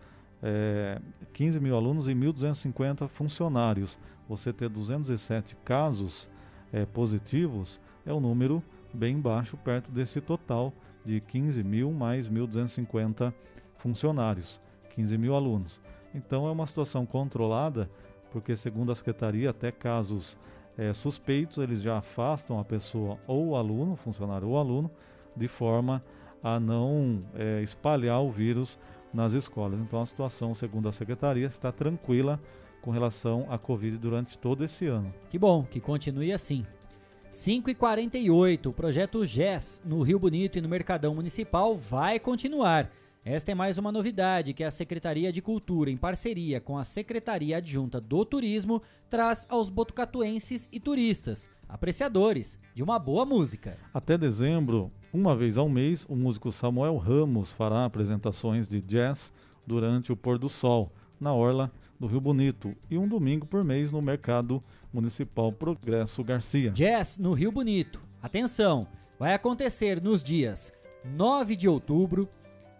[0.43, 1.01] é,
[1.33, 3.99] 15 mil alunos e 1.250 funcionários.
[4.29, 6.29] Você ter 207 casos
[6.73, 8.63] é, positivos é um número
[8.93, 10.73] bem baixo, perto desse total
[11.05, 13.33] de 15 mil mais 1.250
[13.77, 14.61] funcionários,
[14.95, 15.81] 15 mil alunos.
[16.15, 17.91] Então é uma situação controlada,
[18.31, 20.37] porque segundo a Secretaria, até casos
[20.77, 24.91] é, suspeitos, eles já afastam a pessoa ou o aluno, funcionário ou aluno,
[25.37, 26.03] de forma
[26.43, 28.79] a não é, espalhar o vírus
[29.13, 29.81] nas escolas.
[29.81, 32.41] Então a situação, segundo a Secretaria, está tranquila
[32.81, 35.13] com relação à Covid durante todo esse ano.
[35.29, 36.65] Que bom, que continue assim.
[37.31, 42.91] 5 e 48 o projeto GES no Rio Bonito e no Mercadão Municipal vai continuar.
[43.25, 47.59] Esta é mais uma novidade que a Secretaria de Cultura, em parceria com a Secretaria
[47.59, 53.77] Adjunta do Turismo, traz aos botucatuenses e turistas, apreciadores de uma boa música.
[53.93, 59.33] Até dezembro, uma vez ao mês, o músico Samuel Ramos fará apresentações de jazz
[59.67, 63.91] durante o pôr do sol, na Orla do Rio Bonito, e um domingo por mês
[63.91, 64.63] no Mercado
[64.93, 66.71] Municipal Progresso Garcia.
[66.71, 68.01] Jazz no Rio Bonito.
[68.23, 68.87] Atenção,
[69.19, 70.73] vai acontecer nos dias
[71.05, 72.29] 9 de outubro,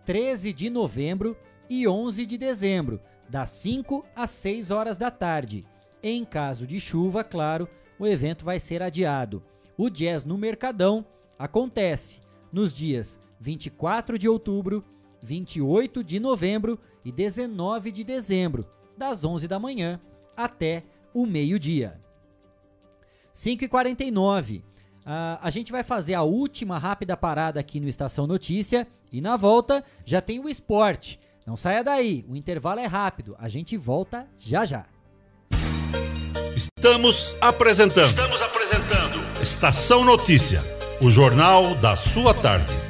[0.07, 1.37] 13 de novembro
[1.69, 5.67] e 11 de dezembro, das 5 às 6 horas da tarde.
[6.03, 9.43] Em caso de chuva, claro, o evento vai ser adiado.
[9.77, 11.05] O Jazz no Mercadão
[11.41, 12.21] acontece
[12.53, 14.85] nos dias 24 de outubro,
[15.23, 19.99] 28 de novembro e 19 de dezembro, das 11 da manhã
[20.37, 20.85] até
[21.15, 21.99] o meio-dia.
[23.35, 24.59] 5h49.
[24.61, 24.63] Uh,
[25.41, 29.83] a gente vai fazer a última rápida parada aqui no Estação Notícia e na volta
[30.05, 31.19] já tem o esporte.
[31.47, 33.35] Não saia daí, o intervalo é rápido.
[33.39, 34.85] A gente volta já já.
[36.55, 38.11] Estamos apresentando.
[38.11, 39.43] Estamos apresentando.
[39.43, 40.61] Estação Notícia,
[41.01, 42.90] o jornal da sua tarde.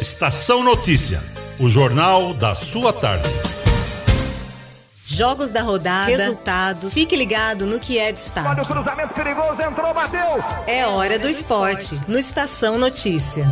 [0.00, 1.22] Estação Notícia,
[1.58, 3.30] o jornal da sua tarde.
[5.06, 6.92] Jogos da rodada, resultados.
[6.92, 8.46] Fique ligado no que é destaque.
[8.46, 10.20] Olha o cruzamento perigoso, entrou, bateu.
[10.66, 13.46] É hora do esporte, no Estação Notícia.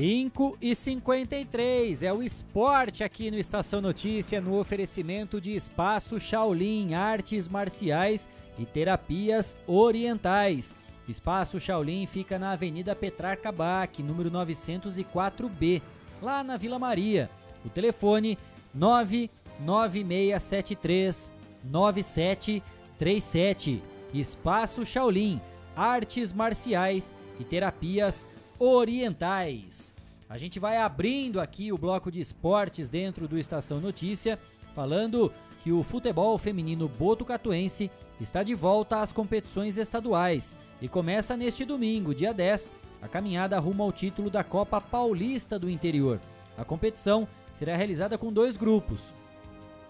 [0.00, 6.94] 5 e 53 é o esporte aqui no Estação Notícia no oferecimento de Espaço Shaolin
[6.94, 8.26] Artes Marciais
[8.60, 10.72] e Terapias Orientais.
[11.08, 15.80] Espaço Shaolin fica na Avenida Petrarca Bach, número 904B,
[16.20, 17.30] lá na Vila Maria.
[17.64, 18.36] O telefone
[18.74, 21.32] 99673
[21.64, 23.82] 9737.
[24.12, 25.40] Espaço Shaolin
[25.74, 28.28] Artes Marciais e Terapias
[28.58, 29.94] Orientais.
[30.28, 34.38] A gente vai abrindo aqui o bloco de esportes dentro do Estação Notícia,
[34.74, 35.32] falando
[35.62, 37.90] que o futebol feminino botucatuense
[38.20, 42.70] está de volta às competições estaduais e começa neste domingo, dia 10,
[43.02, 46.20] a caminhada rumo ao título da Copa Paulista do Interior.
[46.56, 49.14] A competição será realizada com dois grupos.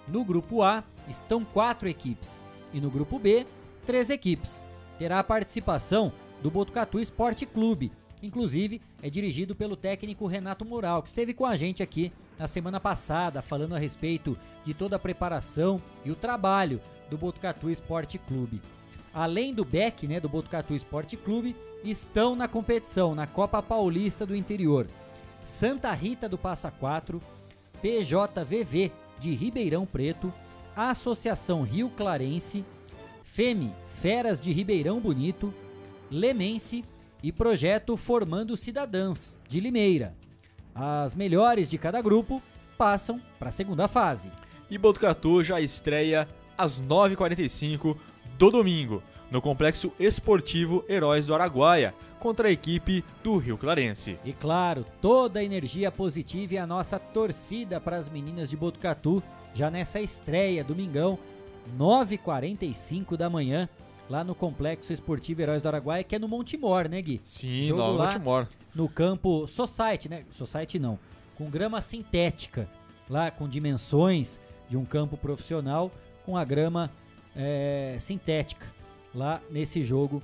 [0.06, 2.40] No grupo A estão quatro equipes
[2.72, 3.44] e no grupo B,
[3.86, 4.64] três equipes.
[4.98, 6.12] Terá a participação
[6.42, 7.92] do Botucatu Esporte Clube,
[8.22, 12.78] Inclusive, é dirigido pelo técnico Renato Mural, que esteve com a gente aqui na semana
[12.78, 16.80] passada, falando a respeito de toda a preparação e o trabalho
[17.10, 18.62] do Botucatu Esporte Clube.
[19.12, 24.36] Além do BEC, né, do Botucatu Esporte Clube, estão na competição, na Copa Paulista do
[24.36, 24.86] Interior.
[25.44, 27.20] Santa Rita do Passa Quatro,
[27.82, 30.32] PJVV de Ribeirão Preto,
[30.76, 32.64] Associação Rio Clarense,
[33.24, 35.52] FEME Feras de Ribeirão Bonito,
[36.10, 36.84] Lemense
[37.22, 40.14] e projeto Formando Cidadãos, de Limeira.
[40.74, 42.40] As melhores de cada grupo
[42.78, 44.30] passam para a segunda fase.
[44.70, 46.26] E Botucatu já estreia
[46.60, 47.96] às 9h45
[48.38, 54.18] do domingo, no Complexo Esportivo Heróis do Araguaia, contra a equipe do Rio Clarense.
[54.22, 59.22] E claro, toda a energia positiva e a nossa torcida para as meninas de Botucatu,
[59.54, 61.18] já nessa estreia, domingão,
[61.78, 63.66] 9h45 da manhã,
[64.10, 67.22] lá no Complexo Esportivo Heróis do Araguaia, que é no Montemor, né, Gui?
[67.24, 68.46] Sim, Jogo lá Montemor.
[68.74, 70.24] No campo Society, né?
[70.30, 70.98] Society não.
[71.38, 72.68] com grama sintética,
[73.08, 74.38] lá com dimensões
[74.68, 75.90] de um campo profissional,
[76.24, 76.90] com a grama
[77.34, 78.66] é, sintética,
[79.14, 80.22] lá nesse jogo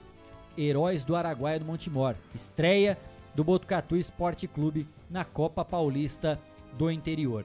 [0.57, 2.15] Heróis do Araguaia do Montemor.
[2.35, 2.99] Estreia
[3.35, 6.41] do Botucatu Esporte Clube na Copa Paulista
[6.79, 7.45] do Interior.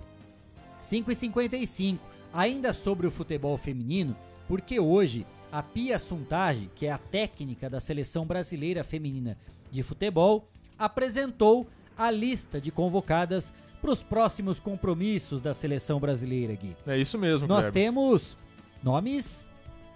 [0.79, 2.03] 5 e 55
[2.33, 4.15] ainda sobre o futebol feminino,
[4.47, 9.37] porque hoje a Pia Suntage, que é a técnica da seleção brasileira feminina
[9.69, 10.47] de futebol,
[10.79, 11.67] apresentou
[11.97, 16.75] a lista de convocadas para os próximos compromissos da seleção brasileira, Gui.
[16.85, 17.73] É isso mesmo, Nós Kleber.
[17.73, 18.37] temos
[18.83, 19.49] nomes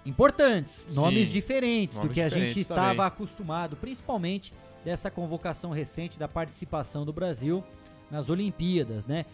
[0.06, 3.06] importantes, Sim, nomes diferentes nomes do que a gente estava também.
[3.06, 4.54] acostumado, principalmente
[4.84, 7.64] dessa convocação recente da participação do Brasil
[8.10, 9.26] nas Olimpíadas, né?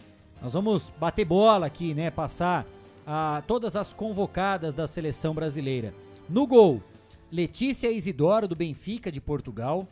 [0.42, 2.10] Nós vamos bater bola aqui, né?
[2.10, 2.66] Passar
[3.06, 5.94] a todas as convocadas da seleção brasileira.
[6.30, 6.82] No gol,
[7.32, 9.88] Letícia Isidoro do Benfica de Portugal,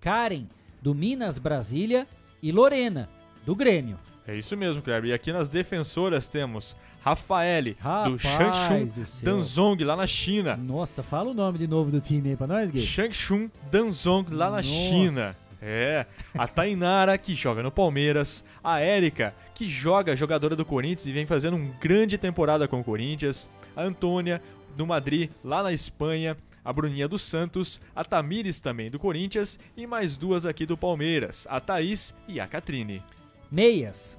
[0.00, 0.46] Karen
[0.80, 2.06] do Minas Brasília
[2.40, 3.08] e Lorena
[3.48, 3.98] do Grêmio.
[4.26, 5.08] É isso mesmo, Kleber.
[5.08, 9.06] E aqui nas defensoras temos Rafaele, do Rapaz Shangchun do.
[9.22, 10.54] Danzong, lá na China.
[10.54, 12.82] Nossa, fala o nome de novo do time aí pra nós, Gui.
[12.82, 14.68] Shangchun Danzong, lá na Nossa.
[14.68, 15.34] China.
[15.62, 16.04] É,
[16.34, 21.24] a Tainara, que joga no Palmeiras, a Érica, que joga jogadora do Corinthians e vem
[21.24, 24.42] fazendo uma grande temporada com o Corinthians, a Antônia,
[24.76, 29.86] do Madrid, lá na Espanha, a Bruninha do Santos, a Tamires também do Corinthians e
[29.86, 33.02] mais duas aqui do Palmeiras, a Thaís e a Catrine.
[33.50, 34.18] Meias.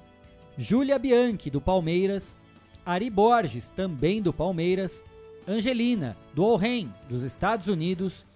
[0.58, 2.36] Júlia Bianchi, do Palmeiras.
[2.84, 5.04] Ari Borges, também do Palmeiras.
[5.46, 8.26] Angelina, do Olren, dos Estados Unidos.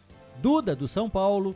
[0.41, 1.55] Duda, do São Paulo.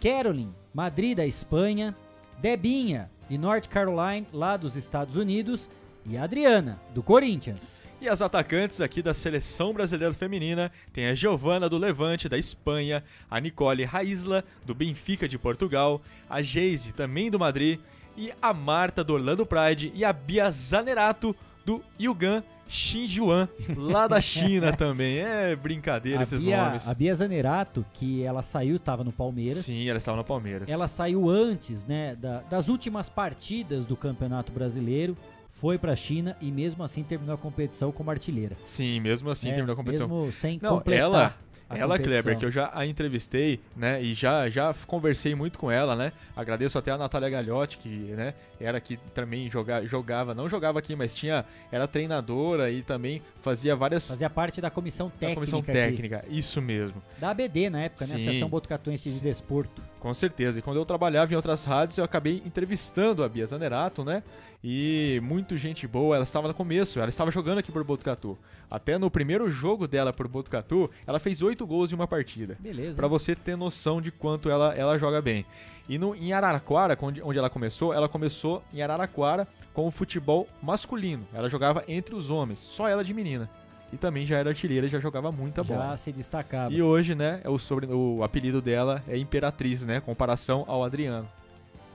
[0.00, 1.94] Carolyn, Madrid, da Espanha.
[2.40, 5.68] Debinha, de North Carolina, lá dos Estados Unidos.
[6.06, 7.82] E Adriana, do Corinthians.
[8.00, 13.02] E as atacantes aqui da seleção brasileira feminina tem a Giovana do Levante, da Espanha,
[13.28, 16.00] a Nicole Raisla, do Benfica de Portugal,
[16.30, 17.80] a Geise, também do Madrid,
[18.18, 21.34] e a Marta do Orlando Pride e a Bia Zanerato
[21.64, 25.18] do Yugan Xinjiang, lá da China também.
[25.18, 26.86] É brincadeira a esses Bia, nomes.
[26.88, 29.58] A Bia Zanerato, que ela saiu, estava no Palmeiras.
[29.64, 30.68] Sim, ela estava no Palmeiras.
[30.68, 35.16] Ela saiu antes, né, da- das últimas partidas do Campeonato Brasileiro,
[35.50, 38.56] foi pra China e mesmo assim terminou a competição como artilheira.
[38.62, 40.06] Sim, mesmo assim É, terminou a competição.
[40.08, 42.22] mesmo sem Não, completar ela, a ela competição.
[42.22, 46.12] Kleber, que eu já a entrevistei, né, e já, já conversei muito com ela, né,
[46.36, 50.96] agradeço até a Natália Galhotti, que, né, era que também joga, jogava, não jogava aqui,
[50.96, 54.08] mas tinha, era treinadora e também fazia várias...
[54.08, 55.34] Fazia parte da comissão da técnica.
[55.34, 57.02] comissão aqui, técnica, isso mesmo.
[57.18, 58.12] Da ABD na época, né?
[58.12, 58.22] Sim.
[58.22, 59.82] Associação Botucatuense de Desporto.
[60.00, 60.58] Com certeza.
[60.58, 64.22] E quando eu trabalhava em outras rádios, eu acabei entrevistando a Bia Zanerato, né?
[64.62, 66.14] E muito gente boa.
[66.14, 68.38] Ela estava no começo, ela estava jogando aqui por Botucatu.
[68.70, 72.56] Até no primeiro jogo dela por Botucatu, ela fez oito gols em uma partida.
[72.60, 72.96] Beleza.
[72.96, 75.44] Pra você ter noção de quanto ela, ela joga bem.
[75.88, 80.46] E no, em Araraquara, onde, onde ela começou, ela começou em Araraquara com o futebol
[80.62, 81.26] masculino.
[81.32, 83.48] Ela jogava entre os homens, só ela de menina.
[83.92, 85.96] E também já era artilheira e já jogava muita Já bola.
[85.96, 86.72] se destacava.
[86.72, 90.00] E hoje, né, é o, sobre, o apelido dela é Imperatriz, né?
[90.00, 91.26] Comparação ao Adriano.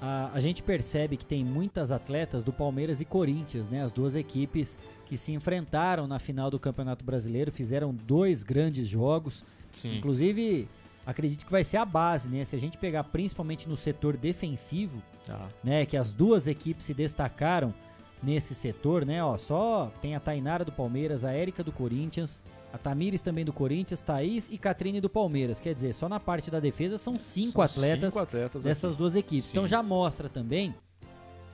[0.02, 3.84] A, a gente percebe que tem muitas atletas do Palmeiras e Corinthians, né?
[3.84, 9.44] As duas equipes que se enfrentaram na final do Campeonato Brasileiro, fizeram dois grandes jogos.
[9.72, 9.98] Sim.
[9.98, 10.68] Inclusive,
[11.06, 12.44] acredito que vai ser a base, né?
[12.44, 15.86] Se a gente pegar principalmente no setor defensivo, Ah, né?
[15.86, 17.72] Que as duas equipes se destacaram
[18.24, 19.24] nesse setor, né?
[19.24, 22.40] Ó, só tem a Tainara do Palmeiras, a Érica do Corinthians,
[22.72, 25.60] a Tamires também do Corinthians, Thaís e Catrine do Palmeiras.
[25.60, 28.98] Quer dizer, só na parte da defesa são cinco São atletas cinco atletas dessas aqui.
[28.98, 29.45] duas equipes.
[29.45, 29.52] Sim.
[29.52, 30.74] Então já mostra também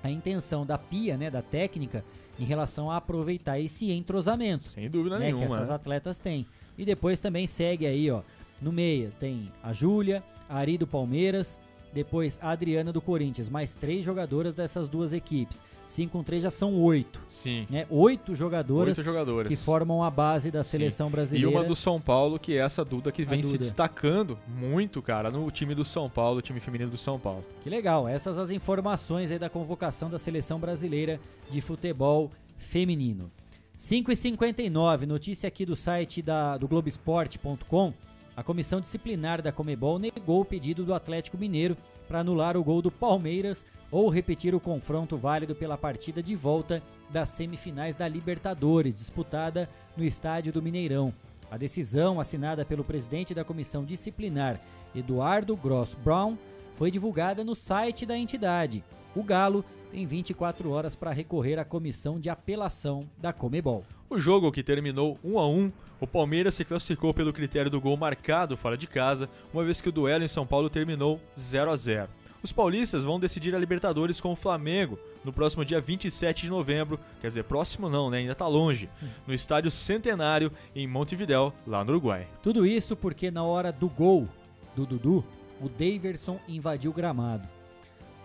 [0.01, 2.05] a intenção da Pia, né, da técnica,
[2.39, 4.63] em relação a aproveitar esse entrosamento.
[4.63, 5.47] Sem dúvida né, nenhuma.
[5.47, 5.75] Que essas né?
[5.75, 6.47] atletas têm.
[6.77, 8.21] E depois também segue aí, ó,
[8.61, 11.59] no meio tem a Júlia, a Ari do Palmeiras,
[11.91, 15.61] depois a Adriana do Corinthians, mais três jogadoras dessas duas equipes.
[15.89, 17.19] 5 com 3 já são oito.
[17.27, 17.65] Sim.
[17.67, 17.87] Né?
[17.89, 19.47] Oito jogadoras, Oito jogadoras.
[19.47, 20.71] que formam a base da Sim.
[20.77, 21.49] seleção E brasileira.
[21.49, 23.57] uma do São Paulo, que é essa Duda que A vem se Duda.
[23.63, 27.43] destacando muito, cara, no time do São Paulo, time feminino do São Paulo.
[27.63, 32.29] Que legal, essas as informações aí da convocação da seleção brasileira de futebol
[32.59, 33.31] feminino.
[33.75, 37.93] 5 e 59 notícia aqui do site da, do Globoesporte.com.
[38.37, 41.75] A comissão disciplinar da Comebol negou o pedido do Atlético Mineiro
[42.09, 46.81] para anular o gol do Palmeiras ou repetir o confronto válido pela partida de volta
[47.11, 51.13] das semifinais da Libertadores, disputada no estádio do Mineirão.
[51.51, 54.59] A decisão, assinada pelo presidente da comissão disciplinar,
[54.95, 56.35] Eduardo Gross Brown,
[56.75, 58.83] foi divulgada no site da entidade.
[59.15, 63.83] O Galo tem 24 horas para recorrer à comissão de apelação da Comebol.
[64.09, 67.95] O jogo que terminou 1 a 1, o Palmeiras se classificou pelo critério do gol
[67.97, 71.75] marcado fora de casa, uma vez que o duelo em São Paulo terminou 0 a
[71.75, 72.09] 0.
[72.41, 76.97] Os paulistas vão decidir a Libertadores com o Flamengo no próximo dia 27 de novembro,
[77.19, 78.19] quer dizer, próximo não, né?
[78.19, 78.89] Ainda tá longe,
[79.27, 82.27] no estádio Centenário em Montevidéu, lá no Uruguai.
[82.41, 84.27] Tudo isso porque na hora do gol
[84.75, 85.23] do Dudu,
[85.61, 87.58] o Daverson invadiu o gramado.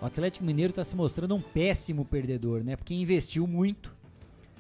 [0.05, 2.77] O Atlético Mineiro está se mostrando um péssimo perdedor, né?
[2.77, 3.97] Porque investiu muito,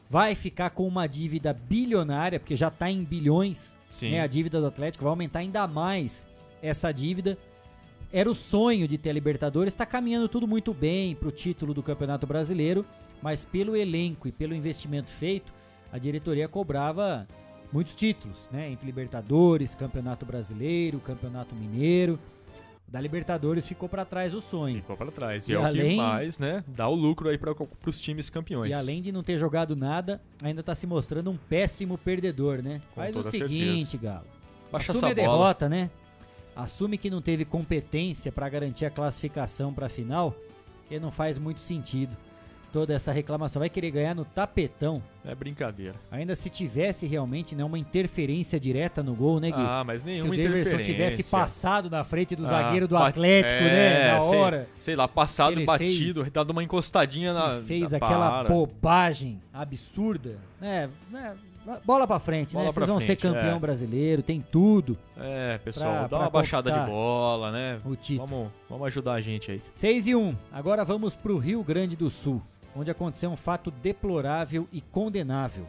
[0.08, 4.12] vai ficar com uma dívida bilionária, porque já está em bilhões, Sim.
[4.12, 4.20] né?
[4.22, 6.26] A dívida do Atlético vai aumentar ainda mais
[6.62, 7.36] essa dívida.
[8.10, 11.74] Era o sonho de ter a Libertadores, está caminhando tudo muito bem para o título
[11.74, 12.82] do Campeonato Brasileiro,
[13.20, 15.52] mas pelo elenco e pelo investimento feito,
[15.92, 17.28] a diretoria cobrava
[17.70, 18.70] muitos títulos, né?
[18.70, 22.18] Entre Libertadores, Campeonato Brasileiro, Campeonato Mineiro.
[22.86, 24.76] Da Libertadores ficou para trás o sonho.
[24.76, 25.48] Ficou para trás.
[25.48, 26.62] E, E é o que além- mais, né?
[26.68, 27.52] Dá o lucro aí para
[27.86, 28.70] os times campeões.
[28.70, 32.80] E além de não ter jogado nada, ainda tá se mostrando um péssimo perdedor, né?
[32.94, 33.98] Com Faz o seguinte, certeza.
[34.14, 34.26] Galo.
[34.70, 35.90] Baixa Assume a derrota, né?
[36.54, 40.34] Assume que não teve competência para garantir a classificação para a final,
[40.88, 42.16] que não faz muito sentido.
[42.74, 45.00] Toda essa reclamação vai querer ganhar no tapetão.
[45.24, 45.94] É brincadeira.
[46.10, 49.60] Ainda se tivesse realmente né, uma interferência direta no gol, né, Gui?
[49.60, 50.92] Ah, mas Se nenhuma o Daverson interferência.
[50.92, 54.68] tivesse passado na frente do Ah, zagueiro do Atlético, né, é, na sei- hora.
[54.80, 57.60] Sei, lá, passado, Ele batido, fez- dado uma encostadinha na.
[57.60, 58.48] fez na- aquela para.
[58.48, 60.36] bobagem absurda.
[60.60, 61.32] É, é,
[61.84, 62.72] bola pra frente, Bola né?
[62.72, 63.60] Vocês vão ser frente, campeão é.
[63.60, 64.98] brasileiro, tem tudo.
[65.16, 67.78] É, pessoal, pra- dá pra uma baixada de bola, né?
[67.84, 68.26] O título.
[68.28, 69.62] Vamos, vamos ajudar a gente aí.
[69.74, 70.34] 6 e 1.
[70.52, 72.42] Agora vamos pro Rio Grande do Sul,
[72.74, 75.66] onde aconteceu um fato deplorável e condenável.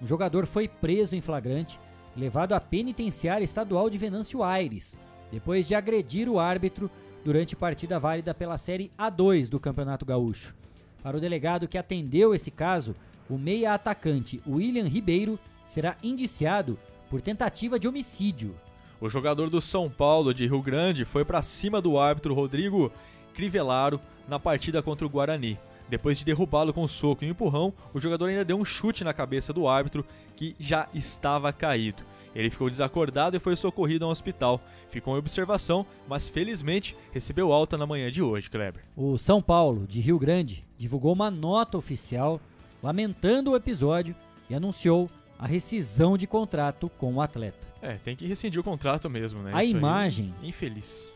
[0.00, 1.78] Um jogador foi preso em flagrante,
[2.16, 4.96] levado à penitenciária estadual de Venâncio Aires,
[5.30, 6.90] depois de agredir o árbitro
[7.24, 10.54] durante partida válida pela Série A2 do Campeonato Gaúcho.
[11.02, 12.94] Para o delegado que atendeu esse caso,
[13.28, 16.78] o meia atacante William Ribeiro será indiciado
[17.10, 18.54] por tentativa de homicídio.
[19.00, 22.90] O jogador do São Paulo de Rio Grande foi pra cima do árbitro Rodrigo
[23.34, 25.58] Crivellaro na partida contra o Guarani.
[25.88, 29.02] Depois de derrubá-lo com um soco e um empurrão, o jogador ainda deu um chute
[29.04, 30.04] na cabeça do árbitro,
[30.36, 32.02] que já estava caído.
[32.34, 34.60] Ele ficou desacordado e foi socorrido a um hospital.
[34.90, 38.84] Ficou em observação, mas felizmente recebeu alta na manhã de hoje, Kleber.
[38.94, 42.38] O São Paulo, de Rio Grande, divulgou uma nota oficial
[42.82, 44.14] lamentando o episódio
[44.48, 45.08] e anunciou
[45.38, 47.66] a rescisão de contrato com o atleta.
[47.80, 49.52] É, tem que rescindir o contrato mesmo, né?
[49.54, 51.08] A Isso aí, imagem- infeliz.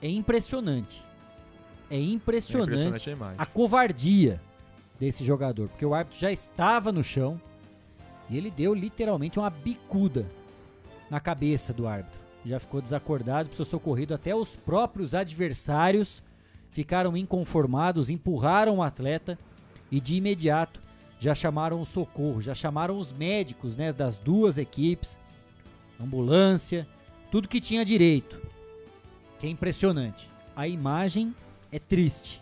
[0.00, 1.02] É impressionante.
[1.90, 4.40] É impressionante, É impressionante a a covardia
[4.98, 7.40] desse jogador, porque o árbitro já estava no chão
[8.30, 10.26] e ele deu literalmente uma bicuda
[11.10, 12.18] na cabeça do árbitro.
[12.44, 14.14] Já ficou desacordado, precisou socorrido.
[14.14, 16.22] Até os próprios adversários
[16.70, 19.38] ficaram inconformados, empurraram o atleta
[19.90, 20.82] e de imediato
[21.18, 25.18] já chamaram o socorro, já chamaram os médicos né, das duas equipes,
[25.98, 26.86] ambulância,
[27.30, 28.38] tudo que tinha direito.
[29.38, 30.28] Que é impressionante.
[30.54, 31.34] A imagem
[31.74, 32.40] é triste.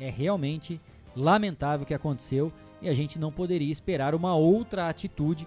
[0.00, 0.80] É realmente
[1.14, 2.52] lamentável o que aconteceu
[2.82, 5.46] e a gente não poderia esperar uma outra atitude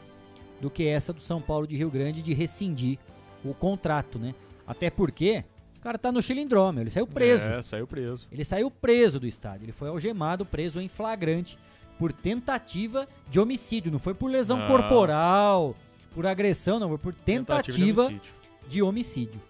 [0.61, 2.97] do que essa do São Paulo de Rio Grande de rescindir
[3.43, 4.33] o contrato, né?
[4.67, 5.43] Até porque
[5.77, 7.45] o cara tá no chilindrômio, ele saiu preso.
[7.51, 8.27] É, saiu preso.
[8.31, 11.57] Ele saiu preso do estádio, ele foi algemado, preso em flagrante
[11.97, 14.67] por tentativa de homicídio, não foi por lesão Não.
[14.67, 15.75] corporal,
[16.13, 18.33] por agressão, não, foi por Tentativa de tentativa homicídio.
[18.67, 19.41] de homicídio.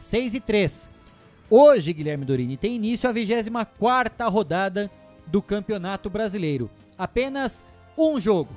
[0.00, 0.90] 6 e 3.
[1.54, 4.90] Hoje, Guilherme Dorini, tem início a 24 rodada
[5.26, 6.70] do Campeonato Brasileiro.
[6.96, 7.62] Apenas
[7.94, 8.56] um jogo.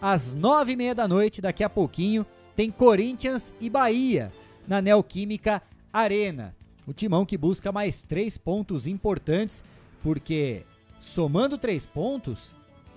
[0.00, 4.32] Às 9h30 da noite, daqui a pouquinho, tem Corinthians e Bahia
[4.66, 5.62] na Neoquímica
[5.92, 6.52] Arena.
[6.84, 9.62] O timão que busca mais três pontos importantes,
[10.02, 10.64] porque
[10.98, 12.52] somando três pontos,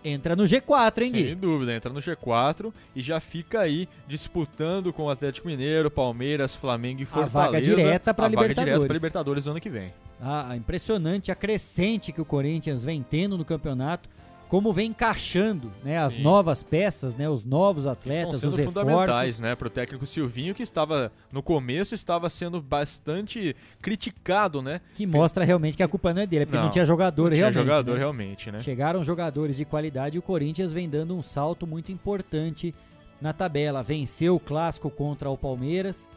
[0.05, 1.23] entra no G4, hein, Gui?
[1.25, 6.53] Sem dúvida, entra no G4 e já fica aí disputando com o Atlético Mineiro, Palmeiras,
[6.53, 7.33] Flamengo e Fortaleza.
[7.39, 8.87] vaga direta pra a vaga direta Libertadores.
[8.87, 9.93] pra Libertadores no ano que vem.
[10.21, 14.07] a a impressionante, a crescente que o Corinthians vem tendo no campeonato,
[14.47, 16.21] como vem encaixando né, as Sim.
[16.21, 19.39] novas peças, né, os novos atletas, Estão os sendo fundamentais, reforços.
[19.39, 24.81] né, pro técnico Silvinho, que estava, no começo, estava sendo bastante criticado, né?
[24.93, 27.23] Que mostra realmente que a culpa não é dele, é porque não, Não, tinha jogador
[27.23, 27.55] não tinha realmente.
[27.59, 27.97] jogador né?
[27.99, 28.59] realmente, né?
[28.59, 32.73] Chegaram jogadores de qualidade e o Corinthians vem dando um salto muito importante
[33.19, 33.81] na tabela.
[33.81, 36.07] Venceu o clássico contra o Palmeiras,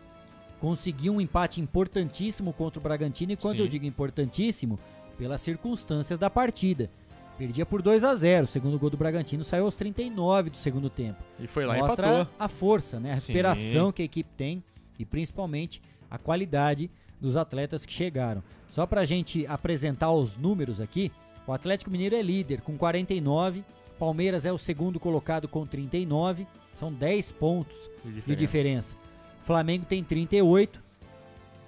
[0.60, 3.62] conseguiu um empate importantíssimo contra o Bragantino, e quando Sim.
[3.62, 4.78] eu digo importantíssimo,
[5.16, 6.90] pelas circunstâncias da partida.
[7.38, 10.90] Perdia por 2 a 0 o segundo gol do Bragantino saiu aos 39 do segundo
[10.90, 11.22] tempo.
[11.38, 12.34] E foi lá e Mostra empatou.
[12.38, 13.12] a força, né?
[13.12, 13.32] A Sim.
[13.32, 14.62] recuperação que a equipe tem
[14.98, 16.90] e principalmente a qualidade
[17.20, 18.42] dos atletas que chegaram.
[18.68, 21.12] Só pra gente apresentar os números aqui,
[21.46, 23.64] o Atlético Mineiro é líder com 49,
[23.98, 28.36] Palmeiras é o segundo colocado com 39, são 10 pontos De de diferença.
[28.40, 28.96] diferença.
[29.44, 30.82] Flamengo tem 38,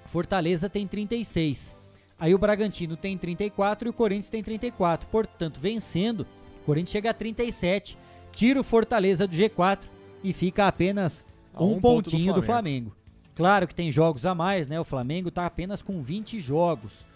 [0.05, 1.77] Fortaleza tem 36.
[2.21, 5.09] Aí o Bragantino tem 34 e o Corinthians tem 34.
[5.09, 6.27] Portanto, vencendo,
[6.63, 7.97] o Corinthians chega a 37,
[8.31, 9.81] tira o Fortaleza do G4
[10.23, 11.25] e fica apenas
[11.55, 12.91] A um, um ponto do pontinho do Flamengo.
[12.91, 13.01] Flamengo.
[13.35, 14.79] Claro que tem jogos a mais, né?
[14.79, 17.07] O Flamengo está apenas com 20 jogos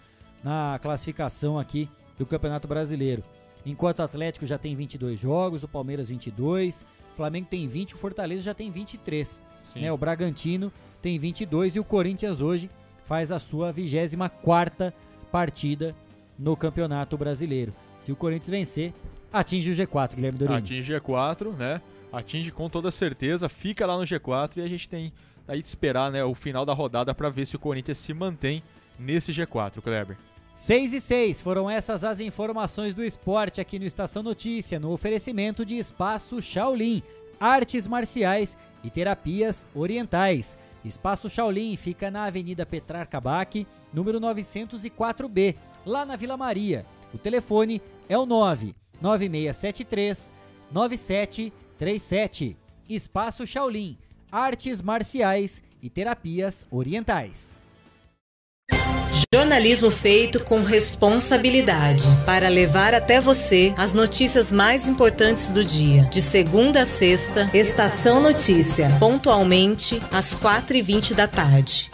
[0.43, 1.87] na classificação aqui
[2.17, 3.21] do Campeonato Brasileiro.
[3.63, 6.81] Enquanto o Atlético já tem 22 jogos, o Palmeiras 22,
[7.13, 9.41] o Flamengo tem 20, o Fortaleza já tem 23.
[9.61, 9.81] Sim.
[9.81, 9.91] Né?
[9.91, 12.69] O Bragantino tem 22 e o Corinthians hoje
[13.05, 14.93] faz a sua 24ª
[15.31, 15.95] partida
[16.37, 17.73] no Campeonato Brasileiro.
[17.99, 18.93] Se o Corinthians vencer,
[19.31, 20.57] atinge o G4, Guilherme Dorini.
[20.57, 21.81] Atinge G4, né?
[22.11, 25.11] Atinge com toda certeza, fica lá no G4 e a gente tem
[25.47, 28.63] aí de esperar, né, o final da rodada para ver se o Corinthians se mantém
[28.97, 30.17] nesse G4, Kleber.
[30.55, 35.65] 6 e 6 foram essas as informações do esporte aqui no Estação Notícia, no oferecimento
[35.65, 37.03] de Espaço Shaolin,
[37.39, 40.57] artes marciais e terapias orientais.
[40.85, 46.85] Espaço Shaolin fica na Avenida Petrarca Bac, número 904B, lá na Vila Maria.
[47.11, 50.31] O telefone é o 9 9673
[50.71, 52.55] 9737.
[52.87, 53.97] Espaço Shaolin,
[54.31, 57.54] artes marciais e terapias orientais.
[59.35, 66.03] Jornalismo feito com responsabilidade para levar até você as notícias mais importantes do dia.
[66.03, 71.91] De segunda a sexta, Estação Notícia, pontualmente às 4h20 da tarde.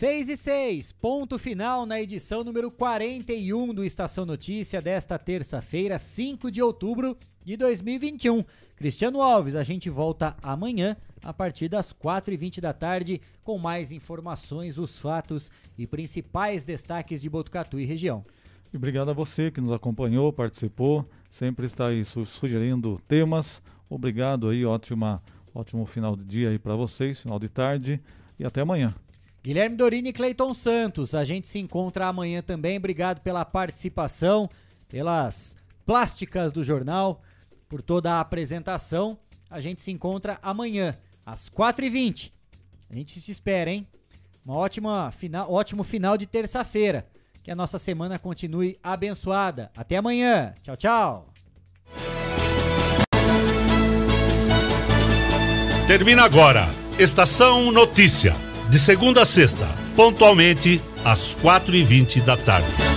[0.00, 6.50] 6 e 6, ponto final na edição número 41 do Estação Notícia desta terça-feira, 5
[6.50, 8.42] de outubro de 2021.
[8.76, 14.78] Cristiano Alves, a gente volta amanhã a partir das 4h20 da tarde com mais informações,
[14.78, 18.24] os fatos e principais destaques de Botucatu e região.
[18.74, 23.62] Obrigado a você que nos acompanhou, participou, sempre está aí su- sugerindo temas.
[23.86, 25.22] Obrigado aí, ótima,
[25.54, 28.00] ótimo final de dia aí para vocês, final de tarde
[28.38, 28.94] e até amanhã.
[29.42, 32.76] Guilherme Dorini e Cleiton Santos, a gente se encontra amanhã também.
[32.76, 34.50] Obrigado pela participação,
[34.86, 35.56] pelas
[35.86, 37.22] plásticas do jornal,
[37.68, 39.18] por toda a apresentação.
[39.48, 42.32] A gente se encontra amanhã, às 4h20.
[42.90, 43.86] A gente se espera, hein?
[44.44, 47.06] Uma ótima final, ótimo final de terça-feira.
[47.42, 49.70] Que a nossa semana continue abençoada.
[49.74, 50.54] Até amanhã.
[50.62, 51.32] Tchau, tchau.
[55.86, 56.68] Termina agora.
[56.98, 58.49] Estação Notícia.
[58.70, 59.66] De segunda a sexta,
[59.96, 62.89] pontualmente às quatro e vinte da tarde.